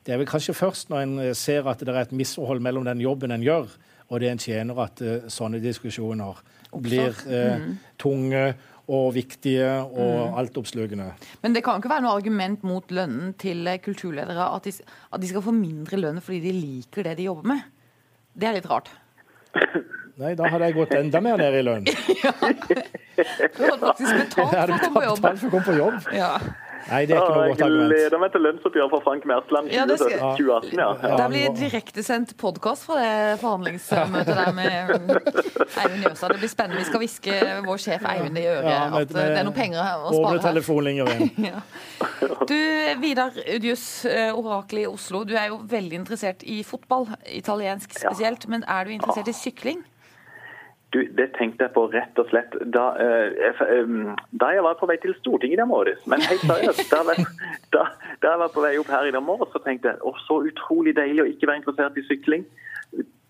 Det 0.05 0.15
er 0.15 0.21
vel 0.21 0.29
kanskje 0.29 0.55
først 0.57 0.89
når 0.89 1.03
en 1.05 1.13
eh, 1.21 1.35
ser 1.37 1.67
at 1.69 1.83
det 1.85 1.93
er 1.93 2.01
et 2.01 2.15
misforhold 2.15 2.63
mellom 2.65 2.87
den 2.87 3.03
jobben 3.03 3.35
en 3.35 3.45
gjør, 3.45 3.69
og 4.09 4.23
det 4.23 4.31
en 4.31 4.41
tjener, 4.41 4.79
at 4.81 5.01
uh, 5.05 5.27
sånne 5.29 5.59
diskusjoner 5.61 6.39
blir 6.81 7.13
eh, 7.29 7.67
tunge 8.01 8.41
og 8.89 9.11
viktige 9.13 9.67
og 9.85 10.39
altoppslukende. 10.41 11.11
Men 11.43 11.53
det 11.53 11.61
kan 11.65 11.77
ikke 11.77 11.91
være 11.91 12.07
noe 12.07 12.15
argument 12.17 12.63
mot 12.65 12.89
lønnen 12.89 13.35
til 13.37 13.69
kulturledere 13.85 14.47
at 14.55 14.65
de, 14.65 14.73
at 15.13 15.21
de 15.21 15.29
skal 15.29 15.45
få 15.45 15.53
mindre 15.53 15.99
lønn 16.01 16.17
fordi 16.25 16.39
de 16.47 16.55
liker 16.55 17.05
det 17.05 17.19
de 17.19 17.27
jobber 17.27 17.51
med. 17.51 17.61
Det 18.33 18.49
er 18.49 18.57
litt 18.57 18.69
rart. 18.71 18.89
Nei, 20.19 20.33
da 20.35 20.49
hadde 20.49 20.71
jeg 20.71 20.75
gått 20.79 20.95
enda 20.97 21.21
mer 21.21 21.37
ned 21.39 21.59
i 21.59 21.61
lønn. 21.69 21.85
Du 23.19 23.65
hadde 23.65 23.81
faktisk 23.83 24.15
betalt 24.15 24.83
for 24.93 25.03
å 25.03 25.15
komme 25.19 25.61
på 25.65 25.73
jobb. 25.75 26.05
Ja. 26.15 26.37
Nei, 26.89 27.01
det 27.05 27.15
er 27.15 27.21
ikke 27.21 27.33
noe 27.35 27.43
jeg 27.43 27.51
godt 27.53 27.61
argument. 27.65 27.91
gleder 27.93 28.19
meg 28.23 28.31
til 28.31 28.41
lønnsoppgjøret 28.47 28.89
for 28.93 29.03
Frank 29.05 29.25
Mersland 29.29 29.71
Ja, 29.73 29.85
det 29.85 29.97
skal- 29.99 30.19
2018. 30.37 30.79
Ja. 30.79 30.87
Ja. 31.03 31.15
Det 31.19 31.27
blir 31.33 31.55
direktesendt 31.59 32.31
podkast 32.37 32.85
fra 32.87 32.95
det 33.01 33.39
forhandlingsmøtet 33.41 34.35
der 34.39 34.51
med 34.51 34.69
Eivind 35.83 36.03
Jøsa. 36.07 36.27
Det 36.31 36.39
blir 36.39 36.49
spennende. 36.53 36.79
Vi 36.79 36.87
skal 36.89 36.99
hviske 37.03 37.37
vår 37.67 37.77
sjef 37.83 38.05
Eivind 38.13 38.37
i 38.37 38.45
øret 38.47 38.69
Ja, 38.69 38.85
at 39.01 39.11
eh, 39.11 39.13
det 39.13 39.37
er 39.39 39.43
noe 39.49 39.53
penger 39.53 39.83
å 40.07 40.13
spare 40.15 40.39
telefonlinjer 40.47 41.13
igjen. 41.15 41.31
Ja. 41.49 41.61
Du, 42.49 42.55
Vidar 43.01 43.31
Udjus, 43.55 44.05
eh, 44.05 44.31
orakel 44.35 44.79
i 44.83 44.85
Oslo. 44.89 45.23
Du 45.27 45.35
er 45.35 45.47
jo 45.51 45.59
veldig 45.69 45.99
interessert 46.01 46.43
i 46.43 46.61
fotball, 46.63 47.07
italiensk 47.25 47.93
spesielt. 47.99 48.47
Men 48.47 48.63
er 48.67 48.85
du 48.85 48.91
interessert 48.95 49.27
i 49.27 49.35
sykling? 49.35 49.83
Du, 50.91 51.03
Det 51.13 51.27
tenkte 51.37 51.67
jeg 51.67 51.73
på 51.75 51.83
rett 51.93 52.17
og 52.17 52.29
slett 52.31 52.55
da, 52.73 52.85
jeg- 52.97 54.15
da 54.41 54.47
jeg 54.55 54.63
var 54.65 54.73
på 54.79 54.87
vei 54.89 54.95
til 54.97 55.13
Stortinget 55.19 55.53
i 55.53 55.61
dag 55.61 55.67
morges. 55.69 55.99
Men 56.07 56.21
helt 56.25 56.41
seriøst, 56.41 56.89
da, 56.89 57.03
da, 57.75 57.83
da 58.23 58.31
jeg 58.33 58.39
var 58.39 58.49
på 58.55 58.63
vei 58.63 58.71
opp 58.81 58.89
her 58.89 59.05
i 59.05 59.11
dag 59.13 59.21
morges, 59.23 59.51
så 59.53 59.61
tenkte 59.63 59.91
jeg 59.93 60.01
å, 60.01 60.15
så 60.25 60.39
utrolig 60.49 60.95
deilig 60.97 61.21
å 61.21 61.29
ikke 61.29 61.47
være 61.51 61.61
interessert 61.61 61.97
i 62.01 62.05
sykling. 62.09 62.45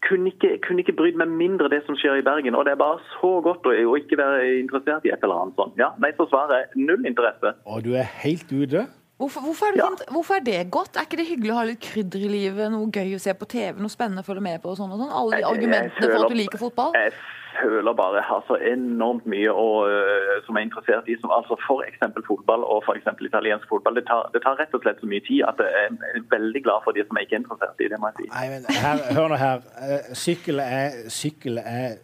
Kunne 0.07 0.31
ikke, 0.31 0.53
kunne 0.63 0.79
ikke 0.79 0.95
brydd 0.95 1.17
meg 1.19 1.27
mindre 1.27 1.67
det 1.69 1.81
som 1.85 1.97
skjer 1.99 2.21
i 2.21 2.23
Bergen. 2.23 2.55
Og 2.55 2.63
det 2.65 2.71
er 2.71 2.79
bare 2.79 3.01
så 3.19 3.33
godt 3.43 3.67
å, 3.67 3.73
å 3.75 3.97
ikke 3.99 4.15
være 4.17 4.45
interessert 4.61 5.03
i 5.05 5.11
et 5.11 5.19
eller 5.27 5.41
annet 5.43 5.59
sånt. 5.59 5.75
Ja, 5.77 5.89
nei, 5.99 6.13
så 6.15 6.29
svarer 6.31 6.61
jeg 6.63 6.85
null 6.87 7.03
interesse. 7.05 7.51
Og 7.67 7.83
du 7.83 7.91
er 7.99 8.07
helt 8.23 8.47
ute. 8.55 8.85
Hvorfor, 9.19 9.41
hvorfor, 9.43 9.65
er 9.67 9.75
du, 9.75 9.82
Ja. 9.84 10.12
hvorfor 10.15 10.34
er 10.39 10.43
det 10.47 10.60
godt? 10.71 10.95
Er 10.95 11.03
ikke 11.03 11.17
det 11.19 11.25
hyggelig 11.27 11.51
å 11.51 11.58
ha 11.58 11.63
litt 11.67 11.82
krydder 11.84 12.21
i 12.23 12.29
livet? 12.32 12.71
Noe 12.71 12.88
gøy 12.88 13.17
å 13.17 13.19
se 13.19 13.34
på 13.36 13.45
TV, 13.51 13.75
noe 13.84 13.91
spennende 13.91 14.23
å 14.23 14.27
følge 14.29 14.41
med 14.45 14.62
på? 14.63 14.71
og 14.71 14.77
sånn 14.79 14.93
og 14.95 15.01
sånn? 15.01 15.12
Alle 15.12 15.41
de 15.41 15.47
argumentene 15.49 15.91
føler, 15.99 16.13
for 16.15 16.23
at 16.23 16.32
du 16.32 16.38
liker 16.39 16.62
fotball? 16.62 16.93
Jeg 16.95 17.12
føler 17.60 17.93
bare 17.99 18.15
jeg 18.21 18.27
har 18.29 18.43
så 18.47 18.55
enormt 18.71 19.25
mye 19.27 19.51
å, 19.51 19.65
øh, 19.91 20.38
som 20.45 20.55
er 20.55 20.62
interessert 20.69 21.10
i. 21.12 21.17
Som, 21.19 21.34
altså 21.36 21.58
F.eks. 21.60 21.99
fotball 22.29 22.63
og 22.63 22.79
for 22.86 22.95
eksempel 22.95 23.27
italiensk 23.27 23.67
fotball. 23.67 23.99
Det 23.99 24.05
tar, 24.08 24.29
det 24.32 24.39
tar 24.45 24.55
rett 24.62 24.73
og 24.77 24.86
slett 24.86 25.01
så 25.03 25.10
mye 25.12 25.23
tid 25.27 25.43
at 25.49 25.60
jeg 25.60 25.89
er 25.89 26.23
veldig 26.32 26.62
glad 26.63 26.79
for 26.86 26.95
de 26.95 27.03
som 27.03 27.19
er 27.19 27.27
ikke 27.27 27.36
er 27.36 27.41
interessert 27.43 27.84
i. 27.84 27.89
det 27.91 27.99
må 27.99 28.13
jeg 28.13 28.15
si. 28.21 28.29
Nei, 28.32 28.45
men 28.53 28.63
her, 28.71 29.01
hør 29.17 29.27
nå 29.34 29.39
her. 29.41 29.60
Eh, 29.84 30.13
Sykkel 30.15 30.63
er, 30.63 30.95
sykkel 31.12 31.60
er 31.60 31.99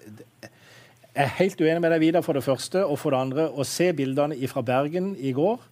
Jeg 1.15 1.23
er 1.23 1.31
helt 1.39 1.61
uenig 1.63 1.79
med 1.79 1.91
deg, 1.95 2.01
Vidar, 2.03 2.21
for 2.27 2.35
det 2.35 2.43
første. 2.43 2.83
Og 2.83 2.99
for 2.99 3.15
det 3.15 3.21
andre, 3.23 3.47
å 3.55 3.63
se 3.63 3.87
bildene 3.95 4.35
fra 4.51 4.59
Bergen 4.67 5.13
i 5.15 5.31
går. 5.31 5.63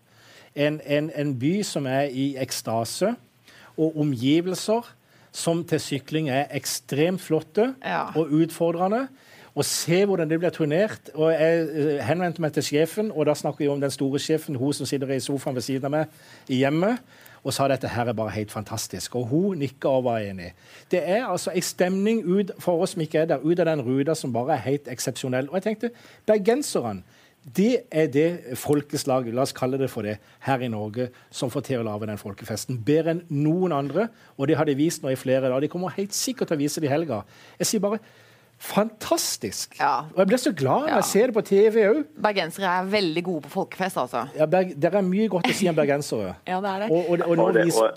En, 0.56 0.82
en, 0.86 1.12
en 1.16 1.40
by 1.40 1.62
som 1.66 1.86
er 1.90 2.10
i 2.14 2.36
ekstase, 2.42 3.16
og 3.78 3.96
omgivelser 3.98 4.86
som 5.34 5.64
til 5.66 5.80
sykling 5.82 6.30
er 6.30 6.46
ekstremt 6.54 7.22
flotte 7.22 7.72
Ja. 7.86 8.04
og 8.16 8.30
utfordrende. 8.32 9.08
Og 9.56 9.66
se 9.66 10.06
hvordan 10.06 10.30
det 10.30 10.40
blir 10.42 10.50
turnert. 10.50 11.10
Og 11.14 11.32
Jeg 11.32 11.68
eh, 11.70 12.06
henvendte 12.06 12.42
meg 12.42 12.54
til 12.54 12.64
sjefen, 12.64 13.12
og 13.12 13.26
da 13.26 13.34
snakker 13.38 13.58
vi 13.66 13.68
om 13.70 13.82
den 13.82 13.92
store 13.92 14.20
sjefen, 14.20 14.56
hun 14.56 14.74
som 14.74 14.86
sitter 14.90 15.10
i 15.14 15.20
sofaen 15.20 15.56
ved 15.56 15.62
siden 15.62 15.86
av 15.86 15.92
meg 15.92 16.08
i 16.50 16.56
hjemmet, 16.64 16.98
og 17.44 17.54
sa 17.54 17.68
dette 17.68 17.88
her 17.92 18.10
er 18.10 18.14
bare 18.18 18.34
helt 18.34 18.52
fantastisk. 18.52 19.16
Og 19.16 19.28
hun 19.28 19.58
nikka 19.62 19.88
og 19.88 20.04
var 20.08 20.20
enig. 20.26 20.54
Det 20.92 21.02
er 21.10 21.26
altså 21.26 21.52
en 21.54 21.62
stemning 21.62 22.24
ut 22.26 22.52
for 22.60 22.82
oss 22.82 22.96
som 22.96 23.02
ikke 23.02 23.20
er 23.20 23.26
der, 23.26 23.44
ut 23.46 23.60
av 23.60 23.66
den 23.70 23.82
ruta 23.86 24.16
som 24.16 24.34
bare 24.34 24.54
er 24.54 24.64
helt 24.70 24.88
eksepsjonell. 24.90 25.50
Og 25.50 25.56
jeg 25.60 25.64
tenkte, 25.64 25.90
bergenserne 26.26 27.04
det 27.44 27.84
er 27.92 28.08
det 28.08 28.56
folkeslaget, 28.56 29.34
la 29.36 29.44
oss 29.44 29.56
kalle 29.56 29.76
det 29.80 29.90
for 29.92 30.08
det, 30.08 30.16
her 30.46 30.62
i 30.64 30.70
Norge, 30.72 31.10
som 31.28 31.52
får 31.52 31.66
til 31.68 31.82
å 31.82 31.88
lage 31.88 32.08
den 32.08 32.20
folkefesten. 32.20 32.78
Bedre 32.88 33.18
enn 33.18 33.24
noen 33.36 33.76
andre. 33.76 34.08
Og 34.38 34.48
det 34.48 34.56
har 34.56 34.68
de 34.70 34.78
vist 34.80 35.04
nå 35.04 35.12
i 35.12 35.20
flere 35.20 35.50
dager. 35.50 35.66
De 35.66 35.72
kommer 35.72 35.96
helt 35.98 36.16
sikkert 36.16 36.52
til 36.52 36.60
å 36.60 36.64
vise 36.64 36.80
det 36.80 36.88
i 36.88 36.94
helga. 36.94 37.24
Jeg 37.60 37.68
sier 37.68 37.84
bare 37.84 38.00
fantastisk. 38.64 39.76
Ja. 39.80 40.06
Og 40.14 40.20
jeg 40.24 40.28
blir 40.32 40.42
så 40.42 40.54
glad 40.56 40.86
når 40.86 40.90
Ja. 40.90 40.96
jeg 41.02 41.04
ser 41.12 41.26
det 41.28 41.36
på 41.36 41.42
TV 41.46 41.76
òg. 41.90 42.04
Bergensere 42.24 42.66
er 42.80 42.86
veldig 42.92 43.24
gode 43.24 43.42
på 43.42 43.50
folkefest, 43.50 43.98
altså. 43.98 44.24
Ja, 44.38 44.46
det 44.46 44.94
er 44.94 45.02
mye 45.02 45.28
godt 45.30 45.48
å 45.52 45.54
si 45.54 45.68
om 45.70 45.76
bergensere. 45.76 46.36
Ja, 46.48 46.60
det 46.62 46.70
er 46.70 46.80
det. 46.84 46.88
Og, 46.92 47.10
og, 47.10 47.20
og 47.28 47.40
Og 47.48 47.54
det, 47.54 47.66
øh, 47.68 47.92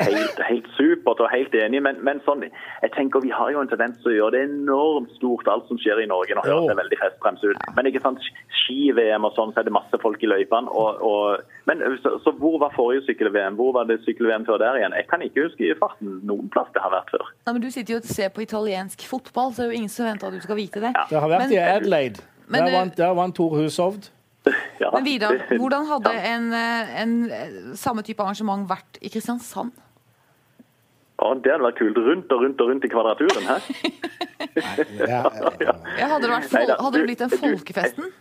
helt, 0.00 0.40
helt 0.48 0.68
supert 0.76 1.20
og 1.20 1.30
helt 1.32 1.54
enig, 1.54 1.82
men, 1.82 1.96
men 2.04 2.20
sånn, 2.26 2.42
jeg 2.82 2.90
tenker 2.96 3.20
vi 3.24 3.30
har 3.30 3.50
jo 3.54 3.60
en 3.62 3.68
tendens 3.70 3.96
til 4.02 4.12
å 4.12 4.16
gjøre 4.16 4.32
det 4.36 4.42
enormt 4.50 5.10
stort, 5.16 5.48
alt 5.48 5.68
som 5.68 5.78
skjer 5.78 6.02
i 6.04 6.08
Norge. 6.10 6.34
Nå 6.36 6.42
høres 6.46 6.68
det 6.72 6.76
veldig 6.82 6.98
festbrems 7.02 7.44
ut. 7.46 7.66
Men 7.76 7.86
ikke 7.90 8.02
sant, 8.04 8.20
ski-VM 8.64 9.24
og 9.28 9.32
sånn, 9.36 9.52
så 9.54 9.62
er 9.62 9.68
det 9.68 9.74
masse 9.76 10.00
folk 10.02 10.22
i 10.22 10.30
løypene. 10.30 10.68
Og, 10.72 11.02
og, 11.06 11.44
men 11.70 11.82
så, 12.02 12.16
så 12.24 12.32
hvor 12.40 12.58
var 12.62 12.74
forrige 12.76 13.04
sykkel-VM? 13.08 13.56
Hvor 13.60 13.72
var 13.76 13.86
det 13.88 14.00
sykkel-VM 14.04 14.46
før 14.48 14.58
der 14.62 14.80
igjen? 14.80 14.96
Jeg 14.98 15.08
kan 15.10 15.22
ikke 15.22 15.46
huske 15.46 15.68
i 15.70 15.74
farten 15.78 16.20
noen 16.26 16.50
plass 16.52 16.70
det 16.74 16.82
har 16.84 16.92
vært 16.94 17.12
før. 17.14 17.26
Nei, 17.46 17.52
men 17.56 17.62
Du 17.66 17.70
sitter 17.70 17.96
jo 17.96 18.00
og 18.02 18.10
ser 18.10 18.32
på 18.34 18.42
italiensk 18.44 19.06
fotball, 19.06 19.52
så 19.54 19.62
det 19.62 19.68
er 19.68 19.72
jo 19.72 19.78
ingen 19.82 19.85
som 19.92 20.06
venter 20.06 20.26
at 20.28 20.34
du 20.34 20.40
skal 20.40 20.56
vite 20.56 20.80
det. 20.80 20.92
Det 21.10 21.20
har 21.20 21.28
vært 21.28 21.46
Men- 21.48 21.52
i 21.52 21.56
Adelaide. 21.62 22.20
Men, 22.48 22.64
Der 22.64 22.72
vant, 22.78 22.96
der 22.96 23.14
vant 23.14 23.34
Tor 23.34 23.56
Hushovd. 23.58 24.10
Ja, 24.80 24.90
Men 24.94 25.04
Vidar, 25.04 25.32
hvordan 25.50 25.86
hadde 25.88 26.12
ja. 26.14 26.34
en, 26.36 26.52
eh, 26.54 27.00
en 27.02 27.14
eh, 27.30 27.54
samme 27.74 28.02
type 28.06 28.20
arrangement 28.22 28.68
vært 28.70 29.00
i 29.02 29.08
Kristiansand? 29.10 29.72
Ja, 31.18 31.32
det 31.34 31.50
hadde 31.50 31.64
vært 31.64 31.78
kult. 31.80 31.96
Rundt 31.96 32.30
og 32.36 32.42
rundt 32.44 32.60
og 32.60 32.68
rundt 32.70 32.84
i 32.84 32.90
kvadraturen. 32.92 33.48
Hæ? 33.48 33.56
Ja, 35.00 35.22
ja, 35.24 35.50
ja. 35.60 35.72
Ja, 35.98 36.06
hadde, 36.12 36.22
det 36.26 36.30
vært 36.30 36.48
fol 36.52 36.70
hadde 36.84 36.92
det 37.00 37.06
blitt 37.08 37.24
en 37.24 37.32
du- 37.32 37.36
folkefesten? 37.40 38.12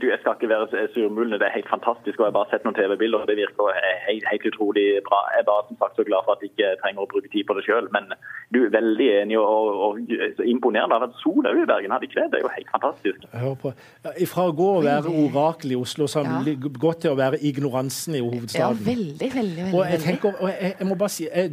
Du, 0.00 0.04
Jeg 0.12 0.18
skal 0.20 0.34
ikke 0.36 0.48
være 0.54 0.88
surmulende, 0.94 1.38
det 1.40 1.46
er 1.48 1.54
helt 1.58 1.70
fantastisk. 1.76 2.16
og 2.18 2.24
Jeg 2.26 2.30
har 2.32 2.36
bare 2.38 2.50
sett 2.52 2.64
noen 2.66 2.76
TV-bilder, 2.78 3.18
og 3.22 3.28
det 3.30 3.36
virker 3.40 3.64
helt, 4.08 4.24
helt 4.32 4.44
utrolig 4.50 4.86
bra. 5.08 5.20
Jeg 5.34 5.40
er 5.42 5.48
bare 5.52 5.64
som 5.68 5.76
sagt 5.82 5.94
så 6.00 6.04
glad 6.08 6.22
for 6.26 6.32
at 6.36 6.42
jeg 6.44 6.50
ikke 6.52 6.68
trenger 6.82 7.00
å 7.04 7.08
bruke 7.12 7.28
tid 7.34 7.44
på 7.48 7.56
det 7.58 7.64
sjøl. 7.68 7.86
Men 7.96 8.04
du 8.54 8.58
er 8.66 8.72
veldig 8.74 9.08
enig 9.22 9.38
og, 9.38 9.48
og, 9.86 10.00
og 10.00 10.44
imponerende. 10.54 10.90
Det 10.92 10.98
har 10.98 11.04
vært 11.06 11.20
sol 11.24 11.50
òg 11.50 11.60
i 11.62 11.68
Bergen, 11.72 11.94
hadde 11.94 12.08
ikke 12.08 12.18
det? 12.20 12.28
Det 12.32 12.38
er 12.40 12.44
jo 12.46 12.52
helt 12.56 12.70
fantastisk. 12.76 13.18
Hør 13.44 13.54
på. 13.64 13.72
Fra 14.34 14.46
å 14.50 14.54
gå 14.62 14.68
og 14.78 14.84
være 14.88 15.14
orakel 15.24 15.74
i 15.76 15.80
Oslo, 15.80 16.08
så 16.10 16.24
har 16.24 16.48
Ja. 16.50 16.54
gått 16.86 17.00
til 17.04 17.12
å 17.14 17.18
være 17.18 17.38
ignoransen 17.50 18.14
i 18.16 18.20
Ja, 18.20 18.24
hovedstaden. 18.28 18.82
veldig, 18.86 19.30
veldig. 19.34 19.62
veldig, 19.64 19.74
Og 19.74 19.86
jeg 19.90 20.00
tenker, 20.06 20.34
og 20.40 20.48
jeg, 20.50 20.74
jeg 20.78 20.86
må 20.88 20.94
bare 21.00 21.14
si, 21.14 21.28
jeg, 21.28 21.50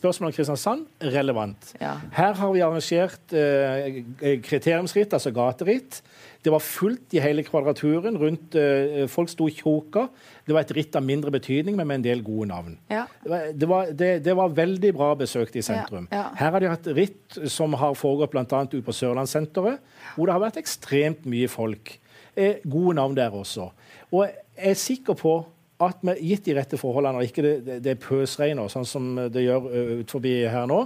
Spørsmålet 0.00 0.32
om 0.32 0.36
Kristiansand 0.38 0.86
relevant. 1.14 1.74
Ja. 1.80 1.94
Her 2.12 2.32
har 2.40 2.52
vi 2.52 2.60
arrangert 2.64 3.32
eh, 3.36 4.38
kriteriumsritt, 4.44 5.12
altså 5.16 5.30
gateritt. 5.34 6.00
Det 6.40 6.52
var 6.52 6.62
fullt 6.64 7.14
i 7.14 7.20
hele 7.20 7.42
kvadraturen. 7.44 8.16
rundt, 8.18 8.54
uh, 8.56 9.06
Folk 9.12 9.28
sto 9.28 9.48
i 9.48 9.54
tjoka. 9.54 10.06
Det 10.46 10.54
var 10.56 10.64
et 10.64 10.72
ritt 10.76 10.96
av 10.96 11.04
mindre 11.04 11.30
betydning, 11.30 11.76
men 11.76 11.86
med 11.86 12.00
en 12.00 12.06
del 12.06 12.22
gode 12.24 12.48
navn. 12.48 12.78
Ja. 12.90 13.04
Det 13.24 13.68
var, 13.68 13.92
det, 13.92 14.24
det, 14.24 14.36
var 14.36 14.54
veldig 14.56 14.92
bra 14.96 15.14
besøkt 15.14 15.56
i 15.56 15.62
sentrum. 15.62 16.08
Ja, 16.10 16.16
ja. 16.16 16.26
Her 16.40 16.56
har 16.56 16.64
de 16.64 16.72
hatt 16.72 16.90
ritt 16.96 17.40
som 17.52 17.76
har 17.76 17.94
foregått 17.98 18.32
bl.a. 18.32 18.44
ute 18.64 18.82
på 18.86 18.96
Sørlandssenteret, 18.96 19.80
hvor 20.16 20.26
det 20.26 20.36
har 20.36 20.44
vært 20.46 20.60
ekstremt 20.62 21.28
mye 21.28 21.48
folk. 21.50 21.98
Eh, 22.36 22.62
gode 22.64 22.96
navn 22.96 23.16
der 23.16 23.34
også. 23.36 23.70
Og 24.10 24.24
jeg 24.24 24.72
er 24.72 24.78
sikker 24.78 25.18
på 25.18 25.38
at 25.80 26.02
med, 26.04 26.20
gitt 26.20 26.44
de 26.46 26.54
rette 26.56 26.78
forholdene, 26.80 27.20
og 27.20 27.28
ikke 27.28 27.44
det, 27.44 27.78
det, 27.84 27.96
pøsregner 28.00 28.68
sånn 28.68 28.88
som 28.88 29.14
det 29.32 29.46
gjør 29.46 29.68
uh, 29.68 29.92
ut 30.02 30.12
forbi 30.12 30.34
her 30.48 30.68
nå, 30.68 30.84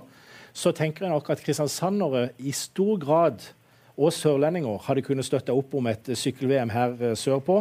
så 0.55 0.71
tenker 0.75 1.07
jeg 1.07 1.14
nok 1.14 1.31
at 1.35 1.43
kristiansandere 1.43 2.29
i 2.38 2.53
stor 2.55 2.99
grad 3.03 3.43
og 3.94 4.12
sørlendinger 4.14 4.83
hadde 4.88 5.04
kunnet 5.07 5.26
støtte 5.26 5.54
opp 5.54 5.74
om 5.78 5.88
et 5.90 6.11
sykkel-VM 6.18 6.72
her 6.74 6.94
eh, 7.00 7.16
sørpå. 7.18 7.61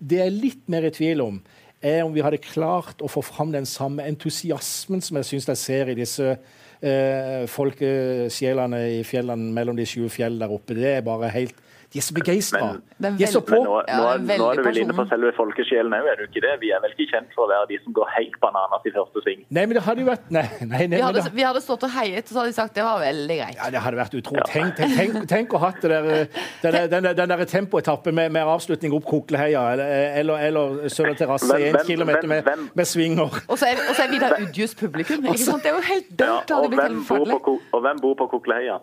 Det 0.00 0.20
jeg 0.20 0.30
er 0.30 0.36
litt 0.36 0.62
mer 0.72 0.86
i 0.88 0.92
tvil 0.94 1.22
om, 1.24 1.40
er 1.80 2.02
om 2.04 2.12
vi 2.12 2.24
hadde 2.24 2.42
klart 2.44 3.00
å 3.00 3.08
få 3.08 3.22
fram 3.24 3.52
den 3.54 3.68
samme 3.68 4.04
entusiasmen 4.08 5.00
som 5.04 5.16
jeg 5.20 5.28
syns 5.30 5.48
jeg 5.48 5.60
ser 5.60 5.92
i 5.92 5.96
disse 5.96 6.34
eh, 6.34 7.46
folkesjelene 7.48 8.82
i 8.98 9.02
fjellene 9.08 9.52
mellom 9.56 9.78
de 9.80 9.88
sju 9.88 10.04
fjell 10.12 10.36
der 10.40 10.52
oppe. 10.52 10.76
Det 10.76 10.96
er 10.98 11.06
bare 11.06 11.32
helt 11.32 11.56
De 11.90 11.98
er 11.98 12.04
så 12.06 12.14
begeistra. 12.14 12.60
Men- 13.02 13.16
De 13.18 13.24
er 13.24 13.30
så 13.32 13.40
på. 13.42 13.50
Men 13.58 13.64
nå, 13.66 13.76
Ja, 13.88 13.96
nå, 13.98 14.04
er 14.30 14.38
nå 14.38 14.44
er 14.50 14.54
du 14.56 14.62
vel 14.62 14.78
inne 14.78 14.94
på 14.94 15.04
selve 15.10 15.32
folkesjelen 15.34 15.90
òg, 15.96 16.06
er 16.06 16.16
du 16.20 16.22
ikke 16.28 16.42
det? 16.44 16.52
Vi 16.60 16.68
er 16.70 16.78
vel 16.84 16.92
ikke 16.94 17.08
kjent 17.10 17.32
for 17.34 17.46
å 17.46 17.48
være 17.50 17.66
de 17.72 17.78
som 17.82 17.92
går 17.92 18.06
helt 18.16 18.36
bananas 18.40 18.84
i 18.86 18.92
første 18.94 19.22
sving. 19.24 19.40
Nei, 19.50 19.64
men 19.66 19.74
det 19.74 19.82
hadde 19.82 20.00
jo 20.04 20.06
vært 20.06 20.30
Nei, 20.30 20.44
nei, 20.60 20.86
nei 20.86 20.96
Vi 20.98 21.02
hadde, 21.02 21.24
vi 21.34 21.42
hadde 21.42 21.60
stått 21.64 21.82
og 21.82 21.90
heiet, 21.90 22.22
og 22.22 22.30
så 22.30 22.38
hadde 22.44 22.52
de 22.52 22.58
sagt 22.60 22.74
det 22.78 22.84
var 22.86 23.00
veldig 23.02 23.36
greit. 23.40 23.56
ja, 23.58 23.70
det 23.74 23.80
hadde 23.82 23.96
vært 23.98 24.14
utrolig. 24.20 24.44
Tenk, 24.52 24.76
tenk, 24.76 24.94
tenk, 24.96 25.28
tenk 25.34 25.48
å 25.58 25.58
hatt 25.64 25.80
det 25.82 25.90
der, 25.90 26.04
eh, 26.20 26.26
den, 26.62 26.90
den, 26.90 27.16
den 27.16 27.28
der 27.34 27.44
tempoetappen 27.44 28.14
med, 28.14 28.30
med 28.38 28.42
avslutning 28.46 28.94
opp 28.94 29.04
Kokleheia 29.10 29.64
eller, 29.72 29.90
eller, 30.20 30.36
eller 30.46 30.88
Søndre 30.88 31.16
terrasse, 31.18 31.50
i 31.58 31.72
én 31.72 31.80
kilometer 31.86 32.28
med, 32.30 32.44
med 32.74 32.86
svinger. 32.86 33.34
Og 33.48 33.58
så 33.58 33.66
er, 33.66 33.82
og 33.88 33.96
så 33.98 34.04
er 34.06 34.14
Vidar 34.14 34.36
Udjus 34.38 34.74
publikum. 34.78 35.26
Ikke 35.26 35.38
sant? 35.42 35.62
Det 35.64 35.72
er 35.72 35.74
jo 35.74 35.82
helt 35.90 36.06
Ja, 36.10 36.26
dødt. 36.38 36.48
Det 36.48 36.56
og, 36.56 36.70
hvem 36.70 37.04
på, 37.04 37.58
og 37.72 37.80
hvem 37.82 38.00
bor 38.00 38.14
på 38.14 38.26
Kokleheia? 38.38 38.78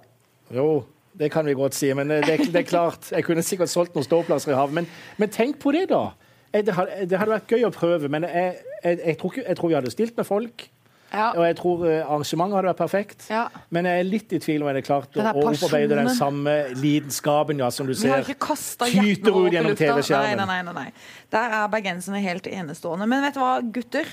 Jo, 0.53 0.83
det 1.19 1.31
kan 1.33 1.45
vi 1.45 1.55
godt 1.57 1.75
si, 1.77 1.89
men 1.97 2.11
eh, 2.11 2.23
det, 2.25 2.37
det 2.53 2.63
er 2.63 2.69
klart. 2.69 3.11
Jeg 3.11 3.25
kunne 3.25 3.43
sikkert 3.45 3.71
solgt 3.73 3.97
noen 3.97 4.05
ståplasser 4.05 4.53
i 4.53 4.57
havet. 4.57 4.73
Men, 4.81 4.89
men 5.17 5.33
tenk 5.33 5.59
på 5.63 5.73
det, 5.75 5.87
da. 5.89 6.09
Eh, 6.53 6.63
Det 6.65 6.73
hadde, 6.77 7.05
det 7.09 7.19
hadde 7.19 7.35
vært 7.37 7.53
gøy 7.53 7.67
å 7.67 7.73
prøve, 7.73 8.09
men 8.09 8.27
jeg, 8.27 8.57
jeg, 8.83 8.99
jeg, 9.03 9.17
tror, 9.21 9.39
jeg 9.43 9.57
tror 9.59 9.71
vi 9.73 9.79
hadde 9.79 9.93
stilt 9.93 10.17
med 10.17 10.27
folk. 10.29 10.67
Ja. 11.07 11.29
Og 11.37 11.45
jeg 11.45 11.55
tror 11.55 11.85
eh, 11.87 12.01
arrangementet 12.03 12.57
hadde 12.57 12.67
vært 12.67 12.81
perfekt. 12.81 13.27
Ja. 13.31 13.45
Men 13.71 13.87
jeg 13.87 14.01
er 14.01 14.07
litt 14.07 14.33
i 14.35 14.39
tvil 14.43 14.63
om 14.63 14.67
jeg 14.69 14.75
hadde 14.75 14.87
klart 14.87 15.15
å 15.15 15.27
opparbeide 15.47 15.99
den 16.01 16.11
samme 16.17 16.55
lidenskapen 16.75 17.63
ja, 17.63 17.69
som 17.71 17.87
du 17.87 17.95
ser 17.95 18.27
tyter 18.27 19.37
ut 19.37 19.55
gjennom 19.55 19.77
TV-skjermen. 19.79 20.83
Der 21.31 21.55
er 21.61 21.71
bergenserne 21.71 22.19
helt 22.25 22.49
enestående. 22.51 23.07
Men 23.07 23.23
vet 23.23 23.39
du 23.39 23.41
hva, 23.43 23.55
gutter? 23.63 24.11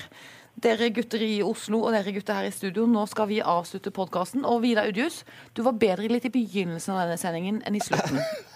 Dere 0.63 0.87
gutter 0.95 1.19
i 1.19 1.43
Oslo 1.43 1.81
og 1.83 1.91
dere 1.91 2.13
gutter 2.15 2.37
her 2.39 2.47
i 2.47 2.53
studio, 2.55 2.85
nå 2.87 3.03
skal 3.11 3.27
vi 3.27 3.41
avslutte 3.43 3.91
podkasten. 3.91 4.45
Og 4.47 4.61
Vidar 4.63 4.87
Udjus, 4.87 5.23
du 5.53 5.65
var 5.67 5.75
bedre 5.79 6.07
litt 6.07 6.27
i 6.29 6.31
begynnelsen 6.31 6.95
av 6.95 7.03
denne 7.03 7.19
sendingen 7.19 7.63
enn 7.67 7.75
i 7.75 7.83
slutten. 7.83 8.21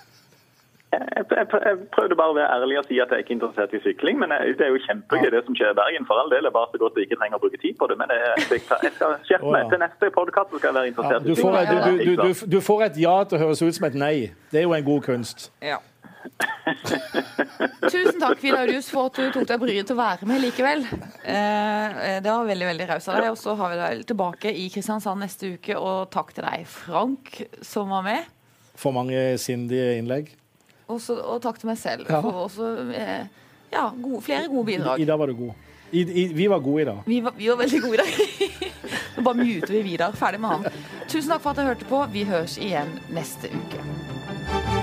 Jeg, 0.89 1.05
jeg, 1.29 1.45
jeg 1.53 1.75
prøvde 1.93 2.15
bare 2.17 2.31
å 2.33 2.33
være 2.33 2.49
ærlig 2.49 2.79
og 2.79 2.87
si 2.87 2.95
at 2.97 3.11
jeg 3.11 3.19
er 3.19 3.21
ikke 3.21 3.35
interessert 3.35 3.73
i 3.77 3.81
sykling. 3.83 4.17
Men 4.17 4.31
jeg, 4.33 4.55
det 4.57 4.65
er 4.65 4.71
jo 4.73 4.79
kjempegøy 4.87 5.27
det 5.35 5.41
som 5.45 5.57
skjer 5.59 5.75
i 5.75 5.77
Bergen. 5.77 6.07
For 6.09 6.17
all 6.17 6.31
del 6.33 6.49
er 6.49 6.53
bare 6.55 6.71
så 6.71 6.79
godt 6.81 6.95
at 6.95 7.03
jeg 7.03 7.09
ikke 7.11 7.19
trenger 7.19 7.37
å 7.37 7.43
bruke 7.43 7.59
tid 7.61 7.75
på 7.77 7.89
det. 7.91 7.97
Men 7.99 8.13
jeg, 8.15 8.61
skal 8.65 9.13
skjerpe 9.27 9.53
meg. 9.53 9.69
Til 9.69 9.83
neste 9.83 10.09
podkast 10.15 10.55
skal 10.55 10.67
jeg 10.71 10.77
være 10.79 10.89
interessert 10.89 11.27
du, 11.27 11.29
i 11.29 11.37
sykling. 11.37 11.69
du, 11.69 11.77
du, 11.85 12.01
du, 12.09 12.25
du, 12.25 12.41
du 12.55 12.59
får 12.65 12.87
et 12.87 12.99
ja 13.05 13.15
til 13.21 13.37
å 13.37 13.41
høres 13.43 13.61
ut 13.61 13.77
som 13.77 13.85
et 13.91 13.99
nei. 14.01 14.15
Det 14.49 14.63
er 14.63 14.65
jo 14.65 14.73
en 14.73 14.89
god 14.89 15.05
kunst. 15.11 15.51
Ja. 15.61 15.77
Tusen 17.89 18.19
takk, 18.21 18.41
Vidar 18.43 18.67
Udjus, 18.67 18.89
for 18.91 19.09
at 19.09 19.17
du 19.17 19.29
tok 19.33 19.47
deg 19.49 19.61
bryet 19.61 19.87
til 19.89 19.95
å 19.95 19.99
være 19.99 20.27
med 20.29 20.41
likevel. 20.43 20.83
Eh, 21.23 22.19
det 22.23 22.29
var 22.29 22.47
veldig 22.47 22.67
veldig 22.69 22.87
raust 22.91 23.09
av 23.11 23.19
deg. 23.21 23.29
Og 23.33 23.39
så 23.39 23.55
har 23.59 23.71
vi 23.73 23.79
deg 23.79 24.03
tilbake 24.11 24.51
i 24.53 24.67
Kristiansand 24.73 25.23
neste 25.23 25.53
uke. 25.55 25.77
Og 25.79 26.09
takk 26.13 26.33
til 26.37 26.45
deg, 26.47 26.67
Frank, 26.69 27.33
som 27.65 27.91
var 27.93 28.05
med. 28.05 28.29
For 28.79 28.95
mange 28.95 29.23
sindige 29.41 29.97
innlegg. 29.99 30.33
Også, 30.89 31.17
og 31.21 31.41
takk 31.43 31.59
til 31.61 31.69
meg 31.69 31.77
selv 31.77 32.07
Ja. 32.09 32.21
for 32.25 32.45
også 32.47 32.69
eh, 32.97 33.27
ja, 33.71 33.89
gode, 33.93 34.23
flere 34.25 34.47
gode 34.49 34.65
bidrag. 34.71 35.01
I 35.03 35.05
dag 35.05 35.19
var 35.21 35.29
du 35.29 35.35
god. 35.37 35.53
I, 35.91 36.01
i, 36.01 36.23
vi 36.33 36.45
var 36.49 36.59
gode 36.65 36.81
i 36.81 36.85
dag. 36.85 37.01
Vi 37.05 37.19
var, 37.25 37.33
vi 37.37 37.49
var 37.49 37.57
veldig 37.63 37.81
gode 37.81 37.93
i 37.93 38.01
dag. 38.03 38.11
Nå 39.17 39.23
bare 39.25 39.41
muter 39.41 39.73
vi 39.73 39.81
Vidar. 39.91 40.13
Ferdig 40.17 40.41
med 40.41 40.49
han. 40.55 40.83
Tusen 41.09 41.33
takk 41.33 41.41
for 41.45 41.51
at 41.53 41.61
dere 41.61 41.73
hørte 41.73 41.89
på. 41.89 42.03
Vi 42.13 42.25
høres 42.29 42.57
igjen 42.61 42.93
neste 43.13 43.49
uke. 43.53 44.78